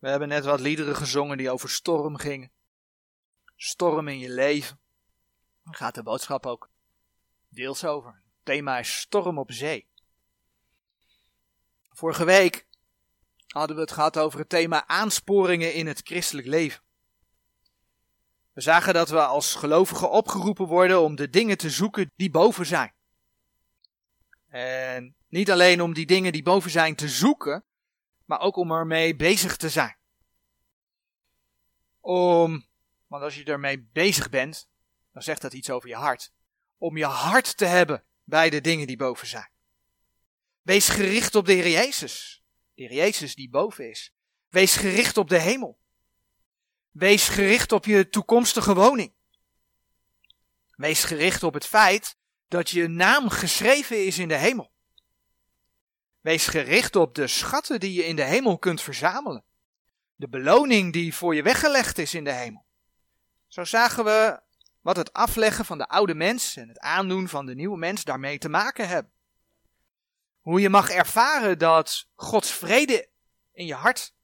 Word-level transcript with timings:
We 0.00 0.08
hebben 0.08 0.28
net 0.28 0.44
wat 0.44 0.60
liederen 0.60 0.96
gezongen 0.96 1.36
die 1.36 1.50
over 1.50 1.70
storm 1.70 2.16
gingen. 2.16 2.50
Storm 3.56 4.08
in 4.08 4.18
je 4.18 4.30
leven. 4.30 4.80
Daar 5.64 5.74
gaat 5.74 5.94
de 5.94 6.02
boodschap 6.02 6.46
ook 6.46 6.70
deels 7.48 7.84
over. 7.84 8.12
Het 8.12 8.44
thema 8.44 8.78
is 8.78 8.98
storm 8.98 9.38
op 9.38 9.52
zee. 9.52 9.88
Vorige 11.90 12.24
week 12.24 12.66
hadden 13.46 13.76
we 13.76 13.82
het 13.82 13.92
gehad 13.92 14.18
over 14.18 14.38
het 14.38 14.48
thema 14.48 14.86
aansporingen 14.86 15.74
in 15.74 15.86
het 15.86 16.00
christelijk 16.04 16.46
leven. 16.46 16.82
We 18.52 18.60
zagen 18.60 18.94
dat 18.94 19.08
we 19.08 19.20
als 19.20 19.54
gelovigen 19.54 20.10
opgeroepen 20.10 20.66
worden 20.66 21.00
om 21.00 21.16
de 21.16 21.30
dingen 21.30 21.58
te 21.58 21.70
zoeken 21.70 22.10
die 22.16 22.30
boven 22.30 22.66
zijn. 22.66 22.94
En 24.48 25.14
niet 25.28 25.50
alleen 25.50 25.80
om 25.80 25.94
die 25.94 26.06
dingen 26.06 26.32
die 26.32 26.42
boven 26.42 26.70
zijn 26.70 26.94
te 26.94 27.08
zoeken, 27.08 27.64
maar 28.30 28.40
ook 28.40 28.56
om 28.56 28.70
ermee 28.70 29.16
bezig 29.16 29.56
te 29.56 29.68
zijn. 29.68 29.96
Om, 32.00 32.66
want 33.06 33.22
als 33.22 33.34
je 33.34 33.44
ermee 33.44 33.88
bezig 33.92 34.28
bent, 34.28 34.68
dan 35.12 35.22
zegt 35.22 35.42
dat 35.42 35.52
iets 35.52 35.70
over 35.70 35.88
je 35.88 35.94
hart. 35.94 36.32
Om 36.78 36.96
je 36.96 37.04
hart 37.04 37.56
te 37.56 37.64
hebben 37.64 38.04
bij 38.24 38.50
de 38.50 38.60
dingen 38.60 38.86
die 38.86 38.96
boven 38.96 39.26
zijn. 39.26 39.50
Wees 40.62 40.88
gericht 40.88 41.34
op 41.34 41.46
de 41.46 41.52
Heer 41.52 41.68
Jezus. 41.68 42.44
De 42.74 42.82
Heer 42.82 42.92
Jezus 42.92 43.34
die 43.34 43.50
boven 43.50 43.90
is. 43.90 44.14
Wees 44.48 44.76
gericht 44.76 45.16
op 45.16 45.28
de 45.28 45.40
hemel. 45.40 45.78
Wees 46.90 47.28
gericht 47.28 47.72
op 47.72 47.84
je 47.84 48.08
toekomstige 48.08 48.74
woning. 48.74 49.14
Wees 50.70 51.04
gericht 51.04 51.42
op 51.42 51.54
het 51.54 51.66
feit 51.66 52.16
dat 52.48 52.70
je 52.70 52.88
naam 52.88 53.28
geschreven 53.28 54.06
is 54.06 54.18
in 54.18 54.28
de 54.28 54.38
hemel. 54.38 54.72
Wees 56.20 56.46
gericht 56.46 56.96
op 56.96 57.14
de 57.14 57.26
schatten 57.26 57.80
die 57.80 57.92
je 57.92 58.04
in 58.04 58.16
de 58.16 58.24
hemel 58.24 58.58
kunt 58.58 58.80
verzamelen. 58.80 59.44
De 60.16 60.28
beloning 60.28 60.92
die 60.92 61.14
voor 61.14 61.34
je 61.34 61.42
weggelegd 61.42 61.98
is 61.98 62.14
in 62.14 62.24
de 62.24 62.32
hemel. 62.32 62.64
Zo 63.48 63.64
zagen 63.64 64.04
we 64.04 64.40
wat 64.80 64.96
het 64.96 65.12
afleggen 65.12 65.64
van 65.64 65.78
de 65.78 65.88
oude 65.88 66.14
mens 66.14 66.56
en 66.56 66.68
het 66.68 66.78
aandoen 66.78 67.28
van 67.28 67.46
de 67.46 67.54
nieuwe 67.54 67.78
mens 67.78 68.04
daarmee 68.04 68.38
te 68.38 68.48
maken 68.48 68.88
hebben. 68.88 69.12
Hoe 70.40 70.60
je 70.60 70.68
mag 70.68 70.90
ervaren 70.90 71.58
dat 71.58 72.08
Gods 72.14 72.50
vrede 72.50 73.08
in 73.52 73.66
je 73.66 73.74
hart 73.74 74.14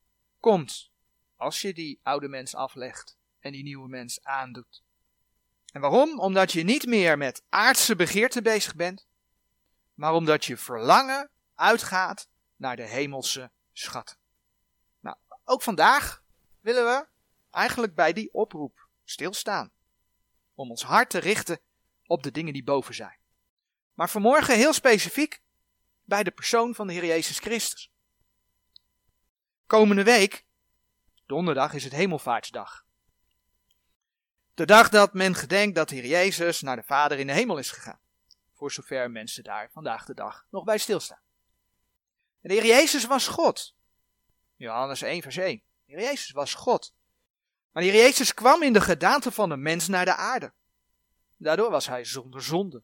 komt 0.41 0.91
als 1.37 1.61
je 1.61 1.75
die 1.75 2.01
oude 2.03 2.29
mens 2.29 2.55
aflegt 2.55 3.17
en 3.41 3.53
die 3.53 3.63
nieuwe 3.63 3.89
mens 3.89 4.23
aandoet. 4.23 4.83
En 5.73 5.81
waarom? 5.81 6.19
Omdat 6.19 6.53
je 6.53 6.63
niet 6.63 6.87
meer 6.87 7.19
met 7.19 7.43
aardse 7.49 7.97
begeerten 7.97 8.43
bezig 8.43 8.75
bent, 8.75 9.07
maar 9.95 10.13
omdat 10.13 10.45
je 10.45 10.57
verlangen 10.57 11.31
uitgaat 11.57 12.29
naar 12.57 12.77
de 12.77 12.87
hemelse 12.87 13.51
schat. 13.73 14.19
Nou, 15.01 15.17
ook 15.45 15.63
vandaag 15.63 16.23
willen 16.61 16.85
we 16.85 17.07
eigenlijk 17.51 17.95
bij 17.95 18.13
die 18.13 18.33
oproep 18.33 18.89
stilstaan. 19.05 19.73
Om 20.55 20.71
ons 20.71 20.83
hart 20.83 21.11
te 21.11 21.19
richten 21.19 21.61
op 22.07 22.23
de 22.23 22.31
dingen 22.31 22.53
die 22.53 22.65
boven 22.65 22.95
zijn. 22.95 23.19
Maar 23.95 24.11
vanmorgen 24.11 24.57
heel 24.57 24.73
specifiek 24.73 25.43
bij 26.05 26.23
de 26.23 26.31
persoon 26.31 26.75
van 26.75 26.87
de 26.87 26.93
Heer 26.93 27.05
Jezus 27.05 27.39
Christus. 27.39 27.93
Komende 29.67 30.05
week, 30.05 30.47
donderdag, 31.27 31.73
is 31.73 31.85
het 31.85 31.93
Hemelvaartsdag. 31.93 32.85
De 34.55 34.67
dag 34.67 34.89
dat 34.89 35.15
men 35.15 35.35
gedenkt 35.35 35.75
dat 35.75 35.89
de 35.89 35.95
Heer 35.95 36.07
Jezus 36.07 36.61
naar 36.61 36.77
de 36.77 36.83
Vader 36.83 37.19
in 37.19 37.27
de 37.27 37.33
hemel 37.33 37.59
is 37.59 37.71
gegaan. 37.71 38.01
Voor 38.55 38.73
zover 38.73 39.11
mensen 39.11 39.45
daar 39.45 39.71
vandaag 39.71 40.05
de 40.05 40.15
dag 40.15 40.47
nog 40.51 40.65
bij 40.65 40.79
stilstaan. 40.79 41.21
En 42.47 42.55
de 42.55 42.61
Heer 42.61 42.77
Jezus 42.77 43.05
was 43.05 43.29
God. 43.29 43.75
Johannes 44.57 45.03
1 45.03 45.23
vers 45.23 45.37
1. 45.37 45.63
De 45.85 45.93
Heer 45.93 46.01
Jezus 46.01 46.31
was 46.31 46.55
God. 46.55 46.95
Maar 47.73 47.83
de 47.83 47.89
Heer 47.89 48.01
Jezus 48.01 48.35
kwam 48.35 48.63
in 48.63 48.73
de 48.73 48.81
gedaante 48.81 49.33
van 49.33 49.51
een 49.51 49.63
mens 49.63 49.89
naar 49.89 50.05
de 50.05 50.15
aarde. 50.15 50.53
Daardoor 51.37 51.71
was 51.71 51.87
hij 51.87 52.05
zonder 52.05 52.43
zonde, 52.43 52.83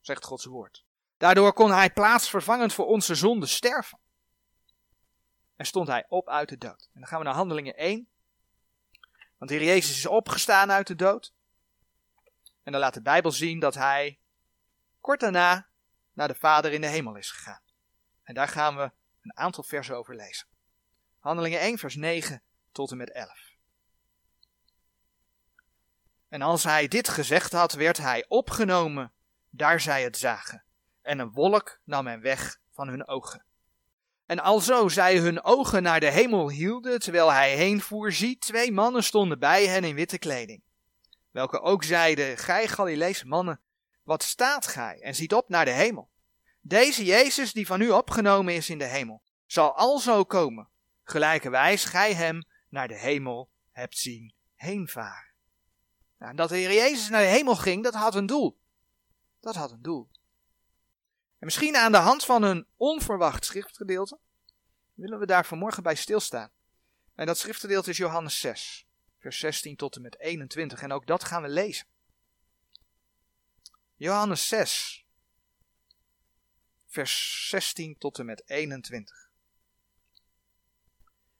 zegt 0.00 0.24
Gods 0.24 0.44
woord. 0.44 0.84
Daardoor 1.16 1.52
kon 1.52 1.70
hij 1.70 1.90
plaatsvervangend 1.90 2.72
voor 2.72 2.86
onze 2.86 3.14
zonde 3.14 3.46
sterven. 3.46 3.98
En 5.56 5.66
stond 5.66 5.88
hij 5.88 6.04
op 6.08 6.28
uit 6.28 6.48
de 6.48 6.58
dood. 6.58 6.88
En 6.92 7.00
dan 7.00 7.06
gaan 7.06 7.18
we 7.18 7.24
naar 7.24 7.34
Handelingen 7.34 7.76
1. 7.76 8.08
Want 9.38 9.50
de 9.50 9.56
Heer 9.56 9.66
Jezus 9.66 9.96
is 9.96 10.06
opgestaan 10.06 10.70
uit 10.70 10.86
de 10.86 10.96
dood. 10.96 11.32
En 12.62 12.72
dan 12.72 12.80
laat 12.80 12.94
de 12.94 13.02
Bijbel 13.02 13.32
zien 13.32 13.60
dat 13.60 13.74
hij 13.74 14.18
kort 15.00 15.20
daarna 15.20 15.68
naar 16.12 16.28
de 16.28 16.34
Vader 16.34 16.72
in 16.72 16.80
de 16.80 16.86
hemel 16.86 17.16
is 17.16 17.30
gegaan. 17.30 17.64
En 18.26 18.34
daar 18.34 18.48
gaan 18.48 18.76
we 18.76 18.90
een 19.22 19.36
aantal 19.36 19.62
versen 19.62 19.96
over 19.96 20.16
lezen. 20.16 20.46
Handelingen 21.18 21.60
1, 21.60 21.78
vers 21.78 21.94
9 21.94 22.42
tot 22.72 22.90
en 22.90 22.96
met 22.96 23.10
11. 23.10 23.54
En 26.28 26.42
als 26.42 26.64
hij 26.64 26.88
dit 26.88 27.08
gezegd 27.08 27.52
had, 27.52 27.72
werd 27.72 27.96
hij 27.96 28.24
opgenomen, 28.28 29.12
daar 29.50 29.80
zij 29.80 30.02
het 30.02 30.16
zagen. 30.16 30.64
En 31.02 31.18
een 31.18 31.32
wolk 31.32 31.80
nam 31.84 32.06
hem 32.06 32.20
weg 32.20 32.60
van 32.70 32.88
hun 32.88 33.08
ogen. 33.08 33.44
En 34.26 34.38
alzo 34.38 34.88
zij 34.88 35.18
hun 35.18 35.42
ogen 35.42 35.82
naar 35.82 36.00
de 36.00 36.10
hemel 36.10 36.50
hielden, 36.50 37.00
terwijl 37.00 37.32
hij 37.32 37.56
heen 37.56 37.80
voer, 37.80 38.12
zie, 38.12 38.38
twee 38.38 38.72
mannen 38.72 39.04
stonden 39.04 39.38
bij 39.38 39.66
hen 39.66 39.84
in 39.84 39.94
witte 39.94 40.18
kleding. 40.18 40.62
Welke 41.30 41.60
ook 41.60 41.84
zeiden, 41.84 42.38
gij 42.38 42.68
Galileese 42.68 43.26
mannen, 43.26 43.60
wat 44.02 44.22
staat 44.22 44.66
gij 44.66 45.00
en 45.00 45.14
ziet 45.14 45.34
op 45.34 45.48
naar 45.48 45.64
de 45.64 45.70
hemel? 45.70 46.10
Deze 46.68 47.04
Jezus 47.04 47.52
die 47.52 47.66
van 47.66 47.80
u 47.80 47.90
opgenomen 47.90 48.54
is 48.54 48.70
in 48.70 48.78
de 48.78 48.84
hemel, 48.84 49.22
zal 49.46 49.76
alzo 49.76 50.24
komen, 50.24 50.68
gelijkerwijs 51.02 51.84
gij 51.84 52.14
hem 52.14 52.46
naar 52.68 52.88
de 52.88 52.98
hemel 52.98 53.50
hebt 53.70 53.98
zien 53.98 54.34
heenvaren. 54.54 55.34
Nou, 56.18 56.34
dat 56.34 56.48
de 56.48 56.56
Heer 56.56 56.72
Jezus 56.72 57.08
naar 57.08 57.20
de 57.20 57.26
hemel 57.26 57.56
ging, 57.56 57.82
dat 57.82 57.94
had 57.94 58.14
een 58.14 58.26
doel. 58.26 58.58
Dat 59.40 59.54
had 59.54 59.70
een 59.70 59.82
doel. 59.82 60.08
En 61.38 61.44
misschien 61.44 61.76
aan 61.76 61.92
de 61.92 61.98
hand 61.98 62.24
van 62.24 62.42
een 62.42 62.66
onverwacht 62.76 63.44
schriftgedeelte 63.44 64.18
willen 64.94 65.18
we 65.18 65.26
daar 65.26 65.46
vanmorgen 65.46 65.82
bij 65.82 65.94
stilstaan. 65.94 66.50
En 67.14 67.26
dat 67.26 67.38
schriftgedeelte 67.38 67.90
is 67.90 67.96
Johannes 67.96 68.40
6, 68.40 68.86
vers 69.18 69.38
16 69.38 69.76
tot 69.76 69.96
en 69.96 70.02
met 70.02 70.18
21. 70.18 70.82
En 70.82 70.92
ook 70.92 71.06
dat 71.06 71.24
gaan 71.24 71.42
we 71.42 71.48
lezen. 71.48 71.86
Johannes 73.96 74.48
6, 74.48 75.05
vers 76.96 77.48
16 77.48 77.98
tot 77.98 78.18
en 78.18 78.26
met 78.26 78.42
21. 78.46 79.28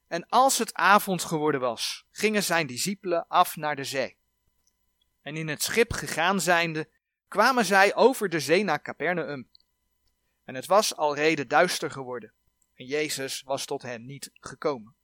En 0.06 0.28
als 0.28 0.58
het 0.58 0.74
avond 0.74 1.22
geworden 1.22 1.60
was, 1.60 2.04
gingen 2.10 2.42
zijn 2.42 2.66
discipelen 2.66 3.28
af 3.28 3.56
naar 3.56 3.76
de 3.76 3.84
zee. 3.84 4.18
En 5.22 5.36
in 5.36 5.48
het 5.48 5.62
schip 5.62 5.92
gegaan 5.92 6.40
zijnde, 6.40 6.90
kwamen 7.28 7.64
zij 7.64 7.94
over 7.94 8.28
de 8.28 8.40
zee 8.40 8.64
naar 8.64 8.82
Capernaum. 8.82 9.50
En 10.44 10.54
het 10.54 10.66
was 10.66 10.96
al 10.96 11.14
reden 11.14 11.48
duister 11.48 11.90
geworden, 11.90 12.32
en 12.74 12.86
Jezus 12.86 13.42
was 13.42 13.64
tot 13.64 13.82
hen 13.82 14.06
niet 14.06 14.30
gekomen. 14.32 14.94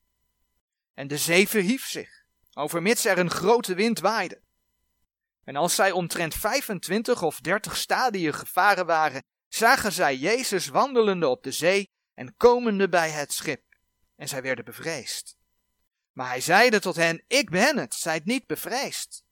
En 0.94 1.08
de 1.08 1.18
zee 1.18 1.48
verhief 1.48 1.86
zich, 1.86 2.24
overmits 2.52 3.04
er 3.04 3.18
een 3.18 3.30
grote 3.30 3.74
wind 3.74 3.98
waaide. 3.98 4.40
En 5.44 5.56
als 5.56 5.74
zij 5.74 5.90
omtrent 5.90 6.34
25 6.34 7.22
of 7.22 7.40
30 7.40 7.76
stadien 7.76 8.34
gevaren 8.34 8.86
waren, 8.86 9.24
zagen 9.54 9.92
zij 9.92 10.16
Jezus 10.16 10.66
wandelende 10.66 11.28
op 11.28 11.42
de 11.42 11.52
zee 11.52 11.90
en 12.14 12.36
komende 12.36 12.88
bij 12.88 13.10
het 13.10 13.32
schip. 13.32 13.62
En 14.16 14.28
zij 14.28 14.42
werden 14.42 14.64
bevreesd. 14.64 15.36
Maar 16.12 16.28
hij 16.28 16.40
zeide 16.40 16.80
tot 16.80 16.96
hen, 16.96 17.24
ik 17.26 17.50
ben 17.50 17.78
het, 17.78 17.94
zijt 17.94 18.24
niet 18.24 18.46
bevreesd. 18.46 19.24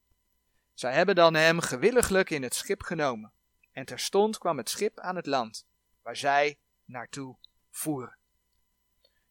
Zij 0.75 0.92
hebben 0.92 1.14
dan 1.14 1.34
hem 1.34 1.60
gewilliglijk 1.60 2.31
in 2.31 2.42
het 2.42 2.54
schip 2.54 2.82
genomen. 2.82 3.32
En 3.72 3.84
terstond 3.84 4.38
kwam 4.38 4.56
het 4.56 4.69
schip 4.69 4.98
aan 4.98 5.16
het 5.16 5.26
land, 5.26 5.66
waar 6.03 6.16
zij 6.16 6.58
naartoe 6.84 7.37
voeren. 7.70 8.16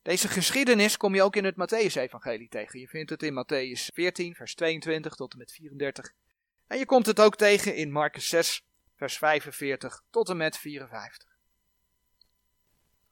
Deze 0.01 0.27
geschiedenis 0.27 0.97
kom 0.97 1.15
je 1.15 1.23
ook 1.23 1.35
in 1.35 1.45
het 1.45 1.55
Matthäus-evangelie 1.55 2.49
tegen. 2.49 2.79
Je 2.79 2.87
vindt 2.87 3.09
het 3.09 3.23
in 3.23 3.43
Matthäus 3.43 3.93
14, 3.93 4.35
vers 4.35 4.55
22 4.55 5.15
tot 5.15 5.31
en 5.31 5.37
met 5.37 5.51
34. 5.51 6.13
En 6.67 6.77
je 6.77 6.85
komt 6.85 7.05
het 7.05 7.19
ook 7.19 7.35
tegen 7.35 7.75
in 7.75 7.91
Marcus 7.91 8.29
6, 8.29 8.63
vers 8.99 9.17
45 9.17 10.03
tot 10.09 10.29
en 10.29 10.37
met 10.37 10.57
54. 10.57 11.37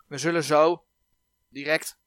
We 0.08 0.18
zullen 0.18 0.44
zo 0.44 0.86
direct 1.50 1.98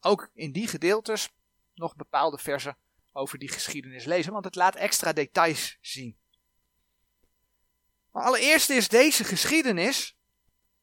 ook 0.00 0.30
in 0.32 0.52
die 0.52 0.68
gedeeltes 0.68 1.34
nog 1.74 1.96
bepaalde 1.96 2.38
versen 2.38 2.76
over 3.12 3.38
die 3.38 3.48
geschiedenis 3.48 4.04
lezen, 4.04 4.32
want 4.32 4.44
het 4.44 4.54
laat 4.54 4.74
extra 4.74 5.12
details 5.12 5.78
zien. 5.80 6.18
Maar 8.10 8.24
allereerst 8.24 8.70
is 8.70 8.88
deze 8.88 9.24
geschiedenis 9.24 10.16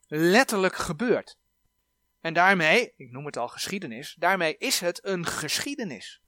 letterlijk 0.07 0.75
gebeurd. 0.75 1.38
En 2.21 2.33
daarmee, 2.33 2.94
ik 2.95 3.12
noem 3.12 3.25
het 3.25 3.38
al 3.38 3.47
geschiedenis, 3.47 4.15
daarmee 4.19 4.57
is 4.57 4.80
het 4.80 5.06
een 5.06 5.25
geschiedenis. 5.25 6.21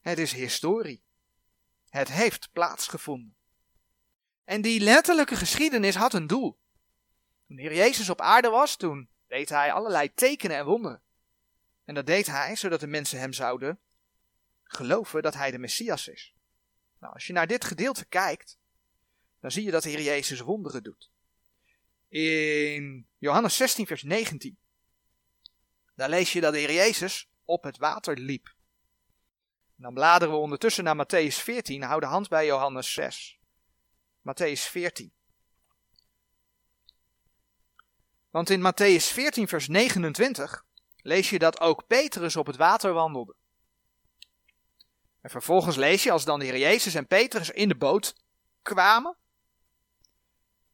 Het 0.00 0.18
is 0.18 0.32
historie. 0.32 1.02
Het 1.88 2.08
heeft 2.08 2.48
plaatsgevonden. 2.52 3.38
En 4.50 4.60
die 4.60 4.80
letterlijke 4.80 5.36
geschiedenis 5.36 5.94
had 5.94 6.14
een 6.14 6.26
doel. 6.26 6.58
Toen 7.46 7.56
de 7.56 7.62
Heer 7.62 7.74
Jezus 7.74 8.10
op 8.10 8.20
aarde 8.20 8.48
was, 8.48 8.76
toen 8.76 9.08
deed 9.26 9.48
hij 9.48 9.72
allerlei 9.72 10.14
tekenen 10.14 10.56
en 10.56 10.64
wonderen. 10.64 11.02
En 11.84 11.94
dat 11.94 12.06
deed 12.06 12.26
hij 12.26 12.56
zodat 12.56 12.80
de 12.80 12.86
mensen 12.86 13.18
hem 13.18 13.32
zouden 13.32 13.78
geloven 14.62 15.22
dat 15.22 15.34
hij 15.34 15.50
de 15.50 15.58
Messias 15.58 16.08
is. 16.08 16.34
Nou, 16.98 17.14
als 17.14 17.26
je 17.26 17.32
naar 17.32 17.46
dit 17.46 17.64
gedeelte 17.64 18.04
kijkt, 18.04 18.58
dan 19.40 19.50
zie 19.50 19.64
je 19.64 19.70
dat 19.70 19.82
de 19.82 19.88
Heer 19.88 20.02
Jezus 20.02 20.40
wonderen 20.40 20.82
doet. 20.82 21.10
In 22.08 23.06
Johannes 23.18 23.56
16, 23.56 23.86
vers 23.86 24.02
19, 24.02 24.58
daar 25.94 26.08
lees 26.08 26.32
je 26.32 26.40
dat 26.40 26.52
de 26.52 26.58
Heer 26.58 26.72
Jezus 26.72 27.30
op 27.44 27.62
het 27.62 27.76
water 27.76 28.18
liep. 28.18 28.54
dan 29.76 29.94
bladeren 29.94 30.34
we 30.34 30.40
ondertussen 30.40 30.84
naar 30.84 31.06
Matthäus 31.06 31.34
14, 31.34 31.82
hou 31.82 32.00
de 32.00 32.06
hand 32.06 32.28
bij 32.28 32.46
Johannes 32.46 32.92
6. 32.92 33.39
Matthäus 34.22 34.60
14. 34.60 35.12
Want 38.30 38.50
in 38.50 38.60
Matthäus 38.60 39.12
14, 39.12 39.48
vers 39.48 39.68
29 39.68 40.64
lees 40.96 41.30
je 41.30 41.38
dat 41.38 41.60
ook 41.60 41.86
Petrus 41.86 42.36
op 42.36 42.46
het 42.46 42.56
water 42.56 42.92
wandelde. 42.92 43.34
En 45.20 45.30
vervolgens 45.30 45.76
lees 45.76 46.02
je, 46.02 46.10
als 46.10 46.24
dan 46.24 46.38
de 46.38 46.44
Heer 46.44 46.58
Jezus 46.58 46.94
en 46.94 47.06
Petrus 47.06 47.50
in 47.50 47.68
de 47.68 47.76
boot 47.76 48.14
kwamen, 48.62 49.16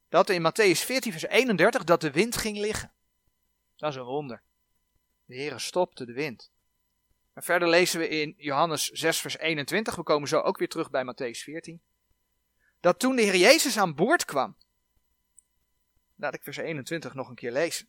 dat 0.08 0.30
in 0.30 0.42
Matthäus 0.42 0.84
14, 0.84 1.12
vers 1.12 1.26
31, 1.26 1.84
dat 1.84 2.00
de 2.00 2.10
wind 2.10 2.36
ging 2.36 2.58
liggen. 2.58 2.92
Dat 3.76 3.90
is 3.90 3.96
een 3.96 4.04
wonder. 4.04 4.42
De 5.24 5.34
Heer 5.34 5.60
stopte 5.60 6.06
de 6.06 6.12
wind. 6.12 6.52
En 7.32 7.42
verder 7.42 7.68
lezen 7.68 8.00
we 8.00 8.08
in 8.08 8.34
Johannes 8.36 8.84
6, 8.84 9.20
vers 9.20 9.38
21, 9.38 9.96
we 9.96 10.02
komen 10.02 10.28
zo 10.28 10.40
ook 10.40 10.58
weer 10.58 10.68
terug 10.68 10.90
bij 10.90 11.04
Matthäus 11.04 11.42
14, 11.42 11.82
dat 12.80 12.98
toen 12.98 13.16
de 13.16 13.22
Heer 13.22 13.36
Jezus 13.36 13.78
aan 13.78 13.94
boord 13.94 14.24
kwam, 14.24 14.56
laat 16.16 16.34
ik 16.34 16.42
vers 16.42 16.56
21 16.56 17.14
nog 17.14 17.28
een 17.28 17.34
keer 17.34 17.52
lezen, 17.52 17.88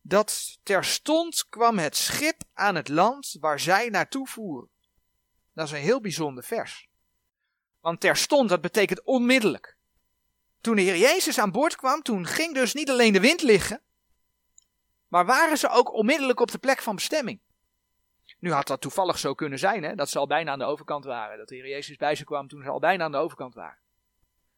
dat 0.00 0.58
terstond 0.62 1.46
kwam 1.48 1.78
het 1.78 1.96
schip 1.96 2.42
aan 2.52 2.74
het 2.74 2.88
land 2.88 3.36
waar 3.40 3.60
zij 3.60 3.88
naartoe 3.88 4.26
voeren. 4.26 4.70
Dat 5.52 5.66
is 5.66 5.72
een 5.72 5.78
heel 5.78 6.00
bijzonder 6.00 6.44
vers. 6.44 6.88
Want 7.80 8.00
terstond, 8.00 8.48
dat 8.48 8.60
betekent 8.60 9.02
onmiddellijk. 9.02 9.76
Toen 10.60 10.76
de 10.76 10.82
Heer 10.82 10.96
Jezus 10.96 11.38
aan 11.38 11.52
boord 11.52 11.76
kwam, 11.76 12.02
toen 12.02 12.26
ging 12.26 12.54
dus 12.54 12.74
niet 12.74 12.90
alleen 12.90 13.12
de 13.12 13.20
wind 13.20 13.42
liggen, 13.42 13.82
maar 15.08 15.26
waren 15.26 15.58
ze 15.58 15.68
ook 15.68 15.92
onmiddellijk 15.92 16.40
op 16.40 16.50
de 16.50 16.58
plek 16.58 16.82
van 16.82 16.94
bestemming. 16.94 17.40
Nu 18.38 18.52
had 18.52 18.66
dat 18.66 18.80
toevallig 18.80 19.18
zo 19.18 19.34
kunnen 19.34 19.58
zijn, 19.58 19.82
hè, 19.82 19.94
dat 19.94 20.10
ze 20.10 20.18
al 20.18 20.26
bijna 20.26 20.52
aan 20.52 20.58
de 20.58 20.64
overkant 20.64 21.04
waren. 21.04 21.38
Dat 21.38 21.48
de 21.48 21.54
Heer 21.54 21.68
Jezus 21.68 21.96
bij 21.96 22.14
ze 22.14 22.24
kwam 22.24 22.48
toen 22.48 22.62
ze 22.62 22.68
al 22.68 22.78
bijna 22.78 23.04
aan 23.04 23.12
de 23.12 23.18
overkant 23.18 23.54
waren. 23.54 23.78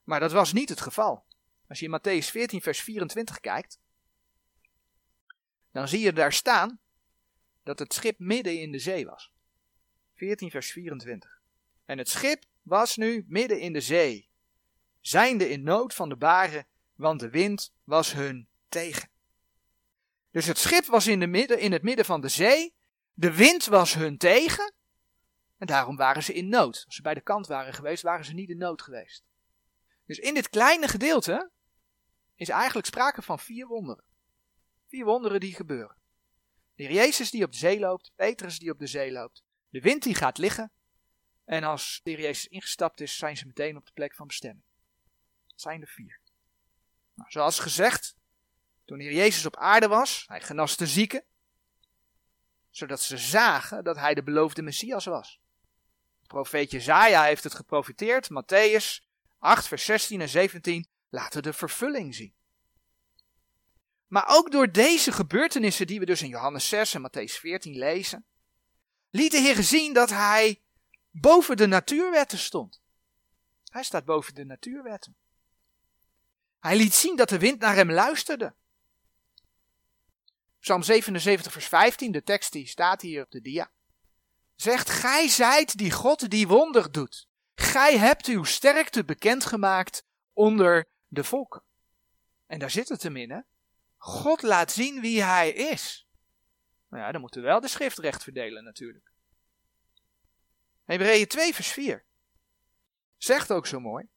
Maar 0.08 0.20
dat 0.20 0.32
was 0.32 0.52
niet 0.52 0.68
het 0.68 0.80
geval. 0.80 1.24
Als 1.68 1.78
je 1.78 1.84
in 1.84 2.00
Matthäus 2.00 2.30
14, 2.30 2.60
vers 2.60 2.80
24 2.80 3.40
kijkt, 3.40 3.80
dan 5.72 5.88
zie 5.88 6.00
je 6.00 6.12
daar 6.12 6.32
staan 6.32 6.80
dat 7.62 7.78
het 7.78 7.92
schip 7.94 8.18
midden 8.18 8.60
in 8.60 8.72
de 8.72 8.78
zee 8.78 9.06
was. 9.06 9.32
14 10.14 10.50
vers 10.50 10.72
24. 10.72 11.40
En 11.84 11.98
het 11.98 12.08
schip 12.08 12.44
was 12.62 12.96
nu 12.96 13.24
midden 13.26 13.60
in 13.60 13.72
de 13.72 13.80
zee, 13.80 14.28
zijnde 15.00 15.48
in 15.48 15.62
nood 15.62 15.94
van 15.94 16.08
de 16.08 16.16
baren, 16.16 16.66
want 16.94 17.20
de 17.20 17.30
wind 17.30 17.72
was 17.84 18.12
hun 18.12 18.48
tegen. 18.68 19.08
Dus 20.30 20.46
het 20.46 20.58
schip 20.58 20.84
was 20.84 21.06
in, 21.06 21.20
de 21.20 21.26
midden, 21.26 21.58
in 21.58 21.72
het 21.72 21.82
midden 21.82 22.04
van 22.04 22.20
de 22.20 22.28
zee, 22.28 22.74
de 23.12 23.32
wind 23.32 23.64
was 23.64 23.94
hun 23.94 24.18
tegen, 24.18 24.74
en 25.58 25.66
daarom 25.66 25.96
waren 25.96 26.22
ze 26.22 26.32
in 26.32 26.48
nood. 26.48 26.82
Als 26.86 26.94
ze 26.94 27.02
bij 27.02 27.14
de 27.14 27.20
kant 27.20 27.46
waren 27.46 27.74
geweest, 27.74 28.02
waren 28.02 28.24
ze 28.24 28.34
niet 28.34 28.50
in 28.50 28.58
nood 28.58 28.82
geweest. 28.82 29.27
Dus 30.08 30.18
in 30.18 30.34
dit 30.34 30.48
kleine 30.48 30.88
gedeelte 30.88 31.50
is 32.34 32.48
eigenlijk 32.48 32.86
sprake 32.86 33.22
van 33.22 33.38
vier 33.38 33.66
wonderen. 33.66 34.04
Vier 34.86 35.04
wonderen 35.04 35.40
die 35.40 35.54
gebeuren. 35.54 35.96
De 36.74 36.92
Jezus 36.92 37.30
die 37.30 37.44
op 37.44 37.52
de 37.52 37.58
zee 37.58 37.78
loopt, 37.78 38.12
Petrus 38.14 38.58
die 38.58 38.70
op 38.70 38.78
de 38.78 38.86
zee 38.86 39.12
loopt, 39.12 39.42
de 39.68 39.80
wind 39.80 40.02
die 40.02 40.14
gaat 40.14 40.38
liggen. 40.38 40.72
En 41.44 41.64
als 41.64 42.00
de 42.02 42.10
Heer 42.10 42.20
Jezus 42.20 42.46
ingestapt 42.46 43.00
is, 43.00 43.16
zijn 43.16 43.36
ze 43.36 43.46
meteen 43.46 43.76
op 43.76 43.86
de 43.86 43.92
plek 43.92 44.14
van 44.14 44.26
bestemming. 44.26 44.64
Dat 45.46 45.60
zijn 45.60 45.80
er 45.80 45.88
vier. 45.88 46.20
Nou, 47.14 47.30
zoals 47.30 47.58
gezegd, 47.58 48.14
toen 48.84 48.98
de 48.98 49.04
Heer 49.04 49.14
Jezus 49.14 49.46
op 49.46 49.56
aarde 49.56 49.88
was, 49.88 50.24
hij 50.26 50.40
genas 50.40 50.76
de 50.76 50.86
zieken, 50.86 51.24
zodat 52.70 53.00
ze 53.00 53.18
zagen 53.18 53.84
dat 53.84 53.96
hij 53.96 54.14
de 54.14 54.22
beloofde 54.22 54.62
Messias 54.62 55.04
was. 55.04 55.40
De 56.20 56.26
profeet 56.26 56.70
Jezaja 56.70 57.24
heeft 57.24 57.44
het 57.44 57.54
geprofiteerd, 57.54 58.28
Matthäus 58.30 59.07
8 59.38 59.66
vers 59.66 59.84
16 59.84 60.20
en 60.20 60.28
17 60.28 60.88
laten 61.08 61.42
de 61.42 61.52
vervulling 61.52 62.14
zien. 62.14 62.34
Maar 64.06 64.24
ook 64.26 64.50
door 64.50 64.72
deze 64.72 65.12
gebeurtenissen 65.12 65.86
die 65.86 65.98
we 65.98 66.06
dus 66.06 66.22
in 66.22 66.28
Johannes 66.28 66.68
6 66.68 66.94
en 66.94 67.10
Matthäus 67.10 67.32
14 67.32 67.78
lezen, 67.78 68.24
liet 69.10 69.30
de 69.30 69.38
Heer 69.38 69.62
zien 69.62 69.92
dat 69.92 70.10
hij 70.10 70.62
boven 71.10 71.56
de 71.56 71.66
natuurwetten 71.66 72.38
stond. 72.38 72.80
Hij 73.64 73.82
staat 73.82 74.04
boven 74.04 74.34
de 74.34 74.44
natuurwetten. 74.44 75.16
Hij 76.60 76.76
liet 76.76 76.94
zien 76.94 77.16
dat 77.16 77.28
de 77.28 77.38
wind 77.38 77.60
naar 77.60 77.74
hem 77.74 77.90
luisterde. 77.90 78.54
Psalm 80.60 80.82
77, 80.82 81.52
vers 81.52 81.66
15, 81.66 82.12
de 82.12 82.22
tekst 82.22 82.52
die 82.52 82.66
staat 82.66 83.02
hier 83.02 83.22
op 83.22 83.30
de 83.30 83.40
dia, 83.40 83.70
zegt: 84.54 84.90
Gij 84.90 85.28
zijt 85.28 85.78
die 85.78 85.90
God 85.90 86.30
die 86.30 86.48
wonder 86.48 86.92
doet. 86.92 87.27
Gij 87.60 87.98
hebt 87.98 88.26
uw 88.26 88.44
sterkte 88.44 89.04
bekendgemaakt 89.04 90.04
onder 90.32 90.88
de 91.06 91.24
volken. 91.24 91.62
En 92.46 92.58
daar 92.58 92.70
zit 92.70 92.88
het 92.88 93.02
hem 93.02 93.16
in, 93.16 93.30
hè? 93.30 93.40
God 93.96 94.42
laat 94.42 94.72
zien 94.72 95.00
wie 95.00 95.22
hij 95.22 95.50
is. 95.50 96.06
Nou 96.88 97.02
ja, 97.02 97.12
dan 97.12 97.20
moeten 97.20 97.40
we 97.40 97.46
wel 97.46 97.60
de 97.60 97.68
schrift 97.68 97.98
recht 97.98 98.22
verdelen 98.22 98.64
natuurlijk. 98.64 99.12
Hebreeën 100.84 101.26
2 101.26 101.54
vers 101.54 101.68
4 101.68 102.04
zegt 103.16 103.52
ook 103.52 103.66
zo 103.66 103.80
mooi. 103.80 104.08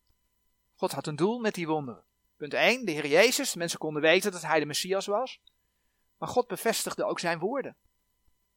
God 0.75 0.91
had 0.91 1.07
een 1.07 1.15
doel 1.15 1.39
met 1.39 1.53
die 1.53 1.67
wonderen. 1.67 2.03
Punt 2.37 2.53
1, 2.53 2.85
de 2.85 2.91
Heer 2.91 3.07
Jezus. 3.07 3.55
Mensen 3.55 3.79
konden 3.79 4.01
weten 4.01 4.31
dat 4.31 4.41
hij 4.41 4.59
de 4.59 4.65
Messias 4.65 5.05
was. 5.05 5.41
Maar 6.17 6.29
God 6.29 6.47
bevestigde 6.47 7.03
ook 7.03 7.19
zijn 7.19 7.39
woorden. 7.39 7.75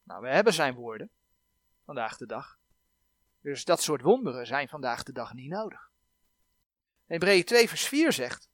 Nou, 0.03 0.21
we 0.21 0.29
hebben 0.29 0.53
zijn 0.53 0.73
woorden. 0.73 1.09
Vandaag 1.85 2.17
de 2.17 2.25
dag. 2.25 2.59
Dus 3.45 3.63
dat 3.63 3.81
soort 3.83 4.01
wonderen 4.01 4.47
zijn 4.47 4.67
vandaag 4.67 5.03
de 5.03 5.11
dag 5.11 5.33
niet 5.33 5.49
nodig. 5.49 5.89
Hebreeën 7.05 7.43
2 7.43 7.69
vers 7.69 7.87
4 7.87 8.13
zegt. 8.13 8.49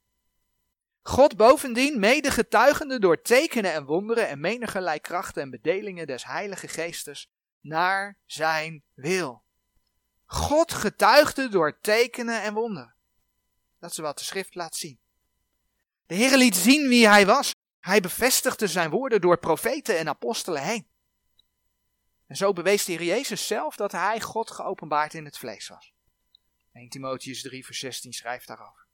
God 1.02 1.36
bovendien 1.36 2.00
mede 2.00 2.30
getuigende 2.30 2.98
door 2.98 3.22
tekenen 3.22 3.72
en 3.72 3.84
wonderen 3.84 4.28
en 4.28 4.40
menigerlei 4.40 5.00
krachten 5.00 5.42
en 5.42 5.50
bedelingen 5.50 6.06
des 6.06 6.24
heilige 6.24 6.68
geestes 6.68 7.28
naar 7.60 8.16
zijn 8.26 8.82
wil. 8.94 9.42
God 10.24 10.72
getuigde 10.72 11.48
door 11.48 11.78
tekenen 11.80 12.42
en 12.42 12.54
wonderen. 12.54 12.94
Dat 13.78 13.90
is 13.90 13.98
wat 13.98 14.18
de 14.18 14.24
schrift 14.24 14.54
laat 14.54 14.76
zien. 14.76 14.98
De 16.06 16.14
Heer 16.14 16.36
liet 16.36 16.56
zien 16.56 16.88
wie 16.88 17.08
hij 17.08 17.26
was. 17.26 17.54
Hij 17.80 18.00
bevestigde 18.00 18.66
zijn 18.66 18.90
woorden 18.90 19.20
door 19.20 19.38
profeten 19.38 19.98
en 19.98 20.08
apostelen 20.08 20.62
heen. 20.62 20.86
En 22.32 22.38
zo 22.38 22.52
bewees 22.52 22.84
de 22.84 22.92
Heer 22.92 23.02
Jezus 23.02 23.46
zelf 23.46 23.76
dat 23.76 23.92
hij 23.92 24.20
God 24.20 24.50
geopenbaard 24.50 25.14
in 25.14 25.24
het 25.24 25.38
vlees 25.38 25.68
was. 25.68 25.92
1 26.72 26.88
Timotheus 26.88 27.42
3 27.42 27.64
vers 27.64 27.78
16 27.78 28.12
schrijft 28.12 28.46
daarover. 28.46 28.86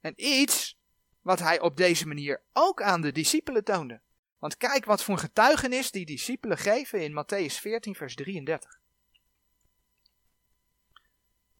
En 0.00 0.12
iets 0.16 0.78
wat 1.20 1.38
hij 1.38 1.60
op 1.60 1.76
deze 1.76 2.06
manier 2.06 2.42
ook 2.52 2.82
aan 2.82 3.00
de 3.00 3.12
discipelen 3.12 3.64
toonde. 3.64 4.00
Want 4.38 4.56
kijk 4.56 4.84
wat 4.84 5.02
voor 5.04 5.18
getuigenis 5.18 5.90
die 5.90 6.06
discipelen 6.06 6.58
geven 6.58 7.02
in 7.02 7.24
Matthäus 7.24 7.54
14, 7.60 7.94
vers 7.94 8.14
33. 8.14 8.80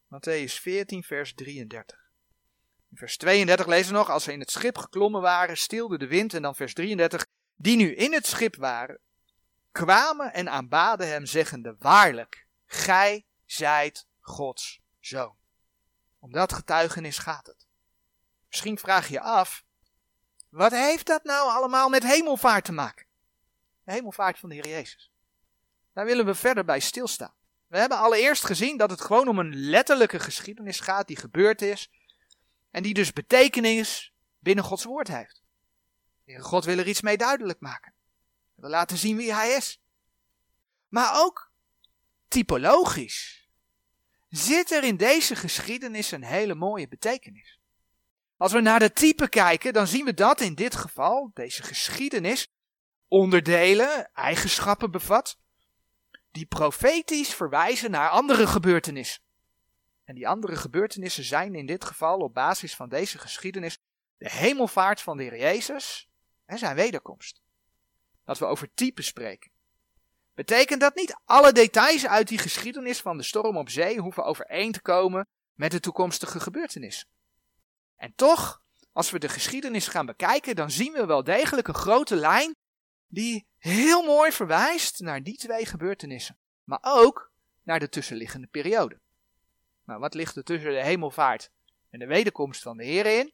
Matthäus 0.06 0.60
14, 0.60 1.02
vers 1.02 1.34
33. 1.34 1.98
In 2.90 2.96
vers 2.96 3.16
32 3.16 3.66
lezen 3.66 3.92
we 3.92 3.98
nog, 3.98 4.10
als 4.10 4.24
ze 4.24 4.32
in 4.32 4.40
het 4.40 4.50
schip 4.50 4.78
geklommen 4.78 5.20
waren, 5.20 5.56
stilde 5.56 5.98
de 5.98 6.06
wind. 6.06 6.34
En 6.34 6.42
dan 6.42 6.54
vers 6.54 6.74
33, 6.74 7.26
die 7.54 7.76
nu 7.76 7.94
in 7.94 8.12
het 8.12 8.26
schip 8.26 8.56
waren, 8.56 8.98
kwamen 9.72 10.32
en 10.32 10.48
aanbaden 10.48 11.08
hem, 11.08 11.26
zeggende, 11.26 11.76
waarlijk, 11.78 12.46
gij 12.66 13.26
zijt 13.44 14.06
Gods 14.20 14.80
zoon. 15.00 15.36
Om 16.18 16.32
dat 16.32 16.52
getuigenis 16.52 17.18
gaat 17.18 17.46
het. 17.46 17.66
Misschien 18.48 18.78
vraag 18.78 19.08
je 19.08 19.20
af, 19.20 19.64
wat 20.48 20.72
heeft 20.72 21.06
dat 21.06 21.24
nou 21.24 21.50
allemaal 21.50 21.88
met 21.88 22.02
hemelvaart 22.02 22.64
te 22.64 22.72
maken? 22.72 23.06
De 23.84 23.92
hemelvaart 23.92 24.38
van 24.38 24.48
de 24.48 24.54
Heer 24.54 24.68
Jezus. 24.68 25.12
Daar 25.92 26.04
willen 26.04 26.26
we 26.26 26.34
verder 26.34 26.64
bij 26.64 26.80
stilstaan. 26.80 27.34
We 27.66 27.78
hebben 27.78 27.98
allereerst 27.98 28.44
gezien 28.44 28.76
dat 28.76 28.90
het 28.90 29.00
gewoon 29.00 29.28
om 29.28 29.38
een 29.38 29.54
letterlijke 29.54 30.20
geschiedenis 30.20 30.80
gaat 30.80 31.06
die 31.06 31.16
gebeurd 31.16 31.62
is 31.62 31.90
en 32.70 32.82
die 32.82 32.94
dus 32.94 33.12
betekenis 33.12 34.14
binnen 34.38 34.64
Gods 34.64 34.84
woord 34.84 35.08
heeft. 35.08 35.42
God 36.38 36.64
wil 36.64 36.78
er 36.78 36.88
iets 36.88 37.00
mee 37.00 37.16
duidelijk 37.16 37.60
maken. 37.60 37.91
Wil 38.62 38.70
laten 38.70 38.98
zien 38.98 39.16
wie 39.16 39.34
Hij 39.34 39.50
is. 39.50 39.80
Maar 40.88 41.20
ook 41.20 41.52
typologisch 42.28 43.48
zit 44.28 44.70
er 44.70 44.84
in 44.84 44.96
deze 44.96 45.36
geschiedenis 45.36 46.10
een 46.10 46.24
hele 46.24 46.54
mooie 46.54 46.88
betekenis. 46.88 47.60
Als 48.36 48.52
we 48.52 48.60
naar 48.60 48.78
de 48.78 48.92
type 48.92 49.28
kijken, 49.28 49.72
dan 49.72 49.86
zien 49.86 50.04
we 50.04 50.14
dat 50.14 50.40
in 50.40 50.54
dit 50.54 50.76
geval, 50.76 51.30
deze 51.34 51.62
geschiedenis, 51.62 52.48
onderdelen, 53.08 54.10
eigenschappen 54.14 54.90
bevat, 54.90 55.38
die 56.30 56.46
profetisch 56.46 57.34
verwijzen 57.34 57.90
naar 57.90 58.08
andere 58.08 58.46
gebeurtenissen. 58.46 59.22
En 60.04 60.14
die 60.14 60.28
andere 60.28 60.56
gebeurtenissen 60.56 61.24
zijn 61.24 61.54
in 61.54 61.66
dit 61.66 61.84
geval 61.84 62.18
op 62.18 62.34
basis 62.34 62.76
van 62.76 62.88
deze 62.88 63.18
geschiedenis 63.18 63.78
de 64.16 64.30
hemelvaart 64.30 65.00
van 65.00 65.16
de 65.16 65.22
Heer 65.22 65.38
Jezus 65.38 66.08
en 66.44 66.58
zijn 66.58 66.76
wederkomst. 66.76 67.42
Dat 68.32 68.40
we 68.40 68.46
over 68.46 68.74
type 68.74 69.02
spreken. 69.02 69.50
Betekent 70.34 70.80
dat 70.80 70.94
niet 70.94 71.16
alle 71.24 71.52
details 71.52 72.06
uit 72.06 72.28
die 72.28 72.38
geschiedenis 72.38 73.00
van 73.00 73.16
de 73.16 73.22
storm 73.22 73.56
op 73.56 73.68
zee 73.68 73.98
hoeven 73.98 74.24
overeen 74.24 74.72
te 74.72 74.80
komen 74.80 75.26
met 75.54 75.70
de 75.70 75.80
toekomstige 75.80 76.40
gebeurtenissen. 76.40 77.08
En 77.96 78.12
toch, 78.14 78.62
als 78.92 79.10
we 79.10 79.18
de 79.18 79.28
geschiedenis 79.28 79.88
gaan 79.88 80.06
bekijken, 80.06 80.56
dan 80.56 80.70
zien 80.70 80.92
we 80.92 81.06
wel 81.06 81.24
degelijk 81.24 81.68
een 81.68 81.74
grote 81.74 82.16
lijn 82.16 82.56
die 83.06 83.46
heel 83.58 84.02
mooi 84.02 84.32
verwijst 84.32 85.00
naar 85.00 85.22
die 85.22 85.36
twee 85.36 85.66
gebeurtenissen, 85.66 86.38
maar 86.64 86.80
ook 86.82 87.30
naar 87.62 87.80
de 87.80 87.88
tussenliggende 87.88 88.46
periode. 88.46 89.00
Nou, 89.84 90.00
wat 90.00 90.14
ligt 90.14 90.36
er 90.36 90.44
tussen 90.44 90.70
de 90.70 90.84
hemelvaart 90.84 91.50
en 91.90 91.98
de 91.98 92.06
wederkomst 92.06 92.62
van 92.62 92.76
de 92.76 92.84
Heer 92.84 93.06
in? 93.06 93.32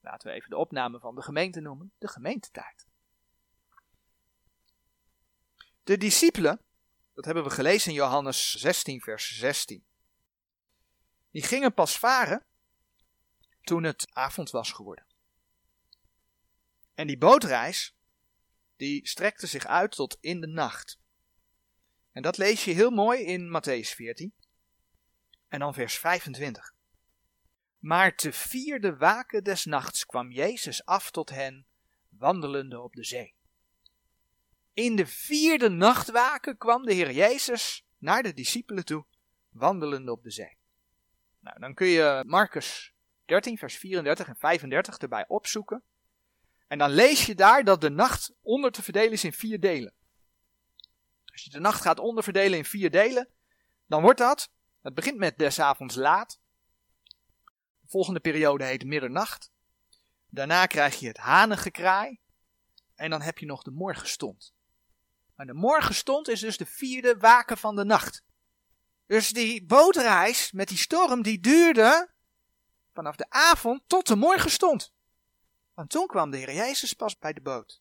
Laten 0.00 0.28
we 0.28 0.34
even 0.34 0.50
de 0.50 0.56
opname 0.56 0.98
van 0.98 1.14
de 1.14 1.22
gemeente 1.22 1.60
noemen, 1.60 1.92
de 1.98 2.08
gemeentetijd. 2.08 2.85
De 5.86 5.96
discipelen, 5.96 6.60
dat 7.14 7.24
hebben 7.24 7.44
we 7.44 7.50
gelezen 7.50 7.90
in 7.90 7.96
Johannes 7.96 8.50
16, 8.50 9.00
vers 9.00 9.38
16. 9.38 9.84
Die 11.30 11.42
gingen 11.42 11.74
pas 11.74 11.98
varen 11.98 12.46
toen 13.60 13.82
het 13.82 14.06
avond 14.10 14.50
was 14.50 14.72
geworden. 14.72 15.06
En 16.94 17.06
die 17.06 17.18
bootreis, 17.18 17.96
die 18.76 19.08
strekte 19.08 19.46
zich 19.46 19.66
uit 19.66 19.90
tot 19.90 20.16
in 20.20 20.40
de 20.40 20.46
nacht. 20.46 20.98
En 22.12 22.22
dat 22.22 22.36
lees 22.36 22.64
je 22.64 22.72
heel 22.72 22.90
mooi 22.90 23.20
in 23.20 23.48
Matthäus 23.48 23.94
14. 23.94 24.34
En 25.48 25.58
dan 25.58 25.74
vers 25.74 25.98
25. 25.98 26.74
Maar 27.78 28.16
te 28.16 28.32
vierde 28.32 28.96
waken 28.96 29.44
des 29.44 29.64
nachts 29.64 30.06
kwam 30.06 30.30
Jezus 30.30 30.84
af 30.84 31.10
tot 31.10 31.30
hen, 31.30 31.66
wandelende 32.08 32.80
op 32.80 32.92
de 32.92 33.04
zee. 33.04 33.35
In 34.76 34.96
de 34.96 35.06
vierde 35.06 35.68
nachtwaken 35.68 36.56
kwam 36.56 36.82
de 36.84 36.92
Heer 36.92 37.12
Jezus 37.12 37.86
naar 37.98 38.22
de 38.22 38.32
discipelen 38.32 38.84
toe, 38.84 39.04
wandelende 39.48 40.12
op 40.12 40.22
de 40.22 40.30
zee. 40.30 40.56
Nou, 41.40 41.58
dan 41.60 41.74
kun 41.74 41.86
je 41.86 42.22
Marcus 42.26 42.92
13, 43.24 43.58
vers 43.58 43.76
34 43.76 44.28
en 44.28 44.36
35 44.36 44.98
erbij 44.98 45.24
opzoeken. 45.28 45.82
En 46.66 46.78
dan 46.78 46.90
lees 46.90 47.26
je 47.26 47.34
daar 47.34 47.64
dat 47.64 47.80
de 47.80 47.90
nacht 47.90 48.34
onder 48.42 48.70
te 48.70 48.82
verdelen 48.82 49.12
is 49.12 49.24
in 49.24 49.32
vier 49.32 49.60
delen. 49.60 49.92
Als 51.24 51.44
je 51.44 51.50
de 51.50 51.60
nacht 51.60 51.80
gaat 51.80 51.98
onderverdelen 51.98 52.58
in 52.58 52.64
vier 52.64 52.90
delen, 52.90 53.28
dan 53.86 54.02
wordt 54.02 54.18
dat, 54.18 54.50
het 54.82 54.94
begint 54.94 55.18
met 55.18 55.38
des 55.38 55.60
avonds 55.60 55.94
laat. 55.94 56.40
De 57.80 57.88
volgende 57.88 58.20
periode 58.20 58.64
heet 58.64 58.84
middernacht. 58.84 59.50
Daarna 60.28 60.66
krijg 60.66 60.98
je 60.98 61.06
het 61.08 61.18
hanengekraai. 61.18 62.18
En 62.94 63.10
dan 63.10 63.22
heb 63.22 63.38
je 63.38 63.46
nog 63.46 63.62
de 63.62 63.70
morgenstond. 63.70 64.54
Maar 65.36 65.46
de 65.46 65.54
morgenstond 65.54 66.28
is 66.28 66.40
dus 66.40 66.56
de 66.56 66.66
vierde 66.66 67.16
waken 67.18 67.58
van 67.58 67.76
de 67.76 67.84
nacht. 67.84 68.22
Dus 69.06 69.30
die 69.30 69.64
bootreis 69.64 70.52
met 70.52 70.68
die 70.68 70.78
storm, 70.78 71.22
die 71.22 71.40
duurde 71.40 72.10
vanaf 72.92 73.16
de 73.16 73.26
avond 73.28 73.82
tot 73.86 74.06
de 74.06 74.16
morgenstond. 74.16 74.92
Want 75.74 75.90
toen 75.90 76.06
kwam 76.06 76.30
de 76.30 76.36
Heer 76.36 76.54
Jezus 76.54 76.92
pas 76.92 77.18
bij 77.18 77.32
de 77.32 77.40
boot. 77.40 77.80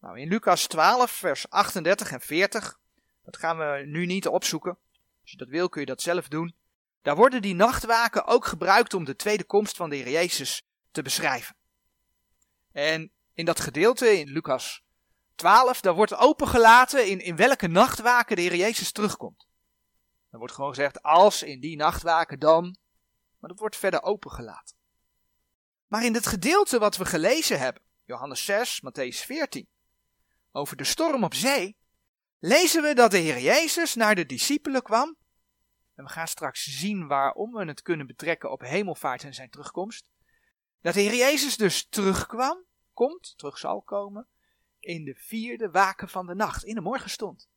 Nou, 0.00 0.20
in 0.20 0.28
Lucas 0.28 0.66
12, 0.66 1.10
vers 1.10 1.50
38 1.50 2.12
en 2.12 2.20
40, 2.20 2.78
dat 3.24 3.36
gaan 3.36 3.58
we 3.58 3.82
nu 3.86 4.06
niet 4.06 4.26
opzoeken. 4.26 4.78
Als 5.22 5.30
je 5.30 5.36
dat 5.36 5.48
wil, 5.48 5.68
kun 5.68 5.80
je 5.80 5.86
dat 5.86 6.02
zelf 6.02 6.28
doen. 6.28 6.54
Daar 7.02 7.16
worden 7.16 7.42
die 7.42 7.54
nachtwaken 7.54 8.26
ook 8.26 8.44
gebruikt 8.44 8.94
om 8.94 9.04
de 9.04 9.16
tweede 9.16 9.44
komst 9.44 9.76
van 9.76 9.90
de 9.90 9.96
Heer 9.96 10.10
Jezus 10.10 10.62
te 10.90 11.02
beschrijven. 11.02 11.56
En 12.72 13.12
in 13.34 13.44
dat 13.44 13.60
gedeelte 13.60 14.18
in 14.18 14.28
Lucas 14.28 14.81
12, 15.42 15.80
daar 15.80 15.94
wordt 15.94 16.14
opengelaten 16.14 17.06
in, 17.06 17.20
in 17.20 17.36
welke 17.36 17.66
nachtwaken 17.66 18.36
de 18.36 18.42
Heer 18.42 18.56
Jezus 18.56 18.92
terugkomt. 18.92 19.46
Dan 20.30 20.38
wordt 20.38 20.54
gewoon 20.54 20.74
gezegd, 20.74 21.02
als 21.02 21.42
in 21.42 21.60
die 21.60 21.76
nachtwaken 21.76 22.38
dan. 22.38 22.76
Maar 23.38 23.50
dat 23.50 23.58
wordt 23.58 23.76
verder 23.76 24.02
opengelaten. 24.02 24.76
Maar 25.86 26.04
in 26.04 26.14
het 26.14 26.26
gedeelte 26.26 26.78
wat 26.78 26.96
we 26.96 27.04
gelezen 27.04 27.58
hebben, 27.58 27.82
Johannes 28.04 28.44
6, 28.44 28.80
Matthäus 28.80 29.26
14, 29.26 29.68
over 30.52 30.76
de 30.76 30.84
storm 30.84 31.24
op 31.24 31.34
zee, 31.34 31.76
lezen 32.38 32.82
we 32.82 32.94
dat 32.94 33.10
de 33.10 33.18
Heer 33.18 33.40
Jezus 33.40 33.94
naar 33.94 34.14
de 34.14 34.26
discipelen 34.26 34.82
kwam. 34.82 35.16
En 35.94 36.04
we 36.04 36.10
gaan 36.10 36.28
straks 36.28 36.62
zien 36.62 37.06
waarom 37.06 37.52
we 37.52 37.64
het 37.64 37.82
kunnen 37.82 38.06
betrekken 38.06 38.50
op 38.50 38.60
hemelvaart 38.60 39.24
en 39.24 39.34
zijn 39.34 39.50
terugkomst. 39.50 40.08
Dat 40.80 40.94
de 40.94 41.00
Heer 41.00 41.16
Jezus 41.16 41.56
dus 41.56 41.86
terugkwam, 41.88 42.64
komt, 42.92 43.34
terug 43.36 43.58
zal 43.58 43.82
komen, 43.82 44.26
in 44.82 45.04
de 45.04 45.14
vierde 45.14 45.70
waken 45.70 46.08
van 46.08 46.26
de 46.26 46.34
nacht, 46.34 46.64
in 46.64 46.74
de 46.74 46.80
morgenstond. 46.80 47.48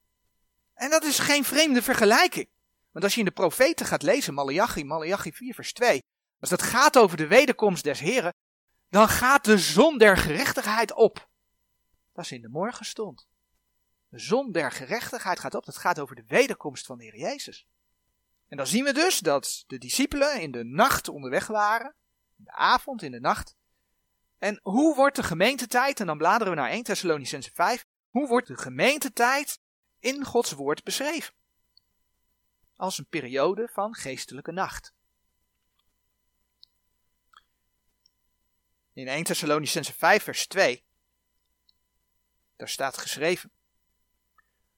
En 0.73 0.89
dat 0.89 1.03
is 1.03 1.19
geen 1.19 1.43
vreemde 1.43 1.81
vergelijking. 1.81 2.49
Want 2.91 3.03
als 3.03 3.13
je 3.13 3.19
in 3.19 3.25
de 3.25 3.31
profeten 3.31 3.85
gaat 3.85 4.01
lezen, 4.01 4.33
Malachi, 4.33 4.83
Malachi 4.83 5.33
4 5.33 5.53
vers 5.53 5.73
2, 5.73 6.03
als 6.39 6.49
dat 6.49 6.61
gaat 6.61 6.97
over 6.97 7.17
de 7.17 7.27
wederkomst 7.27 7.83
des 7.83 7.99
Heren, 7.99 8.33
dan 8.89 9.07
gaat 9.07 9.45
de 9.45 9.57
zon 9.57 9.97
der 9.97 10.17
gerechtigheid 10.17 10.93
op. 10.93 11.29
Dat 12.13 12.25
is 12.25 12.31
in 12.31 12.41
de 12.41 12.49
morgenstond. 12.49 13.27
De 14.09 14.19
zon 14.19 14.51
der 14.51 14.71
gerechtigheid 14.71 15.39
gaat 15.39 15.55
op, 15.55 15.65
dat 15.65 15.77
gaat 15.77 15.99
over 15.99 16.15
de 16.15 16.25
wederkomst 16.27 16.85
van 16.85 16.97
de 16.97 17.03
Heer 17.03 17.17
Jezus. 17.17 17.67
En 18.47 18.57
dan 18.57 18.67
zien 18.67 18.83
we 18.83 18.93
dus 18.93 19.19
dat 19.19 19.63
de 19.67 19.77
discipelen 19.77 20.41
in 20.41 20.51
de 20.51 20.63
nacht 20.63 21.09
onderweg 21.09 21.47
waren, 21.47 21.95
in 22.37 22.43
de 22.43 22.51
avond, 22.51 23.01
in 23.01 23.11
de 23.11 23.19
nacht, 23.19 23.55
en 24.37 24.59
hoe 24.63 24.95
wordt 24.95 25.15
de 25.15 25.23
gemeentetijd, 25.23 25.99
en 25.99 26.05
dan 26.05 26.17
bladeren 26.17 26.53
we 26.53 26.59
naar 26.59 26.69
1 26.69 26.83
Thessalonicense 26.83 27.51
5, 27.53 27.85
hoe 28.09 28.27
wordt 28.27 28.47
de 28.47 28.57
gemeentetijd 28.57 29.59
in 29.99 30.25
Gods 30.25 30.51
woord 30.51 30.83
beschreven? 30.83 31.33
Als 32.75 32.97
een 32.97 33.07
periode 33.09 33.69
van 33.71 33.93
geestelijke 33.93 34.51
nacht. 34.51 34.93
In 38.93 39.07
1 39.07 39.23
Thessalonicense 39.23 39.93
5 39.93 40.23
vers 40.23 40.47
2, 40.47 40.83
daar 42.55 42.69
staat 42.69 42.97
geschreven. 42.97 43.51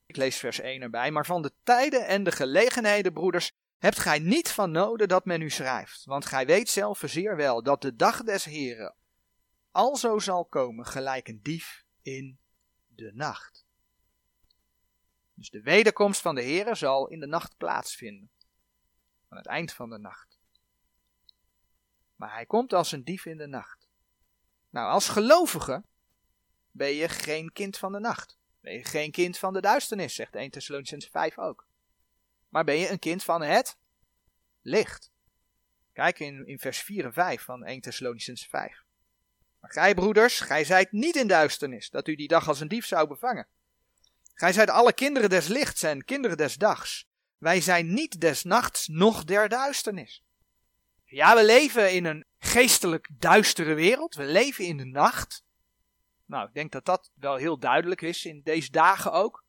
Ik 0.05 0.15
lees 0.15 0.37
vers 0.37 0.59
1 0.59 0.81
erbij, 0.81 1.11
maar 1.11 1.25
van 1.25 1.41
de 1.41 1.53
tijden 1.63 2.07
en 2.07 2.23
de 2.23 2.31
gelegenheden, 2.31 3.13
broeders, 3.13 3.51
hebt 3.77 3.99
gij 3.99 4.19
niet 4.19 4.51
van 4.51 4.71
noden 4.71 5.07
dat 5.07 5.25
men 5.25 5.41
u 5.41 5.49
schrijft, 5.49 6.05
want 6.05 6.25
gij 6.25 6.45
weet 6.45 6.69
zelf 6.69 7.01
zeer 7.05 7.35
wel 7.35 7.63
dat 7.63 7.81
de 7.81 7.95
dag 7.95 8.23
des 8.23 8.45
Heren 8.45 8.96
alzo 9.71 10.19
zal 10.19 10.45
komen 10.45 10.85
gelijk 10.85 11.27
een 11.27 11.41
dief 11.41 11.85
in 12.01 12.37
de 12.87 13.11
nacht. 13.13 13.65
Dus 15.33 15.49
de 15.49 15.61
wederkomst 15.61 16.21
van 16.21 16.35
de 16.35 16.41
Heere 16.41 16.75
zal 16.75 17.07
in 17.07 17.19
de 17.19 17.27
nacht 17.27 17.57
plaatsvinden. 17.57 18.29
Aan 19.29 19.37
het 19.37 19.47
eind 19.47 19.73
van 19.73 19.89
de 19.89 19.97
nacht. 19.97 20.39
Maar 22.15 22.33
hij 22.33 22.45
komt 22.45 22.73
als 22.73 22.91
een 22.91 23.03
dief 23.03 23.25
in 23.25 23.37
de 23.37 23.47
nacht. 23.47 23.87
Nou, 24.69 24.91
als 24.91 25.09
gelovige 25.09 25.83
ben 26.71 26.89
je 26.89 27.09
geen 27.09 27.51
kind 27.51 27.77
van 27.77 27.91
de 27.91 27.99
nacht. 27.99 28.37
Ben 28.59 28.73
je 28.73 28.83
geen 28.83 29.11
kind 29.11 29.37
van 29.37 29.53
de 29.53 29.61
duisternis, 29.61 30.15
zegt 30.15 30.35
1 30.35 30.51
Thessalonians 30.51 31.05
5 31.05 31.37
ook. 31.37 31.67
Maar 32.49 32.63
ben 32.63 32.75
je 32.75 32.89
een 32.89 32.99
kind 32.99 33.23
van 33.23 33.41
het 33.41 33.77
licht. 34.61 35.11
Kijk 35.93 36.19
in, 36.19 36.47
in 36.47 36.59
vers 36.59 36.79
4 36.79 37.05
en 37.05 37.13
5 37.13 37.41
van 37.41 37.63
1 37.63 37.81
Thessalonians 37.81 38.47
5. 38.47 38.85
Maar 39.67 39.83
gij, 39.83 39.93
broeders, 39.93 40.39
gij 40.39 40.63
zijt 40.63 40.91
niet 40.91 41.15
in 41.15 41.27
duisternis, 41.27 41.89
dat 41.89 42.07
u 42.07 42.15
die 42.15 42.27
dag 42.27 42.47
als 42.47 42.59
een 42.59 42.67
dief 42.67 42.85
zou 42.85 43.07
bevangen. 43.07 43.47
Gij 44.33 44.53
zijt 44.53 44.69
alle 44.69 44.93
kinderen 44.93 45.29
des 45.29 45.47
lichts 45.47 45.83
en 45.83 46.05
kinderen 46.05 46.37
des 46.37 46.55
dags. 46.55 47.07
Wij 47.37 47.61
zijn 47.61 47.93
niet 47.93 48.21
des 48.21 48.43
nachts, 48.43 48.87
noch 48.87 49.23
der 49.23 49.49
duisternis. 49.49 50.23
Ja, 51.05 51.35
we 51.35 51.45
leven 51.45 51.93
in 51.93 52.05
een 52.05 52.25
geestelijk 52.39 53.09
duistere 53.11 53.73
wereld. 53.73 54.15
We 54.15 54.23
leven 54.23 54.65
in 54.65 54.77
de 54.77 54.85
nacht. 54.85 55.43
Nou, 56.25 56.47
ik 56.47 56.53
denk 56.53 56.71
dat 56.71 56.85
dat 56.85 57.11
wel 57.15 57.35
heel 57.35 57.59
duidelijk 57.59 58.01
is 58.01 58.25
in 58.25 58.41
deze 58.43 58.71
dagen 58.71 59.11
ook. 59.11 59.43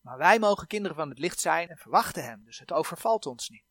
Maar 0.00 0.18
wij 0.18 0.38
mogen 0.38 0.66
kinderen 0.66 0.96
van 0.96 1.08
het 1.08 1.18
licht 1.18 1.40
zijn 1.40 1.68
en 1.68 1.76
verwachten 1.76 2.24
hem, 2.24 2.44
dus 2.44 2.58
het 2.58 2.72
overvalt 2.72 3.26
ons 3.26 3.48
niet. 3.48 3.64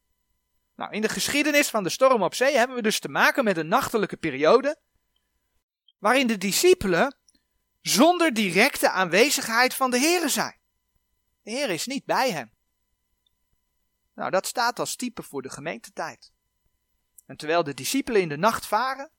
Nou, 0.75 0.91
in 0.91 1.01
de 1.01 1.09
geschiedenis 1.09 1.69
van 1.69 1.83
de 1.83 1.89
storm 1.89 2.23
op 2.23 2.33
zee 2.33 2.57
hebben 2.57 2.75
we 2.75 2.81
dus 2.81 2.99
te 2.99 3.09
maken 3.09 3.43
met 3.43 3.57
een 3.57 3.67
nachtelijke 3.67 4.17
periode 4.17 4.79
waarin 6.01 6.27
de 6.27 6.38
discipelen 6.38 7.15
zonder 7.81 8.34
directe 8.34 8.89
aanwezigheid 8.89 9.74
van 9.74 9.91
de 9.91 10.00
Heer 10.00 10.29
zijn. 10.29 10.60
De 11.41 11.51
Heer 11.51 11.70
is 11.70 11.86
niet 11.86 12.05
bij 12.05 12.31
hen. 12.31 12.53
Nou, 14.13 14.31
dat 14.31 14.48
staat 14.48 14.79
als 14.79 14.96
type 14.96 15.24
voor 15.24 15.41
de 15.41 15.50
gemeentetijd. 15.50 16.31
En 17.25 17.38
terwijl 17.38 17.63
de 17.63 17.74
discipelen 17.74 18.22
in 18.22 18.29
de 18.29 18.38
nacht 18.38 18.65
varen, 18.65 19.12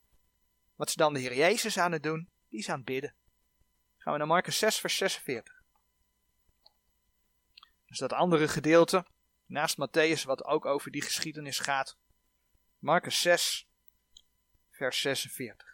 wat 0.75 0.89
is 0.89 0.95
dan 0.95 1.15
de 1.15 1.21
Heer 1.21 1.35
Jezus 1.35 1.79
aan 1.79 1.93
het 1.93 2.03
doen? 2.03 2.31
Die 2.49 2.59
is 2.59 2.69
aan 2.69 2.77
het 2.77 2.85
bidden. 2.85 3.15
Gaan 3.97 4.13
we 4.13 4.19
naar 4.19 4.29
Marcus 4.29 4.59
6, 4.59 4.79
vers 4.79 4.97
46. 4.97 5.63
Dus 7.87 7.99
dat 7.99 8.13
andere 8.13 8.49
gedeelte, 8.49 9.07
naast 9.47 9.77
Matthäus, 9.77 10.23
wat 10.25 10.45
ook 10.45 10.65
over 10.65 10.91
die 10.91 11.03
geschiedenis 11.03 11.59
gaat. 11.59 11.97
Marcus 12.79 13.21
6, 13.21 13.69
vers 14.71 15.01
46. 15.01 15.72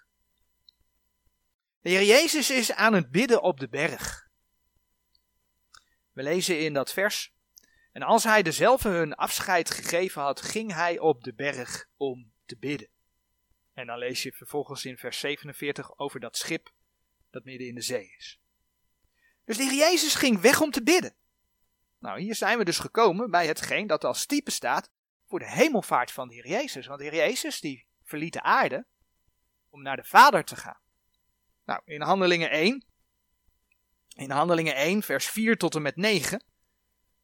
De 1.88 1.94
Heer 1.94 2.06
Jezus 2.06 2.50
is 2.50 2.72
aan 2.72 2.92
het 2.92 3.10
bidden 3.10 3.42
op 3.42 3.60
de 3.60 3.68
berg. 3.68 4.28
We 6.12 6.22
lezen 6.22 6.60
in 6.60 6.72
dat 6.72 6.92
vers. 6.92 7.34
En 7.92 8.02
als 8.02 8.24
hij 8.24 8.42
dezelfde 8.42 8.88
hun 8.88 9.14
afscheid 9.14 9.70
gegeven 9.70 10.22
had, 10.22 10.40
ging 10.40 10.72
hij 10.72 10.98
op 10.98 11.24
de 11.24 11.34
berg 11.34 11.86
om 11.96 12.32
te 12.44 12.56
bidden. 12.58 12.88
En 13.72 13.86
dan 13.86 13.98
lees 13.98 14.22
je 14.22 14.32
vervolgens 14.32 14.84
in 14.84 14.98
vers 14.98 15.18
47 15.18 15.98
over 15.98 16.20
dat 16.20 16.36
schip 16.36 16.72
dat 17.30 17.44
midden 17.44 17.66
in 17.66 17.74
de 17.74 17.82
zee 17.82 18.14
is. 18.16 18.38
Dus 19.44 19.56
de 19.56 19.62
Heer 19.62 19.78
Jezus 19.78 20.14
ging 20.14 20.40
weg 20.40 20.60
om 20.60 20.70
te 20.70 20.82
bidden. 20.82 21.14
Nou, 21.98 22.20
hier 22.20 22.34
zijn 22.34 22.58
we 22.58 22.64
dus 22.64 22.78
gekomen 22.78 23.30
bij 23.30 23.46
hetgeen 23.46 23.86
dat 23.86 24.04
als 24.04 24.26
type 24.26 24.50
staat 24.50 24.90
voor 25.26 25.38
de 25.38 25.50
hemelvaart 25.50 26.12
van 26.12 26.28
de 26.28 26.34
Heer 26.34 26.48
Jezus. 26.48 26.86
Want 26.86 26.98
de 27.00 27.04
Heer 27.04 27.26
Jezus 27.26 27.60
die 27.60 27.86
verliet 28.04 28.32
de 28.32 28.42
aarde 28.42 28.86
om 29.70 29.82
naar 29.82 29.96
de 29.96 30.04
Vader 30.04 30.44
te 30.44 30.56
gaan. 30.56 30.86
Nou, 31.68 31.80
in 31.84 32.00
Handelingen 32.00 32.50
1, 32.50 32.84
in 34.14 34.30
Handelingen 34.30 34.74
1, 34.74 35.02
vers 35.02 35.26
4 35.26 35.56
tot 35.56 35.74
en 35.74 35.82
met 35.82 35.96
9, 35.96 36.44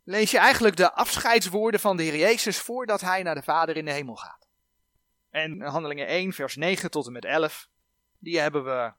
lees 0.02 0.30
je 0.30 0.38
eigenlijk 0.38 0.76
de 0.76 0.92
afscheidswoorden 0.92 1.80
van 1.80 1.96
de 1.96 2.02
Heer 2.02 2.16
Jezus 2.16 2.58
voordat 2.58 3.00
hij 3.00 3.22
naar 3.22 3.34
de 3.34 3.42
Vader 3.42 3.76
in 3.76 3.84
de 3.84 3.92
hemel 3.92 4.16
gaat. 4.16 4.48
En 5.30 5.60
Handelingen 5.60 6.06
1, 6.06 6.32
vers 6.32 6.56
9 6.56 6.90
tot 6.90 7.06
en 7.06 7.12
met 7.12 7.24
11, 7.24 7.68
die 8.18 8.38
hebben 8.38 8.64
we 8.64 8.94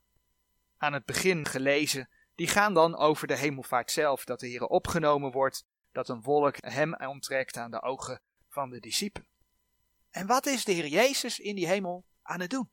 aan 0.77 0.93
het 0.93 1.05
begin 1.05 1.45
gelezen. 1.45 2.09
Die 2.35 2.47
gaan 2.47 2.73
dan 2.73 2.97
over 2.97 3.27
de 3.27 3.37
hemelvaart 3.37 3.91
zelf, 3.91 4.25
dat 4.25 4.39
de 4.39 4.47
Heer 4.47 4.65
opgenomen 4.65 5.31
wordt, 5.31 5.65
dat 5.91 6.09
een 6.09 6.21
wolk 6.21 6.55
hem 6.59 6.95
onttrekt 6.95 7.57
aan 7.57 7.71
de 7.71 7.81
ogen 7.81 8.21
van 8.49 8.69
de 8.69 8.79
discipelen. 8.79 9.29
En 10.09 10.27
wat 10.27 10.45
is 10.45 10.65
de 10.65 10.71
Heer 10.71 10.87
Jezus 10.87 11.39
in 11.39 11.55
die 11.55 11.67
hemel 11.67 12.05
aan 12.21 12.39
het 12.39 12.49
doen? 12.49 12.69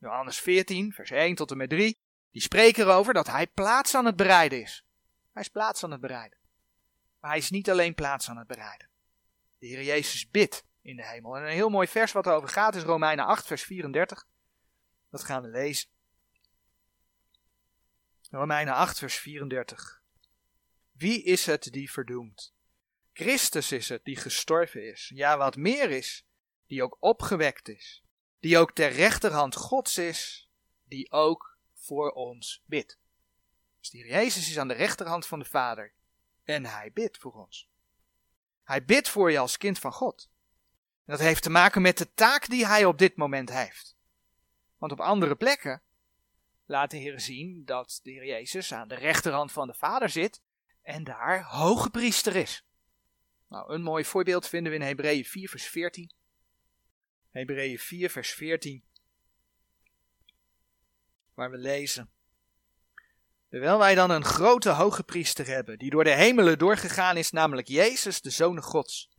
Johannes 0.00 0.40
14, 0.40 0.92
vers 0.92 1.10
1 1.10 1.34
tot 1.34 1.50
en 1.50 1.56
met 1.56 1.68
3, 1.68 1.98
die 2.30 2.42
spreken 2.42 2.84
erover 2.84 3.14
dat 3.14 3.26
hij 3.26 3.46
plaats 3.46 3.94
aan 3.94 4.04
het 4.04 4.16
bereiden 4.16 4.60
is. 4.60 4.84
Hij 5.32 5.42
is 5.42 5.48
plaats 5.48 5.84
aan 5.84 5.90
het 5.90 6.00
bereiden. 6.00 6.38
Maar 7.20 7.30
hij 7.30 7.38
is 7.38 7.50
niet 7.50 7.70
alleen 7.70 7.94
plaats 7.94 8.28
aan 8.28 8.36
het 8.36 8.46
bereiden. 8.46 8.88
De 9.58 9.66
Heer 9.66 9.82
Jezus 9.82 10.30
bidt 10.30 10.64
in 10.82 10.96
de 10.96 11.06
hemel. 11.06 11.36
En 11.36 11.42
een 11.42 11.52
heel 11.52 11.68
mooi 11.68 11.88
vers 11.88 12.12
wat 12.12 12.26
erover 12.26 12.48
gaat 12.48 12.74
is 12.74 12.82
Romeinen 12.82 13.24
8, 13.24 13.46
vers 13.46 13.62
34. 13.62 14.26
Dat 15.10 15.24
gaan 15.24 15.42
we 15.42 15.48
lezen. 15.48 15.88
Romeinen 18.30 18.74
8, 18.74 18.98
vers 18.98 19.18
34. 19.18 20.02
Wie 20.92 21.22
is 21.22 21.46
het 21.46 21.62
die 21.72 21.90
verdoemt? 21.90 22.52
Christus 23.12 23.72
is 23.72 23.88
het 23.88 24.04
die 24.04 24.16
gestorven 24.16 24.88
is. 24.88 25.10
Ja, 25.14 25.36
wat 25.36 25.56
meer 25.56 25.90
is, 25.90 26.24
die 26.66 26.82
ook 26.82 26.96
opgewekt 27.00 27.68
is. 27.68 28.02
Die 28.40 28.58
ook 28.58 28.72
ter 28.72 28.92
rechterhand 28.92 29.56
Gods 29.56 29.98
is, 29.98 30.48
die 30.84 31.10
ook 31.10 31.58
voor 31.74 32.10
ons 32.10 32.62
bidt. 32.66 32.98
Dus 33.80 33.90
die 33.90 34.06
Jezus 34.06 34.50
is 34.50 34.58
aan 34.58 34.68
de 34.68 34.74
rechterhand 34.74 35.26
van 35.26 35.38
de 35.38 35.44
Vader. 35.44 35.92
En 36.44 36.66
hij 36.66 36.92
bidt 36.92 37.18
voor 37.18 37.32
ons. 37.32 37.68
Hij 38.64 38.84
bidt 38.84 39.08
voor 39.08 39.30
je 39.30 39.38
als 39.38 39.56
kind 39.56 39.78
van 39.78 39.92
God. 39.92 40.28
En 41.04 41.16
dat 41.16 41.20
heeft 41.20 41.42
te 41.42 41.50
maken 41.50 41.82
met 41.82 41.98
de 41.98 42.14
taak 42.14 42.48
die 42.48 42.66
hij 42.66 42.84
op 42.84 42.98
dit 42.98 43.16
moment 43.16 43.50
heeft. 43.50 43.96
Want 44.78 44.92
op 44.92 45.00
andere 45.00 45.36
plekken 45.36 45.82
laat 46.66 46.90
de 46.90 46.96
Heer 46.96 47.20
zien 47.20 47.64
dat 47.64 48.00
de 48.02 48.10
Heer 48.10 48.26
Jezus 48.26 48.72
aan 48.72 48.88
de 48.88 48.94
rechterhand 48.94 49.52
van 49.52 49.66
de 49.66 49.74
Vader 49.74 50.08
zit 50.08 50.40
en 50.82 51.04
daar 51.04 51.42
hoge 51.42 51.90
priester 51.90 52.36
is. 52.36 52.64
Nou, 53.48 53.72
een 53.72 53.82
mooi 53.82 54.04
voorbeeld 54.04 54.48
vinden 54.48 54.72
we 54.72 54.78
in 54.78 54.84
Hebreeën 54.84 55.24
4, 55.24 55.48
vers 55.48 55.66
14. 55.66 56.10
Hebreeën 57.30 57.78
4, 57.78 58.10
vers 58.10 58.32
14. 58.32 58.84
Waar 61.34 61.50
we 61.50 61.56
lezen. 61.56 62.10
Terwijl 63.48 63.78
wij 63.78 63.94
dan 63.94 64.10
een 64.10 64.24
grote 64.24 64.70
hoge 64.70 65.02
priester 65.02 65.46
hebben, 65.46 65.78
die 65.78 65.90
door 65.90 66.04
de 66.04 66.14
hemelen 66.14 66.58
doorgegaan 66.58 67.16
is, 67.16 67.30
namelijk 67.30 67.68
Jezus, 67.68 68.20
de 68.20 68.30
Zoon 68.30 68.62
Gods. 68.62 69.10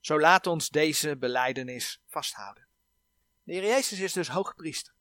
Zo 0.00 0.20
laat 0.20 0.46
ons 0.46 0.68
deze 0.68 1.16
beleidenis 1.16 2.02
vasthouden. 2.06 2.66
De 3.42 3.52
Heer 3.52 3.62
Jezus 3.66 3.98
is 3.98 4.12
dus 4.12 4.28
hoge 4.28 4.54
priester. 4.54 4.94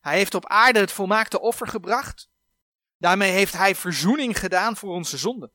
Hij 0.00 0.16
heeft 0.16 0.34
op 0.34 0.46
aarde 0.46 0.78
het 0.78 0.92
volmaakte 0.92 1.40
offer 1.40 1.66
gebracht. 1.66 2.30
Daarmee 2.96 3.30
heeft 3.30 3.52
hij 3.52 3.74
verzoening 3.74 4.38
gedaan 4.38 4.76
voor 4.76 4.94
onze 4.94 5.18
zonden. 5.18 5.52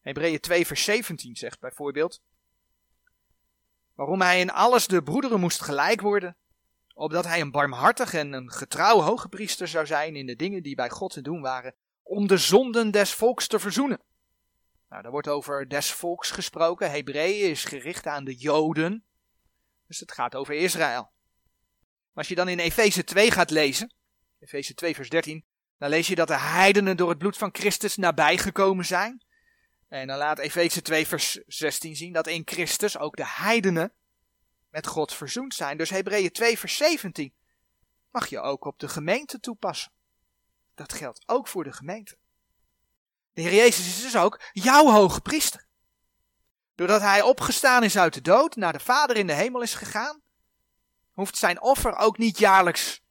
Hebreeën 0.00 0.40
2 0.40 0.66
vers 0.66 0.84
17 0.84 1.36
zegt 1.36 1.60
bijvoorbeeld. 1.60 2.22
Waarom 3.96 4.20
hij 4.20 4.40
in 4.40 4.50
alles 4.50 4.86
de 4.86 5.02
broederen 5.02 5.40
moest 5.40 5.62
gelijk 5.62 6.00
worden. 6.00 6.36
Opdat 6.94 7.24
hij 7.24 7.40
een 7.40 7.50
barmhartig 7.50 8.14
en 8.14 8.32
een 8.32 8.50
getrouw 8.50 9.00
hoge 9.00 9.28
priester 9.28 9.68
zou 9.68 9.86
zijn 9.86 10.16
in 10.16 10.26
de 10.26 10.36
dingen 10.36 10.62
die 10.62 10.74
bij 10.74 10.90
God 10.90 11.12
te 11.12 11.22
doen 11.22 11.40
waren. 11.40 11.74
Om 12.02 12.26
de 12.26 12.36
zonden 12.36 12.90
des 12.90 13.12
volks 13.12 13.46
te 13.46 13.58
verzoenen. 13.58 14.00
Nou, 14.88 15.02
daar 15.02 15.10
wordt 15.10 15.28
over 15.28 15.68
des 15.68 15.92
volks 15.92 16.30
gesproken. 16.30 16.90
Hebreeën 16.90 17.50
is 17.50 17.64
gericht 17.64 18.06
aan 18.06 18.24
de 18.24 18.34
Joden. 18.34 19.04
Dus 19.86 20.00
het 20.00 20.12
gaat 20.12 20.34
over 20.34 20.54
Israël. 20.54 21.02
Maar 21.02 22.24
als 22.24 22.28
je 22.28 22.34
dan 22.34 22.48
in 22.48 22.58
Efeze 22.58 23.04
2 23.04 23.30
gaat 23.30 23.50
lezen, 23.50 23.94
Efeze 24.38 24.74
2 24.74 24.94
vers 24.94 25.08
13, 25.08 25.44
dan 25.78 25.88
lees 25.88 26.06
je 26.06 26.14
dat 26.14 26.28
de 26.28 26.38
heidenen 26.38 26.96
door 26.96 27.08
het 27.08 27.18
bloed 27.18 27.36
van 27.36 27.50
Christus 27.52 27.96
nabijgekomen 27.96 28.84
zijn. 28.84 29.24
En 29.88 30.06
dan 30.06 30.18
laat 30.18 30.38
Efeze 30.38 30.82
2 30.82 31.06
vers 31.06 31.32
16 31.46 31.96
zien 31.96 32.12
dat 32.12 32.26
in 32.26 32.42
Christus 32.44 32.98
ook 32.98 33.16
de 33.16 33.26
heidenen 33.26 33.92
met 34.70 34.86
God 34.86 35.14
verzoend 35.14 35.54
zijn. 35.54 35.76
Dus 35.76 35.90
Hebreeën 35.90 36.32
2 36.32 36.58
vers 36.58 36.76
17 36.76 37.34
mag 38.10 38.26
je 38.26 38.40
ook 38.40 38.64
op 38.64 38.78
de 38.78 38.88
gemeente 38.88 39.40
toepassen. 39.40 39.92
Dat 40.74 40.92
geldt 40.92 41.22
ook 41.26 41.48
voor 41.48 41.64
de 41.64 41.72
gemeente. 41.72 42.16
De 43.32 43.42
Heer 43.42 43.54
Jezus 43.54 43.86
is 43.86 44.02
dus 44.02 44.16
ook 44.16 44.40
jouw 44.52 44.90
hoge 44.90 45.20
priester. 45.20 45.66
Doordat 46.74 47.00
hij 47.00 47.22
opgestaan 47.22 47.82
is 47.82 47.98
uit 47.98 48.14
de 48.14 48.20
dood, 48.20 48.56
naar 48.56 48.72
de 48.72 48.80
Vader 48.80 49.16
in 49.16 49.26
de 49.26 49.32
hemel 49.32 49.62
is 49.62 49.74
gegaan, 49.74 50.20
hoeft 51.12 51.36
zijn 51.36 51.60
offer 51.60 51.96
ook 51.96 52.18
niet 52.18 52.38
jaarlijks 52.38 53.02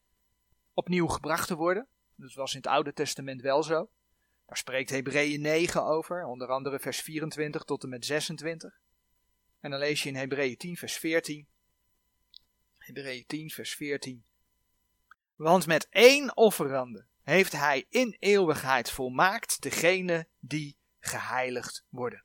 opnieuw 0.74 1.08
gebracht 1.08 1.48
te 1.48 1.56
worden. 1.56 1.88
Dat 2.16 2.34
was 2.34 2.52
in 2.52 2.58
het 2.58 2.68
Oude 2.68 2.94
Testament 2.94 3.42
wel 3.42 3.64
zo. 3.64 3.90
Daar 4.46 4.58
spreekt 4.58 4.90
Hebreeën 4.90 5.42
9 5.42 5.84
over, 5.84 6.26
onder 6.26 6.48
andere 6.48 6.80
vers 6.80 7.00
24 7.02 7.64
tot 7.64 7.84
en 7.84 7.90
met 7.90 8.06
26. 8.06 8.80
En 9.60 9.70
dan 9.72 9.80
lees 9.80 10.04
je 10.04 10.10
in 10.10 10.16
Hebreeën 10.16 10.58
10 10.58 10.78
vers 10.78 10.98
14. 10.98 11.48
Hebreeën 12.78 13.26
10 13.26 13.50
vers 13.50 13.76
14. 13.76 14.24
Want 15.36 15.68
met 15.68 15.88
één 15.90 16.38
offerande 16.38 17.06
heeft 17.24 17.52
hij 17.52 17.86
in 17.90 18.16
eeuwigheid 18.20 18.92
volmaakt 18.92 19.62
degene 19.62 20.28
die 20.40 20.76
geheiligd 21.00 21.84
worden. 21.90 22.24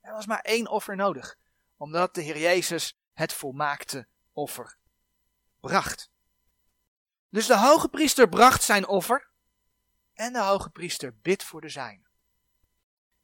Er 0.00 0.12
was 0.12 0.26
maar 0.26 0.40
één 0.40 0.68
offer 0.68 0.96
nodig, 0.96 1.38
omdat 1.76 2.14
de 2.14 2.22
Heer 2.22 2.38
Jezus 2.38 2.96
het 3.12 3.32
volmaakte 3.32 4.06
offer 4.32 4.76
bracht. 5.60 6.10
Dus 7.28 7.46
de 7.46 7.58
hoge 7.58 7.88
priester 7.88 8.28
bracht 8.28 8.62
zijn 8.62 8.86
offer 8.86 9.30
en 10.14 10.32
de 10.32 10.40
hoge 10.40 10.70
priester 10.70 11.16
bidt 11.22 11.42
voor 11.42 11.60
de 11.60 11.68
zijne. 11.68 12.02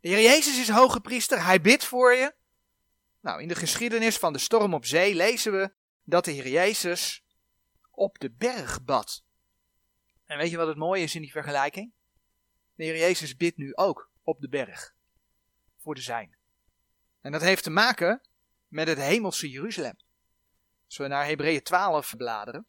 De 0.01 0.09
Heer 0.09 0.23
Jezus 0.23 0.59
is 0.59 0.69
hoge 0.69 1.01
priester, 1.01 1.45
hij 1.45 1.61
bidt 1.61 1.85
voor 1.85 2.15
je. 2.15 2.35
Nou, 3.21 3.43
in 3.43 3.49
de 3.49 3.55
geschiedenis 3.55 4.17
van 4.17 4.33
de 4.33 4.39
storm 4.39 4.75
op 4.75 4.87
zee 4.87 5.15
lezen 5.15 5.53
we 5.53 5.73
dat 6.05 6.25
de 6.25 6.31
Heer 6.31 6.49
Jezus 6.49 7.25
op 7.91 8.19
de 8.19 8.31
berg 8.31 8.85
bad. 8.85 9.25
En 10.25 10.39
weet 10.39 10.51
je 10.51 10.57
wat 10.57 10.67
het 10.67 10.77
mooie 10.77 11.03
is 11.03 11.15
in 11.15 11.21
die 11.21 11.31
vergelijking? 11.31 11.93
De 12.75 12.85
Heer 12.85 12.99
Jezus 12.99 13.37
bidt 13.37 13.57
nu 13.57 13.75
ook 13.75 14.11
op 14.23 14.41
de 14.41 14.49
berg 14.49 14.95
voor 15.77 15.95
de 15.95 16.01
zijne. 16.01 16.37
En 17.21 17.33
dat 17.33 17.41
heeft 17.41 17.63
te 17.63 17.71
maken 17.71 18.21
met 18.69 18.89
het 18.89 18.99
hemelse 18.99 19.51
Jeruzalem. 19.51 19.97
Als 20.87 20.97
we 20.97 21.07
naar 21.07 21.27
Hebreeën 21.27 21.63
12 21.63 22.17
bladeren, 22.17 22.67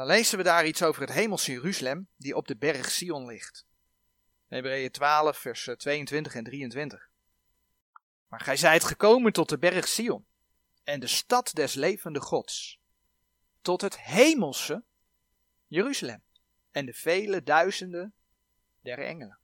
dan 0.00 0.08
lezen 0.08 0.38
we 0.38 0.44
daar 0.44 0.66
iets 0.66 0.82
over 0.82 1.00
het 1.00 1.12
hemelse 1.12 1.52
Jeruzalem 1.52 2.08
die 2.16 2.36
op 2.36 2.46
de 2.46 2.56
berg 2.56 2.90
Sion 2.90 3.26
ligt. 3.26 3.66
Hebreeën 4.48 4.90
12, 4.90 5.38
vers 5.38 5.70
22 5.76 6.34
en 6.34 6.44
23. 6.44 7.10
Maar 8.28 8.40
gij 8.40 8.56
zijt 8.56 8.84
gekomen 8.84 9.32
tot 9.32 9.48
de 9.48 9.58
berg 9.58 9.88
Sion 9.88 10.26
en 10.84 11.00
de 11.00 11.06
stad 11.06 11.54
des 11.54 11.74
levende 11.74 12.20
Gods, 12.20 12.80
tot 13.60 13.80
het 13.80 13.98
hemelse 13.98 14.84
Jeruzalem 15.66 16.22
en 16.70 16.86
de 16.86 16.94
vele 16.94 17.42
duizenden 17.42 18.14
der 18.80 18.98
engelen, 18.98 19.38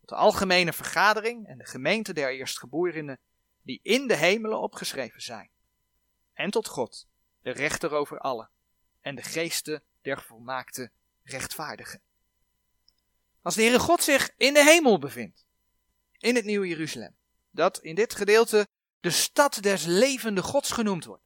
tot 0.00 0.08
de 0.08 0.14
algemene 0.14 0.72
vergadering 0.72 1.46
en 1.46 1.58
de 1.58 1.66
gemeente 1.66 2.12
der 2.12 2.32
eerstgeborenen 2.32 3.20
die 3.62 3.80
in 3.82 4.06
de 4.06 4.16
hemelen 4.16 4.60
opgeschreven 4.60 5.22
zijn, 5.22 5.50
en 6.32 6.50
tot 6.50 6.68
God, 6.68 7.08
de 7.40 7.50
rechter 7.50 7.92
over 7.92 8.18
allen, 8.18 8.50
en 9.02 9.14
de 9.14 9.22
geesten 9.22 9.82
der 10.00 10.22
volmaakte 10.22 10.90
rechtvaardigen. 11.22 12.02
Als 13.42 13.54
de 13.54 13.62
Heere 13.62 13.78
God 13.78 14.02
zich 14.02 14.30
in 14.36 14.54
de 14.54 14.64
hemel 14.64 14.98
bevindt, 14.98 15.46
in 16.18 16.34
het 16.34 16.44
Nieuwe 16.44 16.68
Jeruzalem, 16.68 17.16
dat 17.50 17.78
in 17.78 17.94
dit 17.94 18.14
gedeelte 18.14 18.68
de 19.00 19.10
stad 19.10 19.62
des 19.62 19.84
levende 19.84 20.42
Gods 20.42 20.70
genoemd 20.70 21.04
wordt. 21.04 21.24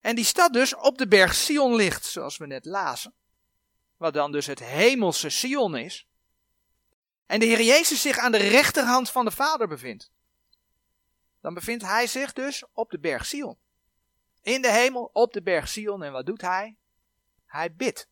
En 0.00 0.14
die 0.16 0.24
stad 0.24 0.52
dus 0.52 0.74
op 0.74 0.98
de 0.98 1.08
berg 1.08 1.34
Sion 1.34 1.74
ligt, 1.74 2.04
zoals 2.04 2.36
we 2.36 2.46
net 2.46 2.64
lazen, 2.64 3.14
wat 3.96 4.14
dan 4.14 4.32
dus 4.32 4.46
het 4.46 4.58
hemelse 4.58 5.30
Sion 5.30 5.76
is, 5.76 6.06
en 7.26 7.40
de 7.40 7.46
Heer 7.46 7.62
Jezus 7.62 8.02
zich 8.02 8.18
aan 8.18 8.32
de 8.32 8.38
rechterhand 8.38 9.10
van 9.10 9.24
de 9.24 9.30
Vader 9.30 9.68
bevindt, 9.68 10.10
dan 11.40 11.54
bevindt 11.54 11.84
hij 11.84 12.06
zich 12.06 12.32
dus 12.32 12.64
op 12.72 12.90
de 12.90 12.98
berg 12.98 13.26
Sion. 13.26 13.58
In 14.42 14.62
de 14.62 14.72
hemel 14.72 15.10
op 15.12 15.32
de 15.32 15.42
berg 15.42 15.68
Sion. 15.68 16.02
En 16.02 16.12
wat 16.12 16.26
doet 16.26 16.40
hij? 16.40 16.76
Hij 17.46 17.74
bidt 17.74 18.08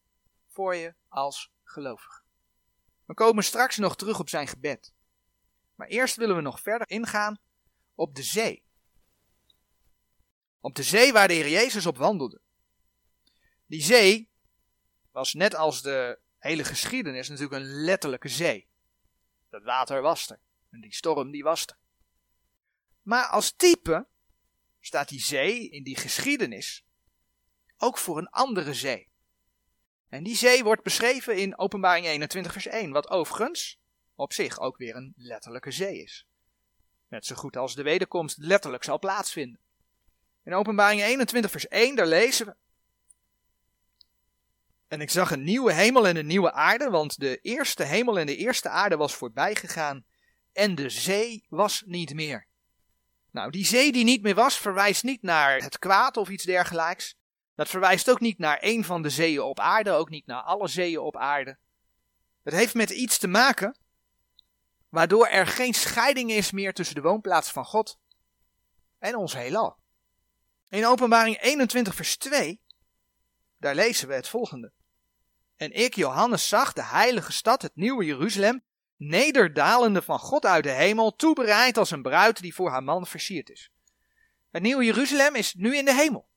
voor 0.47 0.75
je 0.75 0.95
als 1.09 1.51
gelovige. 1.62 2.23
We 3.05 3.14
komen 3.14 3.45
straks 3.45 3.77
nog 3.77 3.97
terug 3.97 4.19
op 4.19 4.29
zijn 4.29 4.47
gebed. 4.47 4.93
Maar 5.75 5.87
eerst 5.87 6.16
willen 6.16 6.37
we 6.37 6.43
nog 6.43 6.61
verder 6.61 6.88
ingaan 6.88 7.38
op 7.95 8.14
de 8.14 8.23
zee. 8.23 8.64
Op 10.61 10.75
de 10.75 10.83
zee 10.83 11.12
waar 11.12 11.29
de 11.29 11.35
Heer 11.35 11.49
Jezus 11.49 11.87
op 11.87 11.97
wandelde. 11.97 12.40
Die 13.66 13.83
zee 13.83 14.31
was 15.11 15.35
net 15.35 15.55
als 15.55 15.83
de 15.83 16.21
hele 16.38 16.64
geschiedenis 16.64 17.29
natuurlijk 17.29 17.62
een 17.62 17.71
letterlijke 17.85 18.29
zee. 18.29 18.69
Dat 19.49 19.62
water 19.62 20.03
was 20.03 20.31
er. 20.31 20.40
En 20.71 20.81
die 20.81 20.95
storm 20.95 21.31
die 21.31 21.43
was 21.43 21.66
er. 21.66 21.79
Maar 23.03 23.27
als 23.27 23.53
type 23.53 24.07
staat 24.81 25.09
die 25.09 25.21
zee 25.21 25.69
in 25.69 25.83
die 25.83 25.97
geschiedenis 25.97 26.85
ook 27.77 27.99
voor 27.99 28.19
een 28.19 28.29
andere 28.29 28.75
zee. 28.75 29.09
En 30.09 30.23
die 30.23 30.37
zee 30.37 30.64
wordt 30.64 30.83
beschreven 30.83 31.37
in 31.37 31.59
Openbaring 31.59 32.07
21 32.07 32.53
vers 32.53 32.66
1, 32.66 32.90
wat 32.90 33.11
overigens 33.11 33.79
op 34.14 34.33
zich 34.33 34.61
ook 34.61 34.77
weer 34.77 34.97
een 34.97 35.12
letterlijke 35.16 35.71
zee 35.71 36.03
is. 36.03 36.27
Net 37.09 37.27
zo 37.27 37.35
goed 37.35 37.57
als 37.57 37.75
de 37.75 37.83
wederkomst 37.83 38.38
letterlijk 38.38 38.85
zal 38.85 38.99
plaatsvinden. 38.99 39.61
In 40.45 40.55
Openbaring 40.55 41.03
21 41.03 41.51
vers 41.51 41.69
1, 41.69 41.97
daar 41.97 42.07
lezen 42.07 42.47
we. 42.47 42.57
En 44.88 45.01
ik 45.01 45.11
zag 45.11 45.31
een 45.31 45.45
nieuwe 45.45 45.73
hemel 45.73 46.07
en 46.07 46.16
een 46.16 46.27
nieuwe 46.27 46.53
aarde, 46.53 46.90
want 46.90 47.21
de 47.21 47.38
eerste 47.40 47.85
hemel 47.85 48.19
en 48.19 48.27
de 48.27 48.37
eerste 48.37 48.69
aarde 48.69 48.97
was 48.97 49.14
voorbij 49.14 49.55
gegaan 49.55 50.05
en 50.53 50.75
de 50.75 50.88
zee 50.88 51.47
was 51.49 51.83
niet 51.87 52.14
meer. 52.14 52.47
Nou, 53.33 53.51
die 53.51 53.66
zee 53.66 53.93
die 53.93 54.05
niet 54.05 54.23
meer 54.23 54.35
was, 54.35 54.59
verwijst 54.59 55.03
niet 55.03 55.23
naar 55.23 55.62
het 55.62 55.79
kwaad 55.79 56.16
of 56.16 56.29
iets 56.29 56.45
dergelijks. 56.45 57.14
Dat 57.55 57.69
verwijst 57.69 58.11
ook 58.11 58.21
niet 58.21 58.38
naar 58.38 58.59
een 58.61 58.85
van 58.85 59.03
de 59.03 59.11
zeeën 59.11 59.40
op 59.40 59.61
aarde, 59.61 59.90
ook 59.90 60.11
niet 60.11 60.27
naar 60.27 60.43
alle 60.43 60.69
zeeën 60.69 60.99
op 60.99 61.16
aarde. 61.16 61.59
Het 62.43 62.55
heeft 62.55 62.75
met 62.75 62.90
iets 62.90 63.19
te 63.19 63.29
maken 63.29 63.79
waardoor 64.88 65.27
er 65.27 65.47
geen 65.47 65.75
scheiding 65.75 66.31
is 66.31 66.51
meer 66.51 66.73
tussen 66.73 66.95
de 66.95 67.01
woonplaats 67.01 67.51
van 67.51 67.64
God 67.64 67.99
en 68.99 69.16
ons 69.16 69.35
heelal. 69.35 69.79
In 70.69 70.87
Openbaring 70.87 71.40
21 71.40 71.95
vers 71.95 72.16
2, 72.16 72.61
daar 73.57 73.75
lezen 73.75 74.09
we 74.09 74.14
het 74.14 74.29
volgende. 74.29 74.73
En 75.57 75.73
ik, 75.73 75.95
Johannes, 75.95 76.49
zag 76.49 76.73
de 76.73 76.85
heilige 76.85 77.33
stad, 77.33 77.62
het 77.62 77.77
nieuwe 77.77 78.05
Jeruzalem, 78.05 78.62
nederdalende 79.00 80.02
van 80.02 80.18
God 80.18 80.46
uit 80.46 80.64
de 80.64 80.70
hemel, 80.70 81.16
toebereid 81.16 81.76
als 81.76 81.90
een 81.90 82.02
bruid 82.02 82.40
die 82.40 82.54
voor 82.54 82.70
haar 82.70 82.82
man 82.82 83.06
versierd 83.06 83.50
is. 83.50 83.70
Het 84.50 84.62
nieuwe 84.62 84.84
Jeruzalem 84.84 85.34
is 85.34 85.54
nu 85.54 85.76
in 85.76 85.84
de 85.84 85.94
hemel. 85.94 86.28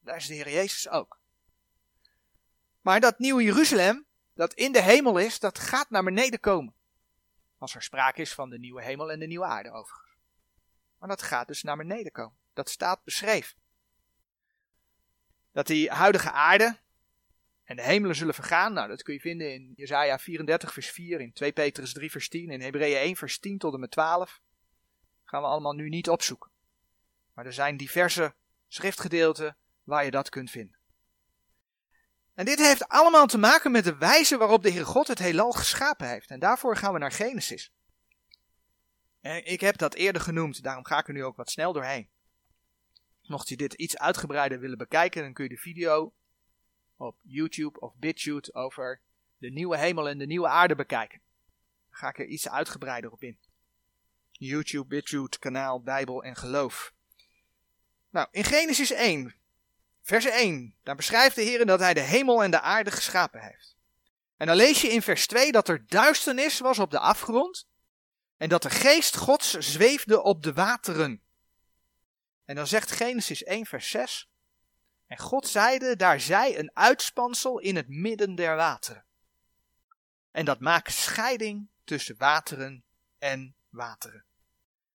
Daar 0.00 0.16
is 0.16 0.26
de 0.26 0.34
Heer 0.34 0.50
Jezus 0.50 0.88
ook. 0.88 1.20
Maar 2.80 3.00
dat 3.00 3.18
nieuwe 3.18 3.42
Jeruzalem, 3.42 4.06
dat 4.34 4.54
in 4.54 4.72
de 4.72 4.82
hemel 4.82 5.18
is, 5.18 5.38
dat 5.38 5.58
gaat 5.58 5.90
naar 5.90 6.04
beneden 6.04 6.40
komen. 6.40 6.74
Als 7.58 7.74
er 7.74 7.82
sprake 7.82 8.20
is 8.20 8.32
van 8.32 8.50
de 8.50 8.58
nieuwe 8.58 8.82
hemel 8.82 9.12
en 9.12 9.18
de 9.18 9.26
nieuwe 9.26 9.46
aarde 9.46 9.70
overigens. 9.70 10.16
Maar 10.98 11.08
dat 11.08 11.22
gaat 11.22 11.46
dus 11.46 11.62
naar 11.62 11.76
beneden 11.76 12.12
komen. 12.12 12.36
Dat 12.52 12.70
staat 12.70 13.04
beschreven. 13.04 13.56
Dat 15.52 15.66
die 15.66 15.90
huidige 15.90 16.30
aarde, 16.30 16.78
en 17.72 17.78
de 17.78 17.84
hemelen 17.84 18.16
zullen 18.16 18.34
vergaan. 18.34 18.72
Nou, 18.72 18.88
dat 18.88 19.02
kun 19.02 19.14
je 19.14 19.20
vinden 19.20 19.52
in 19.52 19.72
Jesaja 19.76 20.18
34 20.18 20.72
vers 20.72 20.90
4, 20.90 21.20
in 21.20 21.32
2 21.32 21.52
Petrus 21.52 21.92
3 21.92 22.10
vers 22.10 22.28
10, 22.28 22.50
in 22.50 22.60
Hebreeën 22.60 22.96
1 22.96 23.16
vers 23.16 23.38
10 23.38 23.58
tot 23.58 23.74
en 23.74 23.80
met 23.80 23.90
12. 23.90 24.40
Gaan 25.24 25.42
we 25.42 25.48
allemaal 25.48 25.72
nu 25.72 25.88
niet 25.88 26.08
opzoeken. 26.08 26.50
Maar 27.34 27.46
er 27.46 27.52
zijn 27.52 27.76
diverse 27.76 28.34
schriftgedeelten 28.68 29.56
waar 29.82 30.04
je 30.04 30.10
dat 30.10 30.28
kunt 30.28 30.50
vinden. 30.50 30.78
En 32.34 32.44
dit 32.44 32.58
heeft 32.58 32.88
allemaal 32.88 33.26
te 33.26 33.38
maken 33.38 33.70
met 33.70 33.84
de 33.84 33.96
wijze 33.96 34.36
waarop 34.36 34.62
de 34.62 34.70
Heer 34.70 34.86
God 34.86 35.08
het 35.08 35.18
heelal 35.18 35.52
geschapen 35.52 36.08
heeft. 36.08 36.30
En 36.30 36.40
daarvoor 36.40 36.76
gaan 36.76 36.92
we 36.92 36.98
naar 36.98 37.12
Genesis. 37.12 37.72
En 39.20 39.44
ik 39.44 39.60
heb 39.60 39.76
dat 39.76 39.94
eerder 39.94 40.22
genoemd, 40.22 40.62
daarom 40.62 40.84
ga 40.84 40.98
ik 40.98 41.08
er 41.08 41.14
nu 41.14 41.24
ook 41.24 41.36
wat 41.36 41.50
snel 41.50 41.72
doorheen. 41.72 42.10
Mocht 43.22 43.48
je 43.48 43.56
dit 43.56 43.74
iets 43.74 43.98
uitgebreider 43.98 44.60
willen 44.60 44.78
bekijken, 44.78 45.22
dan 45.22 45.32
kun 45.32 45.44
je 45.44 45.50
de 45.50 45.56
video 45.56 46.14
op 47.02 47.20
YouTube 47.22 47.80
of 47.80 47.94
BitChute 47.96 48.54
over 48.54 49.00
de 49.38 49.50
nieuwe 49.50 49.78
hemel 49.78 50.08
en 50.08 50.18
de 50.18 50.26
nieuwe 50.26 50.48
aarde 50.48 50.74
bekijken. 50.74 51.20
Dan 51.90 51.98
ga 51.98 52.08
ik 52.08 52.18
er 52.18 52.26
iets 52.26 52.48
uitgebreider 52.48 53.10
op 53.10 53.22
in. 53.22 53.38
YouTube, 54.30 54.86
BitChute, 54.86 55.38
kanaal, 55.38 55.82
Bijbel 55.82 56.24
en 56.24 56.36
geloof. 56.36 56.92
Nou, 58.10 58.28
in 58.30 58.44
Genesis 58.44 58.90
1, 58.90 59.34
vers 60.02 60.24
1, 60.24 60.74
daar 60.82 60.96
beschrijft 60.96 61.36
de 61.36 61.42
Heer 61.42 61.66
dat 61.66 61.80
hij 61.80 61.94
de 61.94 62.00
hemel 62.00 62.42
en 62.42 62.50
de 62.50 62.60
aarde 62.60 62.90
geschapen 62.90 63.40
heeft. 63.40 63.76
En 64.36 64.46
dan 64.46 64.56
lees 64.56 64.80
je 64.80 64.88
in 64.88 65.02
vers 65.02 65.26
2 65.26 65.52
dat 65.52 65.68
er 65.68 65.86
duisternis 65.86 66.58
was 66.58 66.78
op 66.78 66.90
de 66.90 66.98
afgrond 66.98 67.68
en 68.36 68.48
dat 68.48 68.62
de 68.62 68.70
geest 68.70 69.16
Gods 69.16 69.50
zweefde 69.50 70.22
op 70.22 70.42
de 70.42 70.52
wateren. 70.52 71.22
En 72.44 72.54
dan 72.54 72.66
zegt 72.66 72.90
Genesis 72.90 73.42
1, 73.42 73.66
vers 73.66 73.90
6, 73.90 74.31
en 75.12 75.18
God 75.18 75.48
zeide, 75.48 75.96
daar 75.96 76.20
zij 76.20 76.58
een 76.58 76.70
uitspansel 76.74 77.58
in 77.58 77.76
het 77.76 77.88
midden 77.88 78.34
der 78.34 78.56
wateren. 78.56 79.04
En 80.30 80.44
dat 80.44 80.60
maakt 80.60 80.92
scheiding 80.92 81.68
tussen 81.84 82.16
wateren 82.18 82.84
en 83.18 83.54
wateren. 83.68 84.24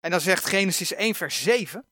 En 0.00 0.10
dan 0.10 0.20
zegt 0.20 0.44
Genesis 0.44 0.92
1 0.92 1.14
vers 1.14 1.42
7. 1.42 1.84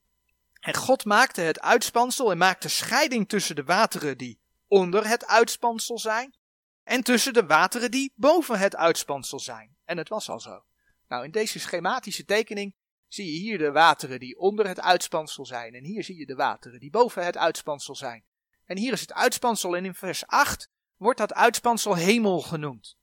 En 0.61 0.75
God 0.75 1.05
maakte 1.05 1.41
het 1.41 1.61
uitspansel 1.61 2.31
en 2.31 2.39
maakte 2.39 2.69
scheiding 2.69 3.29
tussen 3.29 3.57
de 3.57 3.65
wateren 3.65 4.19
die 4.19 4.39
onder 4.69 5.09
het 5.09 5.27
uitspansel 5.27 5.99
zijn 5.99 6.35
en 6.83 7.03
tussen 7.03 7.33
de 7.33 7.47
wateren 7.47 7.91
die 7.91 8.13
boven 8.15 8.59
het 8.59 8.77
uitspansel 8.77 9.39
zijn. 9.39 9.77
En 9.85 9.99
het 9.99 10.09
was 10.09 10.29
al 10.29 10.41
zo. 10.41 10.65
Nou, 11.09 11.25
in 11.25 11.31
deze 11.31 11.59
schematische 11.59 12.25
tekening 12.25 12.75
zie 13.15 13.33
je 13.33 13.39
hier 13.39 13.59
de 13.59 13.73
wateren 13.73 14.21
die 14.21 14.39
onder 14.39 14.67
het 14.67 14.81
uitspansel 14.81 15.47
zijn. 15.47 15.75
En 15.75 15.85
hier 15.85 16.05
zie 16.05 16.19
je 16.19 16.27
de 16.27 16.35
wateren 16.35 16.81
die 16.81 16.91
boven 16.91 17.25
het 17.25 17.37
uitspansel 17.37 17.97
zijn. 17.97 18.25
En 18.67 18.77
hier 18.77 18.93
is 18.93 19.01
het 19.01 19.13
uitspansel 19.13 19.77
en 19.77 19.85
in 19.85 19.95
vers 19.95 20.27
8 20.27 20.71
wordt 20.97 21.19
dat 21.19 21.35
uitspansel 21.35 21.95
hemel 21.95 22.41
genoemd. 22.41 22.97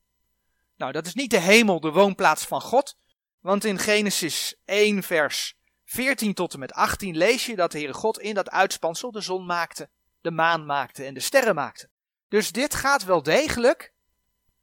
Nou, 0.76 0.92
dat 0.92 1.06
is 1.06 1.14
niet 1.14 1.32
de 1.32 1.40
hemel, 1.40 1.80
de 1.80 1.92
woonplaats 1.92 2.46
van 2.46 2.62
God. 2.62 2.98
Want 3.40 3.66
in 3.66 3.80
Genesis 3.80 4.56
1 4.66 5.04
vers 5.04 5.56
14 5.86 6.34
tot 6.34 6.54
en 6.54 6.60
met 6.60 6.74
18 6.74 7.18
lees 7.18 7.46
je 7.46 7.56
dat 7.56 7.72
de 7.72 7.78
Heere 7.78 7.94
God 7.94 8.20
in 8.20 8.34
dat 8.34 8.50
uitspansel 8.50 9.12
de 9.12 9.22
zon 9.22 9.46
maakte, 9.46 9.90
de 10.22 10.32
maan 10.32 10.66
maakte 10.66 11.04
en 11.04 11.14
de 11.14 11.20
sterren 11.20 11.56
maakte. 11.56 11.90
Dus 12.28 12.52
dit 12.52 12.76
gaat 12.76 13.04
wel 13.04 13.24
degelijk 13.24 13.94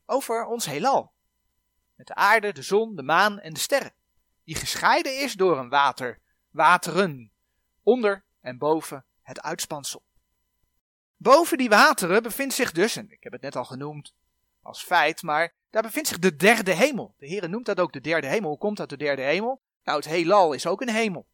over 0.07 0.45
ons 0.45 0.67
heelal. 0.67 1.13
Met 1.95 2.07
de 2.07 2.15
aarde, 2.15 2.53
de 2.53 2.63
zon, 2.63 2.97
de 2.97 3.03
maan 3.03 3.41
en 3.41 3.53
de 3.53 3.61
sterren 3.61 3.93
die 4.49 4.57
gescheiden 4.57 5.21
is 5.21 5.33
door 5.33 5.59
een 5.59 5.69
water, 5.69 6.19
wateren, 6.51 7.33
onder 7.83 8.25
en 8.41 8.59
boven 8.59 9.05
het 9.23 9.43
uitspansel. 9.43 10.03
Boven 11.17 11.59
die 11.59 11.69
wateren 11.69 12.23
bevindt 12.23 12.55
zich 12.55 12.73
dus, 12.73 12.97
en 12.97 13.11
ik 13.11 13.23
heb 13.23 13.33
het 13.33 13.43
net 13.43 13.57
al 13.57 13.65
genoemd 13.65 14.15
als 14.63 14.83
feit, 14.83 15.23
maar 15.23 15.55
daar 15.71 15.83
bevindt 15.83 16.09
zich 16.09 16.19
de 16.19 16.37
derde 16.37 16.73
hemel. 16.73 17.15
De 17.19 17.27
Heer 17.27 17.49
noemt 17.49 17.67
dat 17.67 17.81
ook 17.81 17.93
de 17.93 18.01
derde 18.01 18.27
hemel. 18.27 18.49
Hoe 18.49 18.59
komt 18.59 18.77
dat 18.77 18.89
de 18.89 18.97
derde 18.97 19.23
hemel? 19.23 19.61
Nou, 19.85 19.99
het 19.99 20.09
heelal 20.09 20.53
is 20.53 20.67
ook 20.67 20.81
een 20.81 20.89
hemel. 20.89 21.27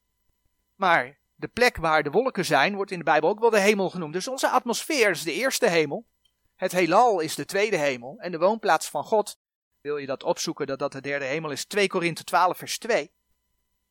Maar 0.75 1.19
de 1.35 1.49
plek 1.49 1.77
waar 1.77 2.03
de 2.03 2.11
wolken 2.11 2.45
zijn, 2.45 2.75
wordt 2.75 2.91
in 2.91 2.99
de 2.99 3.05
Bijbel 3.05 3.29
ook 3.29 3.41
wel 3.41 3.51
de 3.51 3.61
hemel 3.61 3.91
genoemd. 3.91 4.13
Dus 4.13 4.29
onze 4.29 4.49
atmosfeer 4.49 5.11
is 5.11 5.23
de 5.23 5.33
eerste 5.33 5.69
hemel. 5.69 6.07
Het 6.55 6.73
heelal 6.73 7.21
is 7.21 7.35
de 7.35 7.45
tweede 7.45 7.77
hemel. 7.77 8.19
En 8.19 8.31
de 8.31 8.39
woonplaats 8.39 8.89
van 8.89 9.05
God 9.05 9.39
wil 9.85 9.97
je 9.97 10.07
dat 10.07 10.23
opzoeken, 10.23 10.67
dat 10.67 10.79
dat 10.79 10.93
de 10.93 11.01
derde 11.01 11.25
hemel 11.25 11.51
is, 11.51 11.65
2 11.65 11.89
Korinthe 11.89 12.25
12 12.25 12.59
vers 12.59 12.79
2. 12.79 13.03
Die 13.03 13.13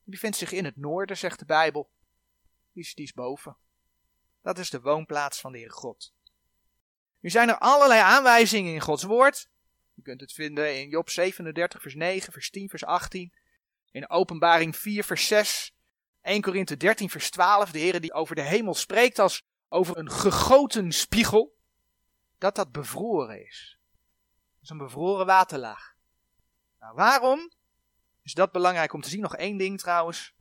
bevindt 0.04 0.38
zich 0.38 0.52
in 0.52 0.66
het 0.66 0.78
noorden, 0.78 1.18
zegt 1.18 1.40
de 1.40 1.46
Bijbel. 1.46 1.90
Die 2.74 2.92
is, 2.94 3.14
boven. 3.14 3.58
Dat 4.42 4.58
is 4.58 4.70
de 4.70 4.82
woonplaats 4.82 5.40
van 5.40 5.52
de 5.52 5.58
Heer 5.58 5.72
God. 5.72 6.14
Nu 7.20 7.30
zijn 7.30 7.50
er 7.50 7.58
allerlei 7.58 8.00
aanwijzingen 8.00 8.74
in 8.74 8.82
Gods 8.82 9.04
woord. 9.04 9.50
Je 9.94 10.02
kunt 10.02 10.22
het 10.22 10.34
vinden 10.34 10.80
in 10.80 10.90
Job 10.90 11.10
37 11.10 11.82
vers 11.82 11.96
9, 11.96 12.34
vers 12.34 12.50
10, 12.50 12.70
vers 12.70 12.86
18. 12.86 13.34
In 13.92 14.10
Openbaring 14.10 14.76
4 14.76 15.04
vers 15.04 15.28
6. 15.28 15.76
1 16.22 16.42
Korinthe 16.42 16.78
13 16.78 17.10
vers 17.10 17.30
12. 17.30 17.72
De 17.72 17.80
Heer 17.80 18.02
die 18.02 18.14
over 18.14 18.36
de 18.36 18.42
hemel 18.42 18.74
spreekt 18.74 19.20
als 19.20 19.44
over 19.70 19.98
een 19.98 20.12
gegoten 20.12 20.92
spiegel. 20.92 21.56
dat 22.38 22.56
dat 22.56 22.72
bevroren 22.72 23.46
is. 23.46 23.78
Is 24.64 24.70
een 24.70 24.78
bevroren 24.78 25.26
waterlaag. 25.26 25.96
Nou, 26.80 26.96
waarom 26.96 27.52
is 28.22 28.34
dat 28.34 28.52
belangrijk 28.52 28.94
om 28.94 29.02
te 29.02 29.10
zien? 29.10 29.22
Nog 29.22 29.36
één 29.36 29.58
ding 29.58 29.80
trouwens. 29.80 30.34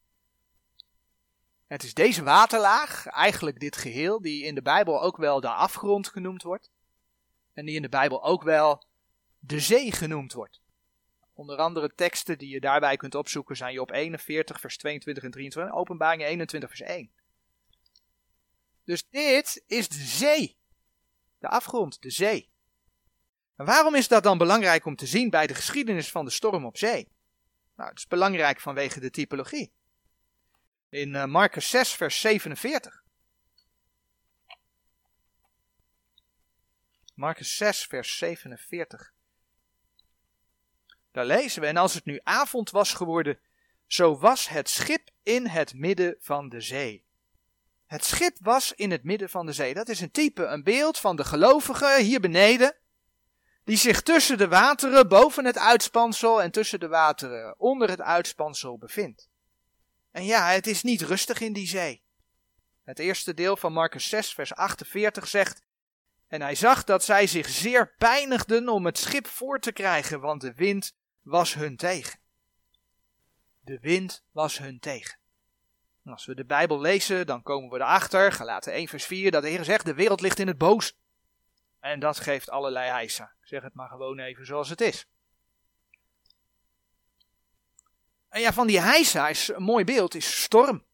Het 1.67 1.83
is 1.83 1.95
deze 1.95 2.23
waterlaag, 2.23 3.07
eigenlijk 3.07 3.61
dit 3.61 3.77
geheel, 3.77 4.21
die 4.21 4.45
in 4.45 4.55
de 4.55 4.63
Bijbel 4.63 5.03
ook 5.03 5.17
wel 5.17 5.41
de 5.41 5.49
afgrond 5.49 6.09
genoemd 6.09 6.43
wordt. 6.43 6.71
En 7.53 7.65
die 7.65 7.77
in 7.77 7.83
de 7.83 7.89
Bijbel 7.89 8.25
ook 8.25 8.43
wel 8.43 8.85
de 9.39 9.61
zee 9.61 9.93
genoemd 9.93 10.33
wordt. 10.33 10.61
Onder 11.33 11.57
andere 11.57 11.95
teksten 11.95 12.39
die 12.39 12.49
je 12.49 12.61
daarbij 12.61 12.97
kunt 12.97 13.15
opzoeken 13.15 13.57
zijn 13.57 13.73
je 13.73 13.81
op 13.81 13.91
41, 13.91 14.61
vers 14.61 14.77
22 14.77 15.25
en 15.25 15.31
23, 15.31 15.75
openbaring 15.75 16.23
21, 16.23 16.69
vers 16.69 16.81
1. 16.81 17.11
Dus 18.85 19.09
dit 19.09 19.65
is 19.67 19.89
de 19.89 20.05
zee. 20.05 20.57
De 21.39 21.49
afgrond, 21.49 22.03
de 22.03 22.11
zee. 22.11 22.52
Waarom 23.65 23.95
is 23.95 24.09
dat 24.09 24.23
dan 24.23 24.39
belangrijk 24.39 24.85
om 24.85 24.97
te 24.97 25.07
zien 25.07 25.31
bij 25.31 25.47
de 25.47 25.55
geschiedenis 25.55 26.11
van 26.11 26.25
de 26.25 26.31
storm 26.31 26.65
op 26.65 26.77
zee? 26.77 27.09
Nou, 27.77 27.89
het 27.89 27.99
is 27.99 28.07
belangrijk 28.07 28.61
vanwege 28.61 29.01
de 29.01 29.11
typologie. 29.11 29.73
In 30.89 31.15
uh, 31.15 31.25
Marcus 31.25 31.69
6, 31.71 31.93
vers 31.93 32.21
47. 32.21 33.03
Marcus 37.15 37.57
6, 37.57 37.85
vers 37.85 38.19
47. 38.19 39.13
Daar 41.13 41.27
lezen 41.27 41.61
we, 41.61 41.67
en 41.67 41.77
als 41.77 41.95
het 41.95 42.05
nu 42.05 42.21
avond 42.23 42.71
was 42.71 42.95
geworden, 42.95 43.39
zo 43.87 44.19
was 44.19 44.49
het 44.49 44.69
schip 44.69 45.11
in 45.23 45.47
het 45.47 45.75
midden 45.75 46.17
van 46.19 46.49
de 46.49 46.61
zee. 46.61 47.05
Het 47.87 48.05
schip 48.05 48.37
was 48.41 48.73
in 48.73 48.91
het 48.91 49.05
midden 49.05 49.31
van 49.31 49.47
de 49.47 49.53
zee. 49.53 49.75
Dat 49.75 49.89
is 49.89 50.01
een 50.01 50.11
type, 50.11 50.45
een 50.45 50.63
beeld 50.63 50.99
van 50.99 51.17
de 51.17 51.25
gelovigen 51.25 52.03
hier 52.03 52.21
beneden, 52.21 52.77
die 53.65 53.77
zich 53.77 54.03
tussen 54.03 54.39
de 54.39 54.49
wateren 54.49 55.09
boven 55.09 55.45
het 55.45 55.59
uitspansel 55.59 56.43
en 56.43 56.51
tussen 56.51 56.81
de 56.81 56.89
wateren 56.89 57.59
onder 57.59 57.89
het 57.89 58.01
uitspansel 58.01 58.79
bevindt. 58.79 59.29
En 60.11 60.25
ja, 60.25 60.51
het 60.51 60.67
is 60.67 60.83
niet 60.83 61.01
rustig 61.01 61.41
in 61.41 61.53
die 61.53 61.67
zee. 61.67 62.03
Het 62.85 62.99
eerste 62.99 63.35
deel 63.35 63.57
van 63.57 63.73
Marcus 63.73 64.09
6, 64.09 64.35
vers 64.35 64.55
48 64.55 65.29
zegt: 65.29 65.63
En 66.29 66.41
hij 66.41 66.55
zag 66.55 66.85
dat 66.85 67.05
zij 67.05 67.27
zich 67.27 67.49
zeer 67.49 67.95
pijnigden 67.99 68.69
om 68.69 68.87
het 68.87 68.99
schip 68.99 69.27
voor 69.27 69.61
te 69.61 69.73
krijgen, 69.73 70.21
want 70.21 70.41
de 70.41 70.55
wind 70.55 70.95
was 71.23 71.55
hun 71.55 71.77
tegen. 71.77 72.21
De 73.61 73.79
wind 73.81 74.25
was 74.33 74.59
hun 74.59 74.79
tegen. 74.81 75.19
als 76.05 76.27
we 76.27 76.35
de 76.35 76.45
Bijbel 76.45 76.81
lezen, 76.81 77.27
dan 77.27 77.43
komen 77.43 77.71
we 77.71 77.77
erachter, 77.77 78.33
gelaten 78.33 78.73
1 78.73 78.89
vers 78.89 79.05
4, 79.05 79.31
dat 79.31 79.43
de 79.43 79.49
Heer 79.49 79.65
zegt, 79.65 79.85
de 79.85 79.95
wereld 79.95 80.21
ligt 80.21 80.39
in 80.39 80.47
het 80.47 80.59
boos. 80.59 80.97
En 81.83 82.01
dat 82.01 82.21
geeft 82.21 82.51
allerlei 82.51 82.91
eisen. 82.91 83.25
Ik 83.41 83.47
zeg 83.47 83.63
het 83.63 83.75
maar 83.75 83.89
gewoon 83.89 84.19
even 84.19 84.47
zoals 84.47 84.69
het 84.69 84.81
is. 84.81 85.07
En 88.29 88.41
ja, 88.41 88.53
van 88.53 88.67
die 88.67 88.81
heisa 88.81 89.29
is 89.29 89.49
een 89.49 89.63
mooi 89.63 89.85
beeld, 89.85 90.15
is 90.15 90.43
storm. 90.43 90.85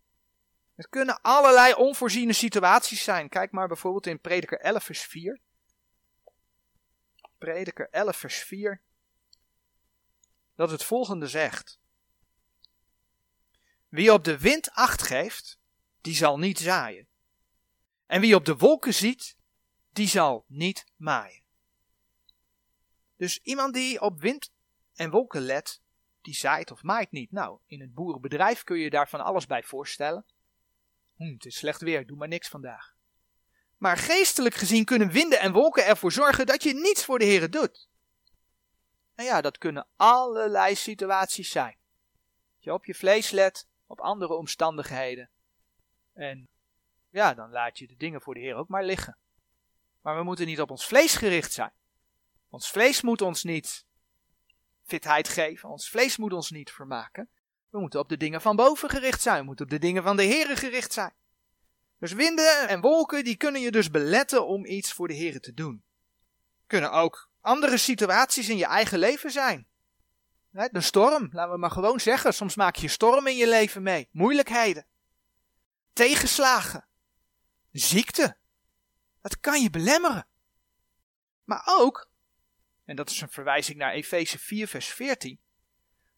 Het 0.74 0.88
kunnen 0.88 1.20
allerlei 1.20 1.74
onvoorziene 1.74 2.32
situaties 2.32 3.04
zijn. 3.04 3.28
Kijk 3.28 3.50
maar 3.50 3.68
bijvoorbeeld 3.68 4.06
in 4.06 4.20
Prediker 4.20 4.60
11 4.60 4.84
vers 4.84 5.02
4. 5.02 5.40
Prediker 7.38 7.88
11 7.90 8.16
vers 8.16 8.38
4 8.38 8.82
dat 10.54 10.70
het 10.70 10.84
volgende 10.84 11.28
zegt. 11.28 11.78
Wie 13.88 14.12
op 14.12 14.24
de 14.24 14.38
wind 14.38 14.70
acht 14.70 15.02
geeft, 15.02 15.58
die 16.00 16.14
zal 16.14 16.38
niet 16.38 16.58
zaaien. 16.58 17.08
En 18.06 18.20
wie 18.20 18.34
op 18.34 18.44
de 18.44 18.56
wolken 18.56 18.94
ziet, 18.94 19.37
die 19.92 20.08
zal 20.08 20.44
niet 20.46 20.86
maaien. 20.96 21.42
Dus 23.16 23.38
iemand 23.42 23.74
die 23.74 24.00
op 24.00 24.20
wind 24.20 24.52
en 24.94 25.10
wolken 25.10 25.40
let, 25.40 25.80
die 26.20 26.34
zaait 26.34 26.70
of 26.70 26.82
maait 26.82 27.10
niet. 27.10 27.32
Nou, 27.32 27.58
in 27.66 27.80
het 27.80 27.94
boerenbedrijf 27.94 28.64
kun 28.64 28.78
je 28.78 28.90
daar 28.90 29.08
van 29.08 29.20
alles 29.20 29.46
bij 29.46 29.62
voorstellen. 29.62 30.24
Hm, 31.16 31.32
het 31.32 31.44
is 31.44 31.56
slecht 31.56 31.80
weer, 31.80 32.06
doe 32.06 32.16
maar 32.16 32.28
niks 32.28 32.48
vandaag. 32.48 32.96
Maar 33.76 33.96
geestelijk 33.96 34.54
gezien 34.54 34.84
kunnen 34.84 35.10
winden 35.10 35.40
en 35.40 35.52
wolken 35.52 35.86
ervoor 35.86 36.12
zorgen 36.12 36.46
dat 36.46 36.62
je 36.62 36.74
niets 36.74 37.04
voor 37.04 37.18
de 37.18 37.24
Heer 37.24 37.50
doet. 37.50 37.88
Nou 39.14 39.28
ja, 39.28 39.40
dat 39.40 39.58
kunnen 39.58 39.86
allerlei 39.96 40.74
situaties 40.74 41.50
zijn. 41.50 41.76
Dat 42.54 42.64
je 42.64 42.72
op 42.72 42.84
je 42.84 42.94
vlees 42.94 43.30
let, 43.30 43.66
op 43.86 44.00
andere 44.00 44.34
omstandigheden. 44.34 45.30
En 46.12 46.48
ja, 47.10 47.34
dan 47.34 47.50
laat 47.50 47.78
je 47.78 47.86
de 47.86 47.96
dingen 47.96 48.20
voor 48.20 48.34
de 48.34 48.40
Heer 48.40 48.54
ook 48.54 48.68
maar 48.68 48.84
liggen. 48.84 49.18
Maar 50.08 50.16
we 50.16 50.22
moeten 50.22 50.46
niet 50.46 50.60
op 50.60 50.70
ons 50.70 50.86
vlees 50.86 51.14
gericht 51.14 51.52
zijn. 51.52 51.72
Ons 52.50 52.70
vlees 52.70 53.02
moet 53.02 53.22
ons 53.22 53.42
niet 53.42 53.84
fitheid 54.84 55.28
geven. 55.28 55.68
Ons 55.68 55.90
vlees 55.90 56.16
moet 56.16 56.32
ons 56.32 56.50
niet 56.50 56.70
vermaken. 56.70 57.28
We 57.70 57.80
moeten 57.80 58.00
op 58.00 58.08
de 58.08 58.16
dingen 58.16 58.40
van 58.40 58.56
boven 58.56 58.88
gericht 58.88 59.22
zijn. 59.22 59.38
We 59.38 59.44
moeten 59.44 59.64
op 59.64 59.70
de 59.70 59.78
dingen 59.78 60.02
van 60.02 60.16
de 60.16 60.22
Heer 60.22 60.56
gericht 60.56 60.92
zijn. 60.92 61.12
Dus 61.98 62.12
winden 62.12 62.68
en 62.68 62.80
wolken, 62.80 63.24
die 63.24 63.36
kunnen 63.36 63.60
je 63.60 63.70
dus 63.70 63.90
beletten 63.90 64.46
om 64.46 64.66
iets 64.66 64.92
voor 64.92 65.08
de 65.08 65.14
Heer 65.14 65.40
te 65.40 65.54
doen. 65.54 65.82
Kunnen 66.66 66.92
ook 66.92 67.30
andere 67.40 67.78
situaties 67.78 68.48
in 68.48 68.56
je 68.56 68.66
eigen 68.66 68.98
leven 68.98 69.30
zijn. 69.30 69.66
De 70.50 70.80
storm, 70.80 71.28
laten 71.32 71.52
we 71.52 71.58
maar 71.58 71.70
gewoon 71.70 72.00
zeggen. 72.00 72.34
Soms 72.34 72.54
maak 72.54 72.76
je 72.76 72.88
storm 72.88 73.26
in 73.26 73.36
je 73.36 73.48
leven 73.48 73.82
mee. 73.82 74.08
Moeilijkheden. 74.12 74.86
Tegenslagen. 75.92 76.86
Ziekte. 77.72 78.36
Dat 79.20 79.40
kan 79.40 79.62
je 79.62 79.70
belemmeren. 79.70 80.26
Maar 81.44 81.62
ook, 81.66 82.10
en 82.84 82.96
dat 82.96 83.10
is 83.10 83.20
een 83.20 83.30
verwijzing 83.30 83.78
naar 83.78 83.92
Efeze 83.92 84.38
4, 84.38 84.68
vers 84.68 84.86
14, 84.86 85.40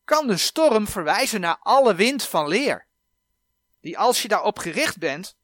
kan 0.05 0.27
de 0.27 0.37
storm 0.37 0.87
verwijzen 0.87 1.41
naar 1.41 1.59
alle 1.61 1.95
wind 1.95 2.25
van 2.25 2.49
leer. 2.49 2.87
Die 3.81 3.99
als 3.99 4.23
je 4.23 4.29
daarop 4.29 4.59
gericht 4.59 4.99
bent, 4.99 5.37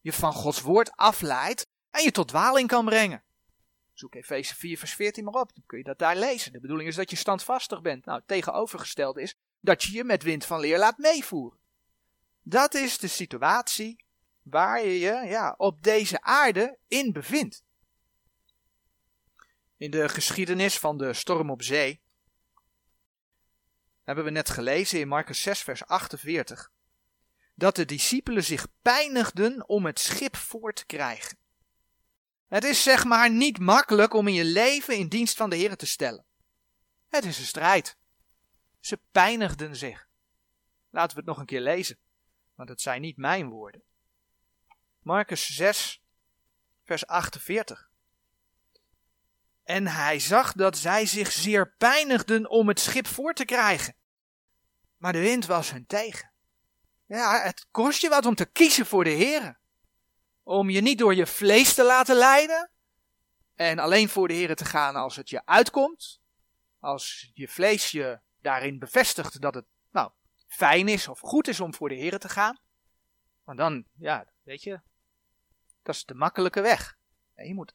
je 0.00 0.12
van 0.12 0.32
Gods 0.32 0.60
woord 0.60 0.90
afleidt 0.96 1.66
en 1.90 2.02
je 2.02 2.10
tot 2.10 2.28
dwaling 2.28 2.68
kan 2.68 2.84
brengen. 2.84 3.22
Zoek 3.92 4.14
Efeze 4.14 4.54
4 4.54 4.78
vers 4.78 4.94
14 4.94 5.24
maar 5.24 5.34
op, 5.34 5.54
dan 5.54 5.62
kun 5.66 5.78
je 5.78 5.84
dat 5.84 5.98
daar 5.98 6.16
lezen. 6.16 6.52
De 6.52 6.60
bedoeling 6.60 6.88
is 6.88 6.96
dat 6.96 7.10
je 7.10 7.16
standvastig 7.16 7.82
bent. 7.82 8.04
Nou, 8.04 8.18
het 8.18 8.28
tegenovergestelde 8.28 9.22
is 9.22 9.36
dat 9.60 9.82
je 9.82 9.92
je 9.92 10.04
met 10.04 10.22
wind 10.22 10.44
van 10.44 10.60
leer 10.60 10.78
laat 10.78 10.98
meevoeren. 10.98 11.58
Dat 12.42 12.74
is 12.74 12.98
de 12.98 13.08
situatie 13.08 14.01
waar 14.42 14.84
je 14.84 14.98
je 14.98 15.26
ja, 15.26 15.54
op 15.56 15.82
deze 15.82 16.22
aarde 16.22 16.78
in 16.88 17.12
bevindt. 17.12 17.64
In 19.76 19.90
de 19.90 20.08
geschiedenis 20.08 20.78
van 20.78 20.98
de 20.98 21.12
storm 21.12 21.50
op 21.50 21.62
zee 21.62 22.00
hebben 24.02 24.24
we 24.24 24.30
net 24.30 24.50
gelezen 24.50 25.00
in 25.00 25.08
Marcus 25.08 25.42
6 25.42 25.62
vers 25.62 25.86
48 25.86 26.70
dat 27.54 27.76
de 27.76 27.84
discipelen 27.84 28.44
zich 28.44 28.66
pijnigden 28.82 29.68
om 29.68 29.86
het 29.86 29.98
schip 29.98 30.36
voor 30.36 30.72
te 30.72 30.86
krijgen. 30.86 31.38
Het 32.48 32.64
is 32.64 32.82
zeg 32.82 33.04
maar 33.04 33.30
niet 33.30 33.58
makkelijk 33.58 34.14
om 34.14 34.28
in 34.28 34.34
je 34.34 34.44
leven 34.44 34.96
in 34.96 35.08
dienst 35.08 35.36
van 35.36 35.50
de 35.50 35.56
Heer 35.56 35.76
te 35.76 35.86
stellen. 35.86 36.24
Het 37.08 37.24
is 37.24 37.38
een 37.38 37.44
strijd. 37.44 37.96
Ze 38.80 39.00
pijnigden 39.10 39.76
zich. 39.76 40.08
Laten 40.90 41.10
we 41.10 41.16
het 41.16 41.28
nog 41.28 41.38
een 41.38 41.46
keer 41.46 41.60
lezen, 41.60 41.98
want 42.54 42.68
het 42.68 42.80
zijn 42.80 43.00
niet 43.00 43.16
mijn 43.16 43.48
woorden. 43.48 43.82
Marcus 45.02 45.54
6, 45.54 46.02
vers 46.84 47.06
48. 47.06 47.90
En 49.62 49.86
hij 49.86 50.18
zag 50.18 50.52
dat 50.52 50.76
zij 50.76 51.06
zich 51.06 51.32
zeer 51.32 51.74
pijnigden 51.76 52.50
om 52.50 52.68
het 52.68 52.80
schip 52.80 53.06
voor 53.06 53.32
te 53.32 53.44
krijgen. 53.44 53.96
Maar 54.96 55.12
de 55.12 55.20
wind 55.20 55.46
was 55.46 55.70
hun 55.70 55.86
tegen. 55.86 56.32
Ja, 57.06 57.42
het 57.42 57.66
kost 57.70 58.00
je 58.00 58.08
wat 58.08 58.26
om 58.26 58.34
te 58.34 58.46
kiezen 58.46 58.86
voor 58.86 59.04
de 59.04 59.10
Heer. 59.10 59.60
Om 60.42 60.70
je 60.70 60.80
niet 60.80 60.98
door 60.98 61.14
je 61.14 61.26
vlees 61.26 61.74
te 61.74 61.84
laten 61.84 62.16
leiden. 62.16 62.70
En 63.54 63.78
alleen 63.78 64.08
voor 64.08 64.28
de 64.28 64.34
Heer 64.34 64.56
te 64.56 64.64
gaan 64.64 64.96
als 64.96 65.16
het 65.16 65.30
je 65.30 65.46
uitkomt. 65.46 66.20
Als 66.78 67.30
je 67.34 67.48
vlees 67.48 67.90
je 67.90 68.20
daarin 68.40 68.78
bevestigt 68.78 69.40
dat 69.40 69.54
het 69.54 69.66
nou, 69.90 70.10
fijn 70.46 70.88
is 70.88 71.08
of 71.08 71.20
goed 71.20 71.48
is 71.48 71.60
om 71.60 71.74
voor 71.74 71.88
de 71.88 71.94
Heer 71.94 72.18
te 72.18 72.28
gaan. 72.28 72.58
Maar 73.44 73.56
dan, 73.56 73.84
ja, 73.98 74.26
weet 74.42 74.62
je, 74.62 74.80
dat 75.82 75.94
is 75.94 76.04
de 76.04 76.14
makkelijke 76.14 76.60
weg. 76.60 76.98
Je 77.34 77.54
moet 77.54 77.74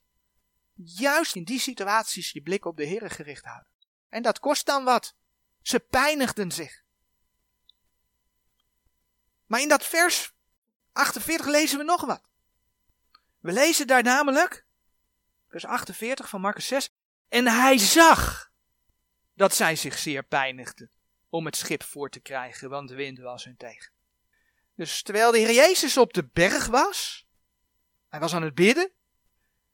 juist 0.74 1.36
in 1.36 1.43
die 1.43 1.60
situaties 1.60 2.32
je 2.32 2.41
blik 2.41 2.65
op 2.65 2.78
de 2.78 2.84
Heer 2.84 3.10
gericht 3.10 3.46
houden. 3.46 3.72
En 4.10 4.22
dat 4.22 4.39
kost 4.39 4.65
dan 4.65 4.84
wat. 4.84 5.15
Ze 5.62 5.80
pijnigden 5.80 6.52
zich. 6.52 6.84
Maar 9.46 9.62
in 9.62 9.70
dat 9.70 9.86
vers 9.86 10.34
48 10.91 11.48
lezen 11.48 11.78
we 11.78 11.84
nog 11.84 12.06
wat. 12.06 12.30
We 13.39 13.52
lezen 13.52 13.88
daar 13.88 14.04
namelijk, 14.04 14.65
vers 15.48 15.65
48 15.65 16.30
van 16.30 16.41
Marcus 16.41 16.67
6, 16.67 16.89
en 17.30 17.48
hij 17.48 17.78
zag 17.78 18.52
dat 19.34 19.56
zij 19.56 19.76
zich 19.76 19.98
zeer 19.98 20.24
pijnigden 20.24 20.91
om 21.30 21.46
het 21.46 21.56
schip 21.56 21.84
voor 21.84 22.10
te 22.10 22.20
krijgen, 22.20 22.70
want 22.70 22.89
de 22.89 22.96
wind 22.96 23.20
was 23.20 23.43
hun 23.43 23.58
tegen. 23.58 23.91
Dus 24.76 25.02
terwijl 25.02 25.32
de 25.32 25.38
Heer 25.38 25.54
Jezus 25.54 25.98
op 25.98 26.13
de 26.13 26.28
berg 26.34 26.65
was, 26.65 27.27
hij 28.08 28.20
was 28.20 28.34
aan 28.34 28.41
het 28.41 28.56
bidden, 28.56 28.91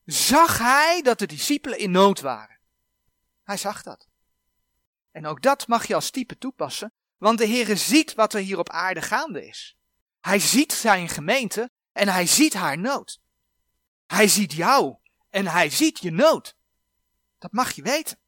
zag 0.05 0.57
hij 0.57 1.01
dat 1.01 1.19
de 1.19 1.25
discipelen 1.25 1.79
in 1.79 1.91
nood 1.91 2.21
waren. 2.21 2.59
Hij 3.43 3.57
zag 3.57 3.83
dat. 3.83 4.07
En 5.11 5.25
ook 5.25 5.41
dat 5.41 5.67
mag 5.67 5.87
je 5.87 5.95
als 5.95 6.09
type 6.09 6.37
toepassen, 6.37 6.93
want 7.17 7.37
de 7.37 7.47
Heere 7.47 7.75
ziet 7.75 8.13
wat 8.13 8.33
er 8.33 8.41
hier 8.41 8.59
op 8.59 8.69
aarde 8.69 9.01
gaande 9.01 9.47
is. 9.47 9.77
Hij 10.19 10.39
ziet 10.39 10.73
zijn 10.73 11.09
gemeente 11.09 11.69
en 11.91 12.07
hij 12.07 12.27
ziet 12.27 12.53
haar 12.53 12.77
nood. 12.77 13.21
Hij 14.05 14.27
ziet 14.27 14.53
jou 14.53 14.97
en 15.29 15.47
hij 15.47 15.69
ziet 15.69 15.99
je 15.99 16.11
nood. 16.11 16.55
Dat 17.37 17.51
mag 17.51 17.71
je 17.71 17.81
weten. 17.81 18.19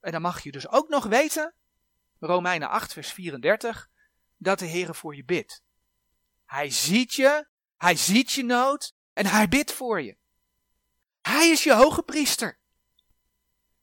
En 0.00 0.12
dan 0.12 0.22
mag 0.22 0.42
je 0.42 0.52
dus 0.52 0.68
ook 0.68 0.88
nog 0.88 1.04
weten, 1.04 1.54
Romeinen 2.18 2.68
8, 2.68 2.92
vers 2.92 3.12
34, 3.12 3.88
dat 4.36 4.58
de 4.58 4.68
Heere 4.68 4.94
voor 4.94 5.16
je 5.16 5.24
bidt. 5.24 5.62
Hij 6.44 6.70
ziet 6.70 7.14
je, 7.14 7.48
hij 7.80 7.96
ziet 7.96 8.32
je 8.32 8.44
nood 8.44 8.94
en 9.12 9.26
hij 9.26 9.48
bidt 9.48 9.72
voor 9.72 10.02
je. 10.02 10.16
Hij 11.20 11.48
is 11.48 11.64
je 11.64 11.74
hoge 11.74 12.02
priester. 12.02 12.58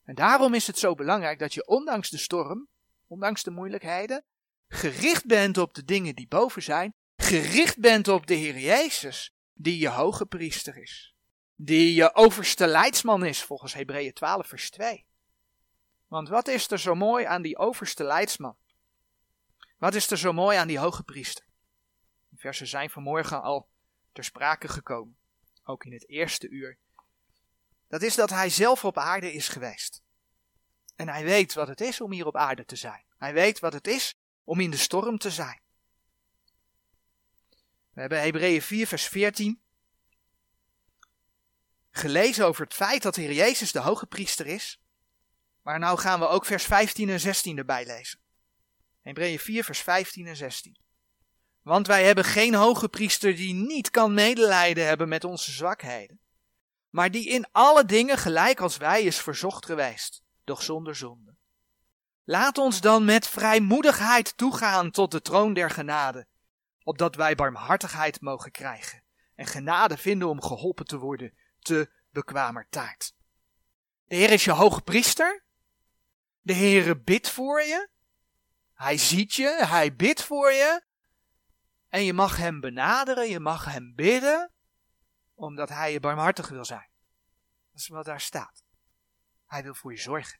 En 0.04 0.14
daarom 0.14 0.54
is 0.54 0.66
het 0.66 0.78
zo 0.78 0.94
belangrijk 0.94 1.38
dat 1.38 1.54
je 1.54 1.66
ondanks 1.66 2.10
de 2.10 2.18
storm, 2.18 2.68
ondanks 3.06 3.42
de 3.42 3.50
moeilijkheden, 3.50 4.24
gericht 4.68 5.26
bent 5.26 5.58
op 5.58 5.74
de 5.74 5.84
dingen 5.84 6.14
die 6.14 6.28
boven 6.28 6.62
zijn, 6.62 6.94
gericht 7.16 7.78
bent 7.78 8.08
op 8.08 8.26
de 8.26 8.34
Heer 8.34 8.58
Jezus, 8.58 9.34
die 9.52 9.78
je 9.78 9.88
hoge 9.88 10.26
priester 10.26 10.76
is, 10.76 11.14
die 11.54 11.94
je 11.94 12.14
overste 12.14 12.66
leidsman 12.66 13.24
is, 13.24 13.42
volgens 13.42 13.74
Hebreeën 13.74 14.12
12, 14.12 14.46
vers 14.46 14.70
2. 14.70 15.06
Want 16.06 16.28
wat 16.28 16.48
is 16.48 16.70
er 16.70 16.78
zo 16.78 16.94
mooi 16.94 17.24
aan 17.24 17.42
die 17.42 17.58
overste 17.58 18.04
leidsman? 18.04 18.56
Wat 19.78 19.94
is 19.94 20.10
er 20.10 20.18
zo 20.18 20.32
mooi 20.32 20.56
aan 20.56 20.68
die 20.68 20.78
hoge 20.78 21.02
priester? 21.02 21.44
Die 22.28 22.38
versen 22.38 22.66
zijn 22.66 22.90
vanmorgen 22.90 23.42
al 23.42 23.68
ter 24.12 24.24
sprake 24.24 24.68
gekomen, 24.68 25.16
ook 25.64 25.84
in 25.84 25.92
het 25.92 26.08
eerste 26.08 26.48
uur. 26.48 26.78
Dat 27.88 28.02
is 28.02 28.14
dat 28.14 28.30
hij 28.30 28.50
zelf 28.50 28.84
op 28.84 28.98
aarde 28.98 29.32
is 29.32 29.48
geweest. 29.48 30.02
En 30.96 31.08
hij 31.08 31.24
weet 31.24 31.54
wat 31.54 31.68
het 31.68 31.80
is 31.80 32.00
om 32.00 32.12
hier 32.12 32.26
op 32.26 32.36
aarde 32.36 32.64
te 32.64 32.76
zijn. 32.76 33.04
Hij 33.18 33.32
weet 33.32 33.58
wat 33.58 33.72
het 33.72 33.86
is 33.86 34.14
om 34.44 34.60
in 34.60 34.70
de 34.70 34.76
storm 34.76 35.18
te 35.18 35.30
zijn. 35.30 35.60
We 37.90 38.00
hebben 38.00 38.20
Hebreeën 38.20 38.62
4, 38.62 38.86
vers 38.86 39.06
14 39.06 39.60
gelezen 41.90 42.46
over 42.46 42.64
het 42.64 42.74
feit 42.74 43.02
dat 43.02 43.14
de 43.14 43.20
Heer 43.20 43.32
Jezus 43.32 43.72
de 43.72 43.78
hoge 43.78 44.06
priester 44.06 44.46
is. 44.46 44.80
Maar 45.62 45.78
nou 45.78 45.98
gaan 45.98 46.20
we 46.20 46.26
ook 46.26 46.44
vers 46.44 46.64
15 46.64 47.08
en 47.08 47.20
16 47.20 47.58
erbij 47.58 47.86
lezen. 47.86 48.20
Hebreeën 49.02 49.38
4, 49.38 49.64
vers 49.64 49.80
15 49.80 50.26
en 50.26 50.36
16. 50.36 50.76
Want 51.68 51.86
wij 51.86 52.04
hebben 52.04 52.24
geen 52.24 52.54
hoge 52.54 52.88
priester 52.88 53.36
die 53.36 53.54
niet 53.54 53.90
kan 53.90 54.14
medelijden 54.14 54.86
hebben 54.86 55.08
met 55.08 55.24
onze 55.24 55.50
zwakheden, 55.50 56.20
maar 56.90 57.10
die 57.10 57.28
in 57.28 57.46
alle 57.52 57.84
dingen 57.84 58.18
gelijk 58.18 58.60
als 58.60 58.76
wij 58.76 59.02
is 59.02 59.18
verzocht 59.18 59.66
geweest, 59.66 60.22
doch 60.44 60.62
zonder 60.62 60.96
zonde. 60.96 61.34
Laat 62.24 62.58
ons 62.58 62.80
dan 62.80 63.04
met 63.04 63.28
vrijmoedigheid 63.28 64.36
toegaan 64.36 64.90
tot 64.90 65.10
de 65.10 65.20
troon 65.20 65.54
der 65.54 65.70
genade, 65.70 66.26
opdat 66.82 67.14
wij 67.14 67.34
barmhartigheid 67.34 68.20
mogen 68.20 68.50
krijgen 68.50 69.02
en 69.34 69.46
genade 69.46 69.96
vinden 69.96 70.28
om 70.28 70.42
geholpen 70.42 70.86
te 70.86 70.98
worden 70.98 71.34
te 71.58 71.90
bekwamer 72.10 72.66
taart. 72.70 73.14
De 74.04 74.14
Heer 74.14 74.30
is 74.30 74.44
je 74.44 74.52
hoge 74.52 74.80
priester. 74.80 75.44
De 76.40 76.52
Heer 76.52 77.02
bidt 77.02 77.30
voor 77.30 77.62
je. 77.62 77.88
Hij 78.74 78.98
ziet 78.98 79.34
je, 79.34 79.64
hij 79.64 79.96
bidt 79.96 80.22
voor 80.22 80.52
je. 80.52 80.86
En 81.88 82.04
je 82.04 82.12
mag 82.12 82.36
hem 82.36 82.60
benaderen, 82.60 83.28
je 83.28 83.40
mag 83.40 83.64
hem 83.64 83.94
bidden, 83.94 84.50
omdat 85.34 85.68
hij 85.68 85.92
je 85.92 86.00
barmhartig 86.00 86.48
wil 86.48 86.64
zijn. 86.64 86.88
Dat 87.70 87.80
is 87.80 87.88
wat 87.88 88.04
daar 88.04 88.20
staat. 88.20 88.62
Hij 89.46 89.62
wil 89.62 89.74
voor 89.74 89.92
je 89.92 89.98
zorgen. 89.98 90.38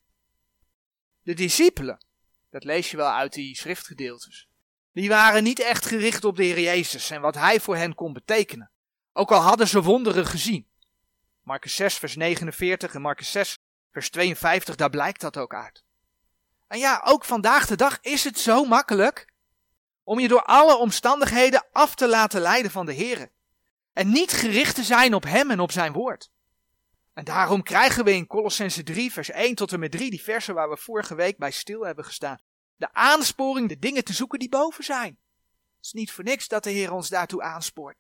De 1.23 1.35
discipelen, 1.35 2.05
dat 2.51 2.65
lees 2.65 2.91
je 2.91 2.97
wel 2.97 3.13
uit 3.13 3.33
die 3.33 3.57
schriftgedeeltes, 3.57 4.49
die 4.93 5.09
waren 5.09 5.43
niet 5.43 5.61
echt 5.61 5.87
gericht 5.87 6.25
op 6.25 6.37
de 6.37 6.45
Heer 6.45 6.61
Jezus 6.61 7.11
en 7.11 7.21
wat 7.21 7.35
hij 7.35 7.61
voor 7.61 7.77
hen 7.77 7.95
kon 7.95 8.13
betekenen. 8.13 8.71
Ook 9.13 9.33
al 9.33 9.41
hadden 9.41 9.69
ze 9.69 9.83
wonderen 9.83 10.27
gezien. 10.27 10.69
Marcus 11.43 11.75
6, 11.75 11.99
vers 11.99 12.17
49 12.17 12.95
en 12.95 13.01
Marcus 13.01 13.31
6, 13.31 13.59
vers 13.93 14.11
52, 14.11 14.77
daar 14.77 14.91
blijkt 14.91 15.21
dat 15.21 15.37
ook 15.37 15.55
uit. 15.55 15.85
En 16.69 16.79
ja, 16.79 17.03
ook 17.05 17.25
vandaag 17.25 17.67
de 17.67 17.77
dag 17.77 17.99
is 18.01 18.25
het 18.25 18.39
zo 18.39 18.65
makkelijk 18.65 19.28
om 20.09 20.21
je 20.21 20.29
door 20.29 20.43
alle 20.43 20.77
omstandigheden 20.77 21.67
af 21.73 21.95
te 21.95 22.09
laten 22.09 22.41
leiden 22.41 22.71
van 22.71 22.87
de 22.87 22.93
Heer. 22.93 23.31
En 23.93 24.09
niet 24.09 24.33
gericht 24.33 24.75
te 24.75 24.83
zijn 24.83 25.15
op 25.15 25.25
Hem 25.25 25.51
en 25.51 25.61
op 25.61 25.73
Zijn 25.73 25.93
woord. 25.93 26.31
En 27.13 27.25
daarom 27.25 27.63
krijgen 27.63 28.05
we 28.05 28.13
in 28.13 28.27
Colossense 28.27 28.83
3, 28.83 29.13
vers 29.13 29.31
1 29.31 29.55
tot 29.55 29.73
en 29.73 29.79
met 29.79 29.91
3, 29.91 30.11
die 30.11 30.23
versen 30.23 30.55
waar 30.55 30.69
we 30.71 30.77
vorige 30.77 31.15
week 31.15 31.39
bij 31.39 31.51
stil 31.51 31.87
hebben 31.87 32.05
gestaan, 32.05 32.41
de 32.77 32.93
aansporing 32.93 33.69
de 33.69 33.79
dingen 33.79 34.05
te 34.05 34.13
zoeken 34.13 34.39
die 34.39 34.49
boven 34.49 34.85
zijn. 34.85 35.19
Het 35.77 35.87
is 35.87 35.93
niet 35.93 36.13
voor 36.13 36.25
niks 36.25 36.49
dat 36.49 36.65
de 36.65 36.71
Heer 36.71 36.93
ons 36.93 37.09
daartoe 37.09 37.43
aanspoort. 37.43 37.97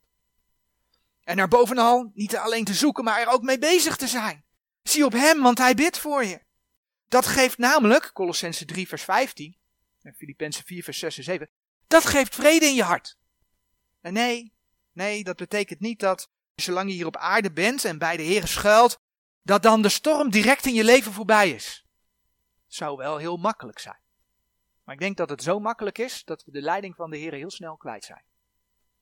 En 1.24 1.38
er 1.38 1.48
bovenal 1.48 2.10
niet 2.14 2.36
alleen 2.36 2.64
te 2.64 2.74
zoeken, 2.74 3.04
maar 3.04 3.20
er 3.20 3.28
ook 3.28 3.42
mee 3.42 3.58
bezig 3.58 3.96
te 3.96 4.06
zijn. 4.06 4.44
Zie 4.82 5.04
op 5.04 5.12
Hem, 5.12 5.42
want 5.42 5.58
Hij 5.58 5.74
bidt 5.74 5.98
voor 5.98 6.24
je. 6.24 6.40
Dat 7.08 7.26
geeft 7.26 7.58
namelijk, 7.58 8.10
Colossense 8.12 8.64
3, 8.64 8.88
vers 8.88 9.02
15, 9.02 9.56
en 10.02 10.14
Filippenzen 10.14 10.64
4, 10.64 10.82
vers 10.82 10.98
6 10.98 11.16
en 11.16 11.24
7, 11.24 11.48
dat 11.88 12.06
geeft 12.06 12.34
vrede 12.34 12.66
in 12.66 12.74
je 12.74 12.82
hart. 12.82 13.16
En 14.00 14.12
nee, 14.12 14.52
nee, 14.92 15.24
dat 15.24 15.36
betekent 15.36 15.80
niet 15.80 16.00
dat 16.00 16.30
zolang 16.54 16.88
je 16.88 16.94
hier 16.94 17.06
op 17.06 17.16
aarde 17.16 17.52
bent 17.52 17.84
en 17.84 17.98
bij 17.98 18.16
de 18.16 18.22
Heer 18.22 18.46
schuilt, 18.46 19.00
dat 19.42 19.62
dan 19.62 19.82
de 19.82 19.88
storm 19.88 20.30
direct 20.30 20.66
in 20.66 20.74
je 20.74 20.84
leven 20.84 21.12
voorbij 21.12 21.50
is. 21.50 21.86
Zou 22.66 22.96
wel 22.96 23.16
heel 23.16 23.36
makkelijk 23.36 23.78
zijn. 23.78 24.00
Maar 24.84 24.94
ik 24.94 25.00
denk 25.00 25.16
dat 25.16 25.30
het 25.30 25.42
zo 25.42 25.60
makkelijk 25.60 25.98
is 25.98 26.24
dat 26.24 26.44
we 26.44 26.50
de 26.50 26.60
leiding 26.60 26.96
van 26.96 27.10
de 27.10 27.16
Heer 27.16 27.32
heel 27.32 27.50
snel 27.50 27.76
kwijt 27.76 28.04
zijn. 28.04 28.22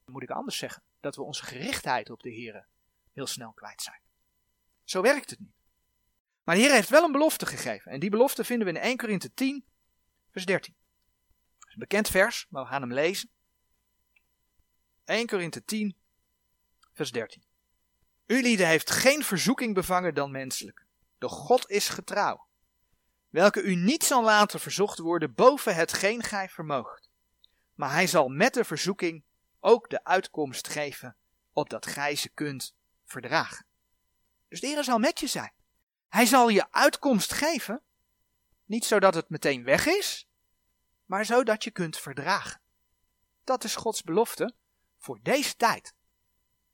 Moet 0.04 0.22
ik 0.22 0.30
anders 0.30 0.58
zeggen, 0.58 0.82
dat 1.00 1.16
we 1.16 1.22
onze 1.22 1.44
gerichtheid 1.44 2.10
op 2.10 2.22
de 2.22 2.30
Heer 2.30 2.66
heel 3.12 3.26
snel 3.26 3.52
kwijt 3.52 3.82
zijn. 3.82 4.00
Zo 4.84 5.02
werkt 5.02 5.30
het 5.30 5.38
niet. 5.38 5.54
Maar 6.42 6.54
de 6.54 6.60
Heer 6.60 6.72
heeft 6.72 6.88
wel 6.88 7.04
een 7.04 7.12
belofte 7.12 7.46
gegeven. 7.46 7.92
En 7.92 8.00
die 8.00 8.10
belofte 8.10 8.44
vinden 8.44 8.66
we 8.66 8.72
in 8.72 8.80
1 8.80 8.96
Korinthe 8.96 9.34
10, 9.34 9.64
vers 10.30 10.44
13. 10.44 10.74
Bekend 11.78 12.08
vers, 12.08 12.46
maar 12.48 12.62
we 12.62 12.68
gaan 12.68 12.80
hem 12.80 12.92
lezen. 12.92 13.30
1 15.04 15.26
Korinthe 15.26 15.64
10, 15.64 15.96
vers 16.92 17.12
13. 17.12 17.42
U 18.26 18.42
lieden 18.42 18.66
heeft 18.66 18.90
geen 18.90 19.24
verzoeking 19.24 19.74
bevangen 19.74 20.14
dan 20.14 20.30
menselijk. 20.30 20.84
De 21.18 21.28
God 21.28 21.70
is 21.70 21.88
getrouw, 21.88 22.46
welke 23.28 23.62
u 23.62 23.74
niet 23.74 24.04
zal 24.04 24.22
laten 24.22 24.60
verzocht 24.60 24.98
worden 24.98 25.34
boven 25.34 25.74
hetgeen 25.74 26.22
gij 26.22 26.48
vermoogt. 26.48 27.08
Maar 27.74 27.92
hij 27.92 28.06
zal 28.06 28.28
met 28.28 28.54
de 28.54 28.64
verzoeking 28.64 29.22
ook 29.60 29.90
de 29.90 30.04
uitkomst 30.04 30.68
geven, 30.68 31.16
opdat 31.52 31.86
gij 31.86 32.14
ze 32.14 32.28
kunt 32.28 32.74
verdragen. 33.04 33.66
Dus 34.48 34.60
de 34.60 34.66
Heer 34.66 34.84
zal 34.84 34.98
met 34.98 35.20
je 35.20 35.26
zijn. 35.26 35.52
Hij 36.08 36.26
zal 36.26 36.48
je 36.48 36.72
uitkomst 36.72 37.32
geven, 37.32 37.82
niet 38.64 38.84
zodat 38.84 39.14
het 39.14 39.28
meteen 39.28 39.64
weg 39.64 39.86
is, 39.86 40.25
maar 41.06 41.24
zodat 41.24 41.64
je 41.64 41.70
kunt 41.70 41.98
verdragen. 41.98 42.60
Dat 43.44 43.64
is 43.64 43.76
Gods 43.76 44.02
belofte 44.02 44.54
voor 44.98 45.18
deze 45.22 45.56
tijd. 45.56 45.94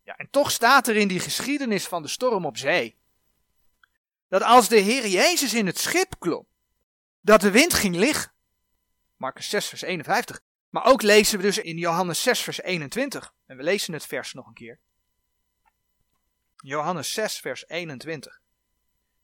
Ja, 0.02 0.16
en 0.16 0.30
toch 0.30 0.50
staat 0.50 0.88
er 0.88 0.96
in 0.96 1.08
die 1.08 1.20
geschiedenis 1.20 1.86
van 1.86 2.02
de 2.02 2.08
storm 2.08 2.46
op 2.46 2.56
zee, 2.56 2.96
dat 4.28 4.42
als 4.42 4.68
de 4.68 4.78
Heer 4.78 5.06
Jezus 5.06 5.54
in 5.54 5.66
het 5.66 5.78
schip 5.78 6.14
klom, 6.18 6.46
dat 7.20 7.40
de 7.40 7.50
wind 7.50 7.74
ging 7.74 7.96
liggen. 7.96 8.32
Marcus 9.16 9.48
6, 9.48 9.66
vers 9.66 9.82
51. 9.82 10.40
Maar 10.68 10.84
ook 10.84 11.02
lezen 11.02 11.38
we 11.38 11.44
dus 11.44 11.58
in 11.58 11.78
Johannes 11.78 12.22
6, 12.22 12.40
vers 12.40 12.62
21. 12.62 13.34
En 13.46 13.56
we 13.56 13.62
lezen 13.62 13.92
het 13.92 14.06
vers 14.06 14.32
nog 14.32 14.46
een 14.46 14.54
keer. 14.54 14.78
Johannes 16.56 17.12
6, 17.12 17.40
vers 17.40 17.68
21. 17.68 18.40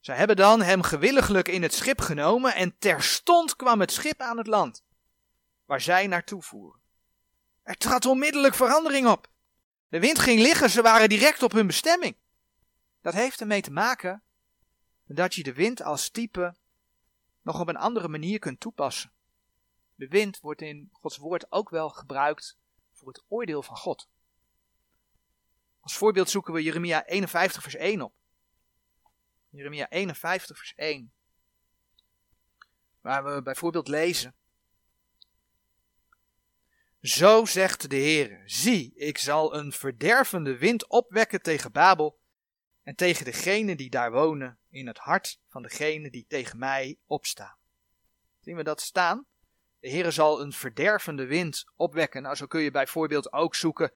Zij 0.01 0.17
hebben 0.17 0.37
dan 0.37 0.63
hem 0.63 0.83
gewilliglijk 0.83 1.49
in 1.49 1.63
het 1.63 1.75
schip 1.75 2.01
genomen 2.01 2.55
en 2.55 2.79
terstond 2.79 3.57
kwam 3.57 3.81
het 3.81 3.93
schip 3.93 4.21
aan 4.21 4.39
het 4.39 4.47
land, 4.47 4.83
waar 5.69 5.81
zij 5.81 6.07
naartoe 6.07 6.43
voeren. 6.43 6.81
Er 7.63 7.77
trad 7.77 8.07
onmiddellijk 8.07 8.55
verandering 8.55 9.07
op. 9.07 9.31
De 9.89 10.01
wind 10.01 10.19
ging 10.19 10.41
liggen, 10.41 10.71
ze 10.71 10.83
waren 10.83 11.09
direct 11.09 11.43
op 11.43 11.53
hun 11.53 11.67
bestemming. 11.67 12.17
Dat 13.01 13.15
heeft 13.15 13.41
ermee 13.41 13.61
te 13.61 13.71
maken 13.71 14.23
dat 15.05 15.35
je 15.35 15.43
de 15.43 15.53
wind 15.53 15.83
als 15.83 16.11
type 16.11 16.57
nog 17.43 17.61
op 17.61 17.69
een 17.69 17.77
andere 17.77 18.09
manier 18.09 18.39
kunt 18.39 18.61
toepassen. 18.61 19.13
De 19.95 20.09
wind 20.09 20.41
wordt 20.41 20.61
in 20.61 20.89
Gods 20.93 21.17
woord 21.17 21.53
ook 21.53 21.71
wel 21.71 21.91
gebruikt 21.91 22.59
voor 22.93 23.09
het 23.09 23.25
oordeel 23.29 23.63
van 23.63 23.77
God. 23.77 24.09
Als 25.81 25.97
voorbeeld 25.97 26.31
zoeken 26.31 26.55
we 26.55 26.63
Jeremia 26.63 27.07
51 27.07 27.63
vers 27.63 27.75
1 27.75 28.01
op. 28.01 28.15
Jeremia 29.49 29.89
51 29.89 30.57
vers 30.57 30.75
1. 30.75 31.13
Waar 33.01 33.25
we 33.25 33.43
bijvoorbeeld 33.43 33.89
lezen. 33.89 34.38
Zo 37.01 37.45
zegt 37.45 37.91
de 37.91 37.97
Heer, 37.97 38.43
zie, 38.45 38.93
ik 38.95 39.19
zal 39.19 39.55
een 39.55 39.73
verdervende 39.73 40.59
wind 40.59 40.89
opwekken 40.89 41.43
tegen 41.43 41.73
Babel, 41.73 42.19
en 42.83 42.95
tegen 42.95 43.25
degenen 43.25 43.77
die 43.77 43.91
daar 43.91 44.13
wonen 44.13 44.59
in 44.71 44.87
het 44.87 44.99
hart 44.99 45.41
van 45.49 45.63
degenen 45.63 46.13
die 46.13 46.25
tegen 46.29 46.59
mij 46.59 46.99
opstaan. 47.07 47.57
Zien 48.41 48.57
we 48.57 48.63
dat 48.63 48.81
staan? 48.81 49.27
De 49.81 49.91
Heere 49.91 50.11
zal 50.11 50.41
een 50.41 50.53
verdervende 50.53 51.27
wind 51.27 51.65
opwekken. 51.77 52.23
Nou, 52.23 52.35
zo 52.35 52.47
kun 52.47 52.61
je 52.61 52.71
bijvoorbeeld 52.71 53.33
ook 53.33 53.55
zoeken 53.55 53.93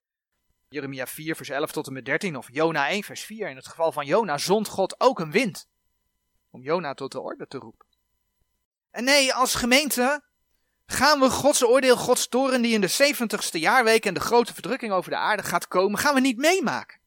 Jeremia 0.67 1.07
4, 1.07 1.35
vers 1.35 1.49
11 1.49 1.71
tot 1.71 1.87
en 1.87 1.93
met 1.93 2.05
13 2.05 2.37
of 2.37 2.47
Jona 2.51 2.87
1, 2.87 3.03
vers 3.03 3.21
4. 3.21 3.49
In 3.49 3.55
het 3.55 3.67
geval 3.67 3.91
van 3.91 4.05
Jona 4.05 4.37
zond 4.37 4.67
God 4.67 4.99
ook 4.99 5.19
een 5.19 5.31
wind 5.31 5.67
om 6.49 6.61
Jona 6.61 6.93
tot 6.93 7.11
de 7.11 7.19
orde 7.19 7.47
te 7.47 7.57
roepen. 7.57 7.87
En 8.91 9.03
nee, 9.03 9.33
als 9.33 9.55
gemeente 9.55 10.23
gaan 10.85 11.19
we 11.19 11.29
Gods 11.29 11.63
oordeel, 11.63 11.97
Gods 11.97 12.27
toren 12.27 12.61
die 12.61 12.73
in 12.73 12.81
de 12.81 12.91
70ste 12.91 13.59
jaarweek 13.59 14.05
en 14.05 14.13
de 14.13 14.19
grote 14.19 14.53
verdrukking 14.53 14.91
over 14.91 15.11
de 15.11 15.17
aarde 15.17 15.43
gaat 15.43 15.67
komen, 15.67 15.99
gaan 15.99 16.13
we 16.13 16.19
niet 16.19 16.37
meemaken. 16.37 17.01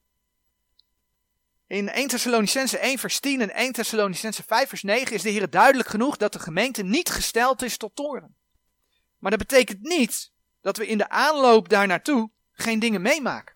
In 1.67 1.89
1 1.89 2.09
Thessalonicense 2.09 2.79
1 2.79 2.99
vers 2.99 3.21
10 3.21 3.41
en 3.41 3.55
1 3.55 3.73
Thessalonicense 3.73 4.43
5 4.43 4.69
vers 4.69 4.83
9 4.83 5.15
is 5.15 5.23
de 5.23 5.31
Heer 5.31 5.51
duidelijk 5.51 5.89
genoeg 5.89 6.17
dat 6.17 6.33
de 6.33 6.39
gemeente 6.39 6.83
niet 6.83 7.11
gesteld 7.11 7.63
is 7.63 7.77
tot 7.77 7.97
toren. 7.97 8.37
Maar 9.19 9.31
dat 9.31 9.41
betekent 9.41 9.83
niet 9.83 10.31
dat 10.61 10.77
we 10.77 10.87
in 10.87 10.99
de 10.99 11.09
aanloop 11.09 11.69
daar 11.69 11.87
naartoe 11.87 12.31
geen 12.53 12.79
dingen 12.79 13.03
meemaken. 13.03 13.55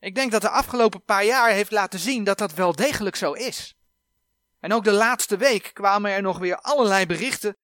Ik 0.00 0.14
denk 0.14 0.32
dat 0.32 0.42
de 0.42 0.48
afgelopen 0.48 1.04
paar 1.04 1.24
jaar 1.24 1.50
heeft 1.50 1.70
laten 1.70 1.98
zien 1.98 2.24
dat 2.24 2.38
dat 2.38 2.54
wel 2.54 2.76
degelijk 2.76 3.16
zo 3.16 3.32
is. 3.32 3.74
En 4.60 4.72
ook 4.72 4.84
de 4.84 4.92
laatste 4.92 5.36
week 5.36 5.70
kwamen 5.72 6.10
er 6.10 6.22
nog 6.22 6.38
weer 6.38 6.56
allerlei 6.56 7.06
berichten 7.06 7.56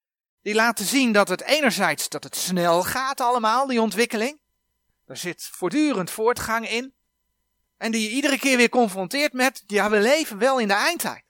die 0.47 0.55
laten 0.55 0.85
zien 0.85 1.13
dat 1.13 1.29
het 1.29 1.43
enerzijds 1.43 2.09
dat 2.09 2.25
het 2.25 2.37
snel 2.37 2.83
gaat 2.83 3.21
allemaal, 3.21 3.67
die 3.67 3.81
ontwikkeling. 3.81 4.41
Er 5.07 5.17
zit 5.17 5.43
voortdurend 5.43 6.11
voortgang 6.11 6.69
in. 6.69 6.95
En 7.77 7.93
die 7.93 8.03
je 8.03 8.15
iedere 8.15 8.39
keer 8.39 8.57
weer 8.57 8.69
confronteert 8.69 9.33
met, 9.33 9.63
ja 9.67 9.91
we 9.91 10.01
leven 10.01 10.39
wel 10.39 10.59
in 10.59 10.69
de 10.69 10.75
eindtijd. 10.75 11.25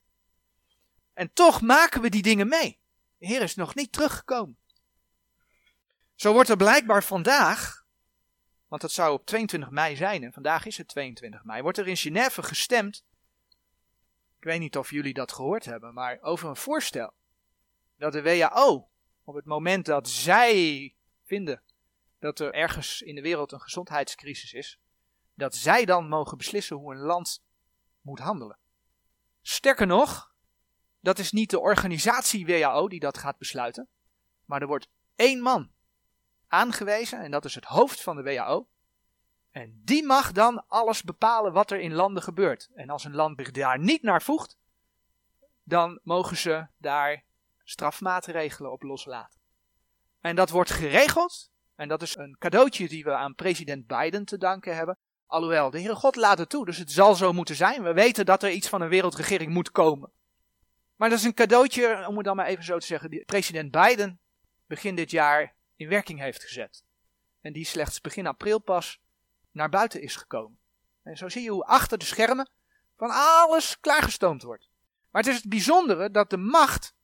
En 1.12 1.32
toch 1.32 1.60
maken 1.60 2.00
we 2.00 2.08
die 2.08 2.22
dingen 2.22 2.48
mee. 2.48 2.78
De 3.18 3.26
Heer 3.26 3.42
is 3.42 3.54
nog 3.54 3.74
niet 3.74 3.92
teruggekomen. 3.92 4.58
Zo 6.14 6.32
wordt 6.32 6.48
er 6.48 6.56
blijkbaar 6.56 7.04
vandaag, 7.04 7.84
want 8.68 8.82
het 8.82 8.92
zou 8.92 9.12
op 9.12 9.26
22 9.26 9.70
mei 9.70 9.96
zijn 9.96 10.22
en 10.22 10.32
vandaag 10.32 10.66
is 10.66 10.76
het 10.76 10.88
22 10.88 11.44
mei, 11.44 11.62
wordt 11.62 11.78
er 11.78 11.88
in 11.88 11.96
Genève 11.96 12.42
gestemd. 12.42 13.04
Ik 14.38 14.44
weet 14.44 14.60
niet 14.60 14.76
of 14.76 14.90
jullie 14.90 15.14
dat 15.14 15.32
gehoord 15.32 15.64
hebben, 15.64 15.94
maar 15.94 16.18
over 16.20 16.48
een 16.48 16.56
voorstel 16.56 17.14
dat 17.96 18.12
de 18.12 18.22
WHO 18.22 18.88
op 19.26 19.34
het 19.34 19.44
moment 19.44 19.86
dat 19.86 20.08
zij 20.08 20.94
vinden 21.24 21.62
dat 22.18 22.38
er 22.38 22.54
ergens 22.54 23.02
in 23.02 23.14
de 23.14 23.20
wereld 23.20 23.52
een 23.52 23.60
gezondheidscrisis 23.60 24.52
is, 24.52 24.78
dat 25.34 25.54
zij 25.54 25.84
dan 25.84 26.08
mogen 26.08 26.38
beslissen 26.38 26.76
hoe 26.76 26.94
een 26.94 27.00
land 27.00 27.44
moet 28.00 28.18
handelen. 28.18 28.58
Sterker 29.42 29.86
nog, 29.86 30.34
dat 31.00 31.18
is 31.18 31.32
niet 31.32 31.50
de 31.50 31.60
organisatie 31.60 32.46
WHO 32.46 32.88
die 32.88 33.00
dat 33.00 33.18
gaat 33.18 33.38
besluiten, 33.38 33.88
maar 34.44 34.60
er 34.60 34.66
wordt 34.66 34.88
één 35.16 35.40
man 35.40 35.70
aangewezen 36.48 37.20
en 37.20 37.30
dat 37.30 37.44
is 37.44 37.54
het 37.54 37.64
hoofd 37.64 38.02
van 38.02 38.16
de 38.16 38.22
WHO. 38.22 38.68
En 39.50 39.80
die 39.84 40.04
mag 40.04 40.32
dan 40.32 40.64
alles 40.68 41.02
bepalen 41.02 41.52
wat 41.52 41.70
er 41.70 41.80
in 41.80 41.92
landen 41.92 42.22
gebeurt. 42.22 42.68
En 42.74 42.90
als 42.90 43.04
een 43.04 43.14
land 43.14 43.38
zich 43.38 43.50
daar 43.50 43.78
niet 43.78 44.02
naar 44.02 44.22
voegt, 44.22 44.58
dan 45.62 46.00
mogen 46.02 46.36
ze 46.36 46.66
daar 46.76 47.24
strafmaatregelen 47.66 48.72
op 48.72 48.82
loslaten. 48.82 49.40
En 50.20 50.36
dat 50.36 50.50
wordt 50.50 50.70
geregeld. 50.70 51.50
En 51.74 51.88
dat 51.88 52.02
is 52.02 52.16
een 52.16 52.36
cadeautje 52.38 52.88
die 52.88 53.04
we 53.04 53.14
aan 53.14 53.34
president 53.34 53.86
Biden 53.86 54.24
te 54.24 54.38
danken 54.38 54.76
hebben. 54.76 54.98
Alhoewel, 55.26 55.70
de 55.70 55.78
Heere 55.78 55.94
God 55.94 56.16
laat 56.16 56.38
het 56.38 56.48
toe, 56.48 56.64
dus 56.64 56.78
het 56.78 56.92
zal 56.92 57.14
zo 57.14 57.32
moeten 57.32 57.54
zijn. 57.54 57.82
We 57.82 57.92
weten 57.92 58.26
dat 58.26 58.42
er 58.42 58.50
iets 58.50 58.68
van 58.68 58.80
een 58.80 58.88
wereldregering 58.88 59.52
moet 59.52 59.70
komen. 59.70 60.10
Maar 60.96 61.08
dat 61.08 61.18
is 61.18 61.24
een 61.24 61.34
cadeautje, 61.34 62.04
om 62.08 62.16
het 62.16 62.24
dan 62.24 62.36
maar 62.36 62.46
even 62.46 62.64
zo 62.64 62.78
te 62.78 62.86
zeggen, 62.86 63.10
die 63.10 63.24
president 63.24 63.70
Biden 63.70 64.20
begin 64.66 64.94
dit 64.94 65.10
jaar 65.10 65.54
in 65.76 65.88
werking 65.88 66.20
heeft 66.20 66.42
gezet. 66.42 66.84
En 67.40 67.52
die 67.52 67.64
slechts 67.64 68.00
begin 68.00 68.26
april 68.26 68.58
pas 68.58 69.00
naar 69.50 69.68
buiten 69.68 70.02
is 70.02 70.16
gekomen. 70.16 70.58
En 71.02 71.16
zo 71.16 71.28
zie 71.28 71.42
je 71.42 71.50
hoe 71.50 71.64
achter 71.64 71.98
de 71.98 72.04
schermen 72.04 72.50
van 72.96 73.10
alles 73.10 73.80
klaargestoomd 73.80 74.42
wordt. 74.42 74.70
Maar 75.10 75.22
het 75.22 75.30
is 75.30 75.36
het 75.36 75.48
bijzondere 75.48 76.10
dat 76.10 76.30
de 76.30 76.36
macht 76.36 76.94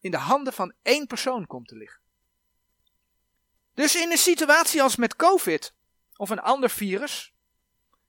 in 0.00 0.10
de 0.10 0.16
handen 0.16 0.52
van 0.52 0.74
één 0.82 1.06
persoon 1.06 1.46
komt 1.46 1.68
te 1.68 1.76
liggen. 1.76 2.00
Dus 3.74 3.96
in 3.96 4.10
een 4.10 4.18
situatie 4.18 4.82
als 4.82 4.96
met 4.96 5.16
COVID 5.16 5.74
of 6.16 6.30
een 6.30 6.40
ander 6.40 6.70
virus, 6.70 7.34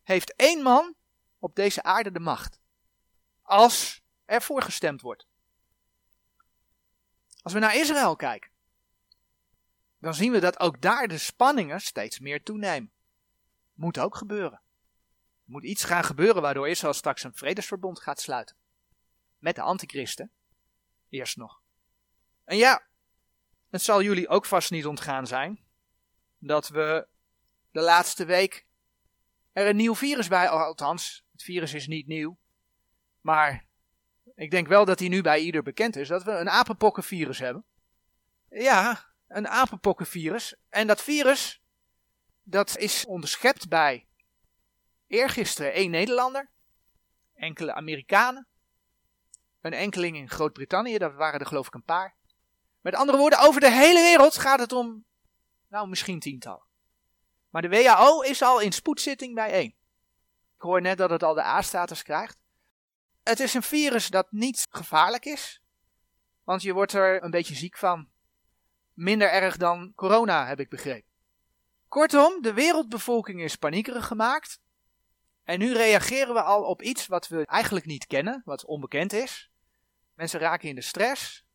heeft 0.04 0.36
één 0.36 0.62
man 0.62 0.96
op 1.40 1.56
deze 1.56 1.84
aarde 1.84 2.12
de 2.12 2.20
macht. 2.20 2.60
Als 3.42 4.02
er 4.26 4.42
voorgestemd 4.42 5.02
wordt. 5.02 5.28
Als 7.42 7.54
we 7.54 7.60
naar 7.60 7.76
Israël 7.76 8.16
kijken, 8.16 8.52
dan 10.00 10.14
zien 10.14 10.32
we 10.32 10.40
dat 10.40 10.60
ook 10.60 10.82
daar 10.82 11.08
de 11.08 11.18
spanningen 11.18 11.82
steeds 11.82 12.20
meer 12.20 12.44
toenemen. 12.44 12.92
Moet 13.74 14.00
ook 14.00 14.16
gebeuren. 14.16 14.62
Er 15.46 15.56
moet 15.56 15.64
iets 15.64 15.84
gaan 15.84 16.04
gebeuren 16.04 16.42
waardoor 16.42 16.70
Israël 16.70 16.94
straks 16.94 17.24
een 17.24 17.36
vredesverbond 17.36 18.00
gaat 18.00 18.22
sluiten. 18.22 18.56
Met 19.38 19.56
de 19.56 19.62
antichristen. 19.62 20.32
Eerst 21.10 21.38
nog. 21.38 21.62
En 22.50 22.58
ja, 22.58 22.88
het 23.70 23.82
zal 23.82 24.02
jullie 24.02 24.28
ook 24.28 24.46
vast 24.46 24.72
niet 24.72 24.86
ontgaan 24.86 25.28
zijn 25.28 25.60
dat 26.38 26.68
we 26.68 27.08
de 27.72 27.82
laatste 27.82 28.26
week 28.26 28.66
er 29.52 29.68
een 29.68 29.76
nieuw 29.76 29.96
virus 29.96 30.28
bij, 30.28 30.50
althans, 30.50 31.26
het 31.32 31.44
virus 31.44 31.74
is 31.74 31.88
niet 31.88 32.08
nieuw, 32.08 32.38
maar 33.22 33.66
ik 34.36 34.52
denk 34.52 34.68
wel 34.68 34.86
dat 34.86 35.00
hij 35.00 35.08
nu 35.08 35.22
bij 35.22 35.40
ieder 35.40 35.64
bekend 35.64 35.96
is, 35.96 36.08
dat 36.08 36.24
we 36.24 36.32
een 36.32 36.50
apenpokkenvirus 36.50 37.40
hebben. 37.40 37.64
Ja, 38.50 39.06
een 39.28 39.48
apenpokkenvirus. 39.48 40.56
En 40.70 40.88
dat 40.88 41.02
virus, 41.02 41.62
dat 42.44 42.78
is 42.78 43.06
onderschept 43.06 43.68
bij 43.68 44.08
eergisteren 45.08 45.74
één 45.74 45.92
Nederlander, 45.92 46.50
enkele 47.34 47.74
Amerikanen, 47.74 48.48
een 49.62 49.74
enkeling 49.74 50.18
in 50.18 50.30
Groot-Brittannië, 50.30 50.98
dat 50.98 51.14
waren 51.14 51.40
er 51.40 51.46
geloof 51.46 51.68
ik 51.68 51.74
een 51.74 51.84
paar. 51.84 52.18
Met 52.82 52.96
andere 52.96 53.18
woorden, 53.18 53.40
over 53.40 53.62
de 53.62 53.72
hele 53.72 54.02
wereld 54.02 54.38
gaat 54.38 54.60
het 54.60 54.72
om, 54.72 55.06
nou 55.68 55.88
misschien 55.88 56.20
tientallen. 56.20 56.68
Maar 57.50 57.62
de 57.62 57.70
WHO 57.70 58.22
is 58.22 58.42
al 58.42 58.60
in 58.60 58.72
spoedzitting 58.72 59.36
bijeen. 59.36 59.76
Ik 60.56 60.62
hoor 60.62 60.82
net 60.82 60.98
dat 60.98 61.10
het 61.10 61.24
al 61.24 61.34
de 61.34 61.44
A-status 61.44 62.04
krijgt. 62.04 62.38
Het 63.24 63.40
is 63.40 63.54
een 63.54 63.64
virus 63.64 64.08
dat 64.08 64.32
niet 64.32 64.68
gevaarlijk 64.70 65.26
is, 65.26 65.62
want 66.44 66.62
je 66.62 66.74
wordt 66.74 66.94
er 66.94 67.24
een 67.24 67.32
beetje 67.32 67.56
ziek 67.56 67.78
van. 67.78 68.10
Minder 68.94 69.32
erg 69.32 69.58
dan 69.58 69.94
corona, 69.96 70.48
heb 70.48 70.60
ik 70.60 70.70
begrepen. 70.70 71.10
Kortom, 71.88 72.42
de 72.42 72.54
wereldbevolking 72.54 73.42
is 73.42 73.56
paniekerig 73.56 74.08
gemaakt. 74.08 74.60
En 75.44 75.60
nu 75.60 75.74
reageren 75.74 76.34
we 76.34 76.42
al 76.42 76.64
op 76.64 76.82
iets 76.82 77.08
wat 77.08 77.28
we 77.28 77.46
eigenlijk 77.46 77.86
niet 77.86 78.08
kennen, 78.08 78.42
wat 78.46 78.66
onbekend 78.66 79.14
is. 79.14 79.50
Mensen 80.14 80.40
raken 80.40 80.70
in 80.70 80.76
de 80.76 80.82
stress, 80.82 81.46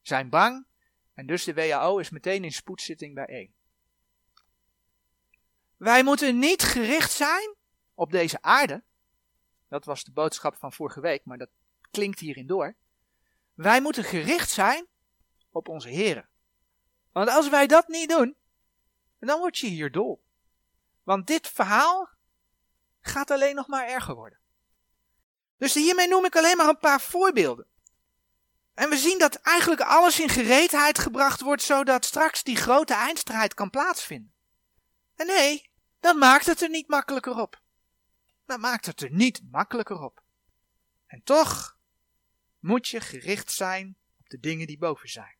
zijn 0.00 0.28
bang 0.28 0.66
en 1.14 1.26
dus 1.26 1.44
de 1.44 1.54
WHO 1.54 1.98
is 1.98 2.10
meteen 2.10 2.44
in 2.44 2.52
spoedzitting 2.52 3.14
bijeen. 3.14 3.54
Wij 5.76 6.02
moeten 6.02 6.38
niet 6.38 6.62
gericht 6.62 7.12
zijn 7.12 7.54
op 7.94 8.10
deze 8.10 8.42
aarde. 8.42 8.82
Dat 9.68 9.84
was 9.84 10.04
de 10.04 10.12
boodschap 10.12 10.56
van 10.56 10.72
vorige 10.72 11.00
week, 11.00 11.24
maar 11.24 11.38
dat 11.38 11.50
klinkt 11.90 12.18
hierin 12.18 12.46
door. 12.46 12.76
Wij 13.54 13.80
moeten 13.80 14.04
gericht 14.04 14.50
zijn 14.50 14.86
op 15.50 15.68
onze 15.68 15.88
Heren. 15.88 16.28
Want 17.12 17.28
als 17.28 17.48
wij 17.48 17.66
dat 17.66 17.88
niet 17.88 18.08
doen, 18.08 18.36
dan 19.18 19.38
word 19.38 19.58
je 19.58 19.66
hier 19.66 19.92
dol. 19.92 20.24
Want 21.02 21.26
dit 21.26 21.48
verhaal 21.48 22.08
gaat 23.00 23.30
alleen 23.30 23.54
nog 23.54 23.66
maar 23.66 23.88
erger 23.88 24.14
worden. 24.14 24.38
Dus 25.56 25.74
hiermee 25.74 26.08
noem 26.08 26.24
ik 26.24 26.36
alleen 26.36 26.56
maar 26.56 26.68
een 26.68 26.78
paar 26.78 27.00
voorbeelden. 27.00 27.66
En 28.74 28.88
we 28.88 28.96
zien 28.96 29.18
dat 29.18 29.34
eigenlijk 29.34 29.80
alles 29.80 30.20
in 30.20 30.28
gereedheid 30.28 30.98
gebracht 30.98 31.40
wordt, 31.40 31.62
zodat 31.62 32.04
straks 32.04 32.42
die 32.42 32.56
grote 32.56 32.94
eindstrijd 32.94 33.54
kan 33.54 33.70
plaatsvinden. 33.70 34.32
En 35.16 35.26
nee, 35.26 35.70
dan 36.00 36.18
maakt 36.18 36.46
het 36.46 36.62
er 36.62 36.68
niet 36.68 36.88
makkelijker 36.88 37.38
op. 37.40 37.60
Dan 38.46 38.60
maakt 38.60 38.86
het 38.86 39.00
er 39.00 39.10
niet 39.10 39.42
makkelijker 39.50 40.00
op. 40.00 40.22
En 41.06 41.22
toch 41.24 41.76
moet 42.58 42.88
je 42.88 43.00
gericht 43.00 43.52
zijn 43.52 43.96
op 44.20 44.28
de 44.28 44.40
dingen 44.40 44.66
die 44.66 44.78
boven 44.78 45.08
zijn. 45.08 45.36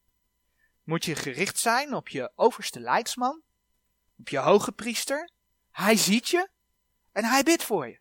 Moet 0.83 1.05
je 1.05 1.15
gericht 1.15 1.59
zijn 1.59 1.95
op 1.95 2.09
je 2.09 2.33
overste 2.35 2.81
leidsman, 2.81 3.43
op 4.19 4.29
je 4.29 4.39
hoge 4.39 4.73
priester. 4.73 5.31
Hij 5.71 5.97
ziet 5.97 6.29
je 6.29 6.49
en 7.13 7.25
hij 7.25 7.43
bidt 7.43 7.63
voor 7.63 7.89
je. 7.89 8.01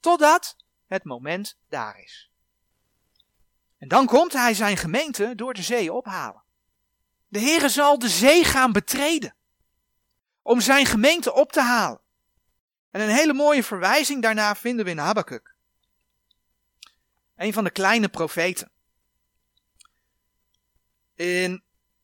Totdat 0.00 0.56
het 0.86 1.04
moment 1.04 1.58
daar 1.68 1.98
is. 2.00 2.30
En 3.78 3.88
dan 3.88 4.06
komt 4.06 4.32
hij 4.32 4.54
zijn 4.54 4.76
gemeente 4.76 5.34
door 5.34 5.54
de 5.54 5.62
zee 5.62 5.92
ophalen. 5.92 6.42
De 7.28 7.40
Heere 7.40 7.68
zal 7.68 7.98
de 7.98 8.08
zee 8.08 8.44
gaan 8.44 8.72
betreden 8.72 9.34
om 10.42 10.60
zijn 10.60 10.86
gemeente 10.86 11.34
op 11.34 11.52
te 11.52 11.60
halen. 11.60 12.00
En 12.90 13.00
een 13.00 13.14
hele 13.14 13.32
mooie 13.32 13.62
verwijzing 13.62 14.22
daarna 14.22 14.54
vinden 14.54 14.84
we 14.84 14.90
in 14.90 14.98
Habakkuk. 14.98 15.54
Een 17.36 17.52
van 17.52 17.64
de 17.64 17.70
kleine 17.70 18.08
profeten. 18.08 18.70
In 21.14 21.62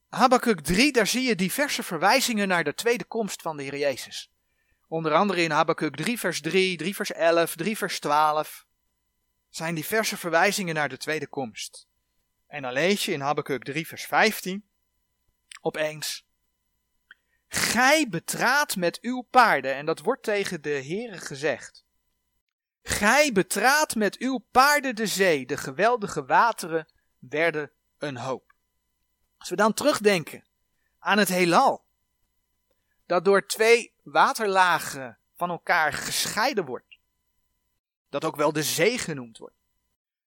Habakkuk 0.09 0.61
3, 0.61 0.93
daar 0.93 1.07
zie 1.07 1.23
je 1.23 1.35
diverse 1.35 1.83
verwijzingen 1.83 2.49
naar 2.49 2.65
de 2.65 2.75
tweede 2.75 3.05
komst 3.05 3.43
van 3.43 3.57
de 3.57 3.63
Heer 3.63 3.79
Jezus. 3.79 4.31
Onder 4.89 5.15
andere 5.15 5.43
in 5.43 5.51
Habakkuk 5.51 5.97
3 5.97 6.19
vers 6.19 6.41
3, 6.41 6.77
3 6.77 6.95
vers 6.95 7.13
11, 7.13 7.57
3 7.57 7.77
vers 7.77 8.01
12 8.01 8.64
zijn 9.57 9.75
diverse 9.75 10.17
verwijzingen 10.17 10.75
naar 10.75 10.89
de 10.89 10.97
tweede 10.97 11.27
komst. 11.27 11.87
En 12.47 12.63
dan 12.63 12.73
lees 12.73 13.05
je 13.05 13.13
in 13.13 13.21
Habakkuk 13.21 13.65
3 13.65 13.87
vers 13.87 14.05
15 14.05 14.69
opeens. 15.61 16.27
Gij 17.49 18.09
betraat 18.09 18.77
met 18.77 19.01
uw 19.01 19.21
paarden, 19.21 19.75
en 19.75 19.87
dat 19.87 19.99
wordt 19.99 20.23
tegen 20.23 20.63
de 20.63 20.69
Heere 20.69 21.19
gezegd. 21.19 21.85
Gij 22.83 23.33
betraat 23.33 23.95
met 23.95 24.19
uw 24.19 24.39
paarden 24.39 24.97
de 24.97 25.07
zee, 25.07 25.47
de 25.47 25.57
geweldige 25.57 26.25
wateren 26.25 26.93
werden 27.19 27.73
een 27.99 28.17
hoop. 28.17 28.55
Als 29.39 29.49
we 29.49 29.57
dan 29.57 29.75
terugdenken 29.75 30.45
aan 30.99 31.19
het 31.19 31.29
heelal, 31.29 31.85
dat 33.07 33.25
door 33.25 33.47
twee 33.47 33.95
waterlagen 34.03 35.19
van 35.35 35.51
elkaar 35.51 35.93
gescheiden 35.93 36.65
wordt, 36.65 36.94
dat 38.15 38.25
ook 38.25 38.37
wel 38.37 38.53
de 38.53 38.63
zee 38.63 38.99
genoemd 38.99 39.39
wordt, 39.39 39.55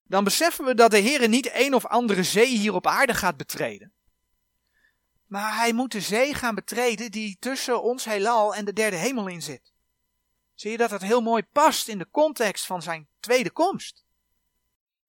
dan 0.04 0.24
beseffen 0.24 0.66
we 0.66 0.76
dat 0.76 0.92
de 0.92 0.98
Heer 0.98 1.28
niet 1.28 1.50
een 1.54 1.74
of 1.74 1.86
andere 1.86 2.24
zee 2.24 2.58
hier 2.58 2.74
op 2.74 2.88
aarde 2.88 3.14
gaat 3.14 3.38
betreden. 3.38 3.92
Maar 5.26 5.56
hij 5.56 5.74
moet 5.74 5.92
de 5.92 6.02
zee 6.02 6.34
gaan 6.34 6.56
betreden 6.56 7.12
die 7.12 7.38
tussen 7.40 7.84
ons 7.84 8.06
heelal 8.06 8.56
en 8.56 8.66
de 8.66 8.74
derde 8.74 8.96
hemel 8.96 9.28
in 9.28 9.42
zit. 9.42 9.74
Zie 10.54 10.72
je 10.72 10.78
dat 10.78 10.92
het 10.92 11.02
heel 11.02 11.22
mooi 11.22 11.44
past 11.44 11.88
in 11.88 11.98
de 11.98 12.10
context 12.12 12.66
van 12.66 12.82
zijn 12.82 13.08
tweede 13.20 13.52
komst? 13.52 14.04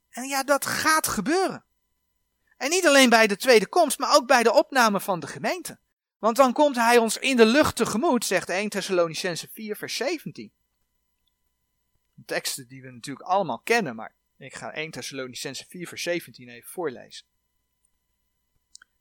En 0.09 0.29
ja, 0.29 0.43
dat 0.43 0.67
gaat 0.67 1.09
gebeuren. 1.09 1.65
En 2.57 2.71
niet 2.71 2.87
alleen 2.87 3.09
bij 3.09 3.27
de 3.27 3.37
tweede 3.37 3.69
komst, 3.69 3.99
maar 3.99 4.15
ook 4.15 4.27
bij 4.27 4.43
de 4.43 4.53
opname 4.53 5.01
van 5.01 5.21
de 5.21 5.27
gemeente. 5.27 5.79
Want 6.19 6.37
dan 6.37 6.53
komt 6.53 6.77
hij 6.77 6.99
ons 6.99 7.17
in 7.17 7.37
de 7.37 7.47
lucht 7.47 7.77
tegemoet, 7.77 8.25
zegt 8.25 8.49
1 8.49 8.69
Thessalonicense 8.69 9.49
4, 9.53 9.77
vers 9.77 9.97
17. 9.97 10.53
Teksten 12.27 12.69
die 12.69 12.83
we 12.83 12.91
natuurlijk 12.91 13.27
allemaal 13.27 13.59
kennen, 13.59 13.97
maar 13.97 14.15
ik 14.37 14.55
ga 14.55 14.73
1 14.73 14.91
Thessalonicense 14.91 15.65
4, 15.69 15.89
vers 15.89 16.03
17 16.03 16.49
even 16.49 16.69
voorlezen. 16.69 17.27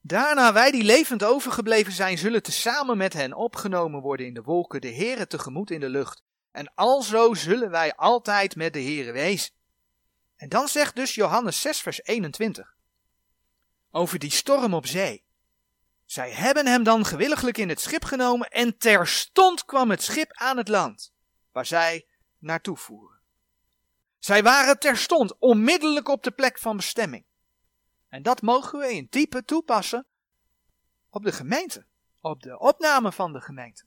Daarna 0.02 0.54
wij 0.54 0.72
die 0.72 0.84
levend 0.84 1.24
overgebleven 1.24 1.94
zijn, 1.94 2.18
zullen 2.18 2.44
tezamen 2.44 2.98
met 2.98 3.14
hen 3.14 3.34
opgenomen 3.34 4.02
worden 4.02 4.26
in 4.26 4.34
de 4.34 4.42
wolken, 4.42 4.82
de 4.82 4.94
Heere 4.94 5.28
tegemoet 5.28 5.72
in 5.72 5.80
de 5.80 5.90
lucht. 5.90 6.24
En 6.52 6.72
alzo 6.76 7.34
zullen 7.34 7.70
wij 7.70 7.96
altijd 7.96 8.56
met 8.56 8.74
de 8.74 8.82
Heere 8.82 9.12
wezen. 9.12 9.52
En 10.36 10.50
dan 10.50 10.68
zegt 10.68 10.96
dus 10.96 11.16
Johannes 11.16 11.62
6, 11.62 11.82
vers 11.82 12.04
21 12.04 12.76
over 13.92 14.20
die 14.20 14.32
storm 14.32 14.74
op 14.74 14.86
zee. 14.86 15.24
Zij 16.06 16.32
hebben 16.32 16.68
hem 16.68 16.84
dan 16.84 17.06
gewilliglijk 17.06 17.58
in 17.58 17.70
het 17.70 17.80
schip 17.80 18.04
genomen 18.04 18.50
en 18.50 18.78
terstond 18.78 19.66
kwam 19.66 19.90
het 19.90 20.04
schip 20.04 20.32
aan 20.34 20.58
het 20.58 20.68
land, 20.68 21.12
waar 21.52 21.66
zij 21.66 22.06
naartoe 22.40 22.78
voeren. 22.78 23.20
Zij 24.20 24.44
waren 24.44 24.80
terstond 24.80 25.38
onmiddellijk 25.40 26.08
op 26.08 26.24
de 26.24 26.32
plek 26.32 26.58
van 26.60 26.76
bestemming. 26.76 27.26
En 28.10 28.24
dat 28.24 28.42
mogen 28.42 28.80
we 28.80 28.94
in 28.94 29.10
type 29.10 29.44
toepassen 29.44 30.06
op 31.10 31.24
de 31.24 31.32
gemeente, 31.32 31.86
op 32.22 32.42
de 32.42 32.60
opname 32.60 33.12
van 33.12 33.34
de 33.34 33.42
gemeente. 33.42 33.86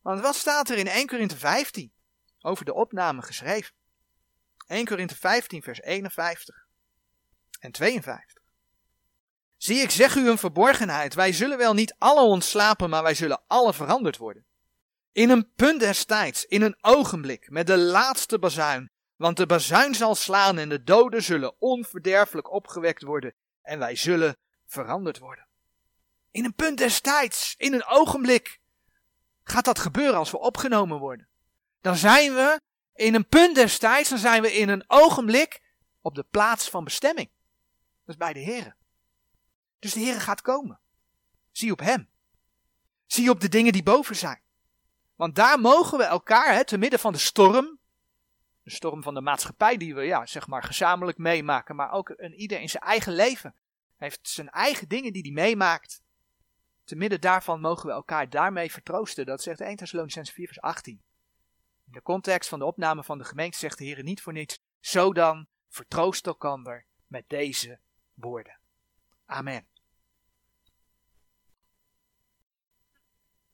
Want 0.00 0.20
wat 0.20 0.34
staat 0.34 0.68
er 0.68 0.78
in 0.78 0.86
1 0.86 1.06
Korinthe 1.06 1.36
15 1.36 1.92
over 2.40 2.64
de 2.64 2.74
opname 2.74 3.22
geschreven? 3.22 3.74
1 4.66 4.84
Korinthe 4.84 5.16
15 5.16 5.62
vers 5.62 5.80
51 5.80 6.66
en 7.60 7.72
52. 7.72 8.42
Zie, 9.56 9.78
ik 9.78 9.90
zeg 9.90 10.14
u 10.14 10.28
een 10.28 10.38
verborgenheid. 10.38 11.14
Wij 11.14 11.32
zullen 11.32 11.58
wel 11.58 11.74
niet 11.74 11.94
alle 11.98 12.20
ontslapen, 12.20 12.90
maar 12.90 13.02
wij 13.02 13.14
zullen 13.14 13.42
alle 13.46 13.74
veranderd 13.74 14.16
worden. 14.16 14.44
In 15.12 15.30
een 15.30 15.52
punt 15.54 15.80
des 15.80 16.04
tijds, 16.04 16.44
in 16.44 16.62
een 16.62 16.76
ogenblik, 16.80 17.50
met 17.50 17.66
de 17.66 17.78
laatste 17.78 18.38
bazuin. 18.38 18.90
Want 19.16 19.36
de 19.36 19.46
bazuin 19.46 19.94
zal 19.94 20.14
slaan 20.14 20.58
en 20.58 20.68
de 20.68 20.82
doden 20.82 21.22
zullen 21.22 21.60
onverderfelijk 21.60 22.52
opgewekt 22.52 23.02
worden. 23.02 23.34
En 23.62 23.78
wij 23.78 23.96
zullen 23.96 24.36
veranderd 24.66 25.18
worden. 25.18 25.46
In 26.30 26.44
een 26.44 26.54
punt 26.54 26.78
des 26.78 27.00
tijds, 27.00 27.54
in 27.56 27.72
een 27.72 27.86
ogenblik, 27.86 28.60
gaat 29.44 29.64
dat 29.64 29.78
gebeuren 29.78 30.18
als 30.18 30.30
we 30.30 30.38
opgenomen 30.38 30.98
worden. 30.98 31.28
Dan 31.80 31.96
zijn 31.96 32.34
we 32.34 32.60
in 32.94 33.14
een 33.14 33.26
punt 33.26 33.54
des 33.54 33.78
tijds, 33.78 34.08
dan 34.08 34.18
zijn 34.18 34.42
we 34.42 34.52
in 34.52 34.68
een 34.68 34.84
ogenblik 34.86 35.60
op 36.00 36.14
de 36.14 36.24
plaats 36.30 36.70
van 36.70 36.84
bestemming. 36.84 37.30
Dat 38.04 38.08
is 38.08 38.16
bij 38.16 38.32
de 38.32 38.40
Heren. 38.40 38.76
Dus 39.78 39.92
de 39.92 40.00
Heer 40.00 40.20
gaat 40.20 40.40
komen. 40.40 40.80
Zie 41.52 41.72
op 41.72 41.80
Hem. 41.80 42.08
Zie 43.06 43.30
op 43.30 43.40
de 43.40 43.48
dingen 43.48 43.72
die 43.72 43.82
boven 43.82 44.16
zijn. 44.16 44.40
Want 45.20 45.34
daar 45.34 45.60
mogen 45.60 45.98
we 45.98 46.04
elkaar, 46.04 46.54
hè, 46.54 46.64
te 46.64 46.78
midden 46.78 46.98
van 46.98 47.12
de 47.12 47.18
storm, 47.18 47.78
de 48.62 48.70
storm 48.70 49.02
van 49.02 49.14
de 49.14 49.20
maatschappij 49.20 49.76
die 49.76 49.94
we 49.94 50.02
ja, 50.02 50.26
zeg 50.26 50.46
maar 50.46 50.62
gezamenlijk 50.62 51.18
meemaken, 51.18 51.76
maar 51.76 51.92
ook 51.92 52.12
een 52.16 52.34
ieder 52.34 52.60
in 52.60 52.68
zijn 52.68 52.82
eigen 52.82 53.12
leven 53.12 53.54
heeft 53.96 54.28
zijn 54.28 54.50
eigen 54.50 54.88
dingen 54.88 55.12
die 55.12 55.22
hij 55.22 55.30
meemaakt. 55.30 56.02
Te 56.84 56.96
midden 56.96 57.20
daarvan 57.20 57.60
mogen 57.60 57.86
we 57.86 57.92
elkaar 57.92 58.30
daarmee 58.30 58.72
vertroosten. 58.72 59.26
Dat 59.26 59.42
zegt 59.42 59.60
1 59.60 59.76
Thessalonians 59.76 60.30
4 60.30 60.46
vers 60.46 60.60
18. 60.60 61.02
In 61.86 61.92
de 61.92 62.02
context 62.02 62.48
van 62.48 62.58
de 62.58 62.64
opname 62.64 63.04
van 63.04 63.18
de 63.18 63.24
gemeente 63.24 63.58
zegt 63.58 63.78
de 63.78 63.84
Heer 63.84 64.02
niet 64.02 64.22
voor 64.22 64.32
niets, 64.32 64.58
zo 64.80 65.12
dan 65.12 65.46
vertroost 65.68 66.26
elkander 66.26 66.86
met 67.06 67.24
deze 67.28 67.80
woorden. 68.14 68.58
Amen. 69.26 69.66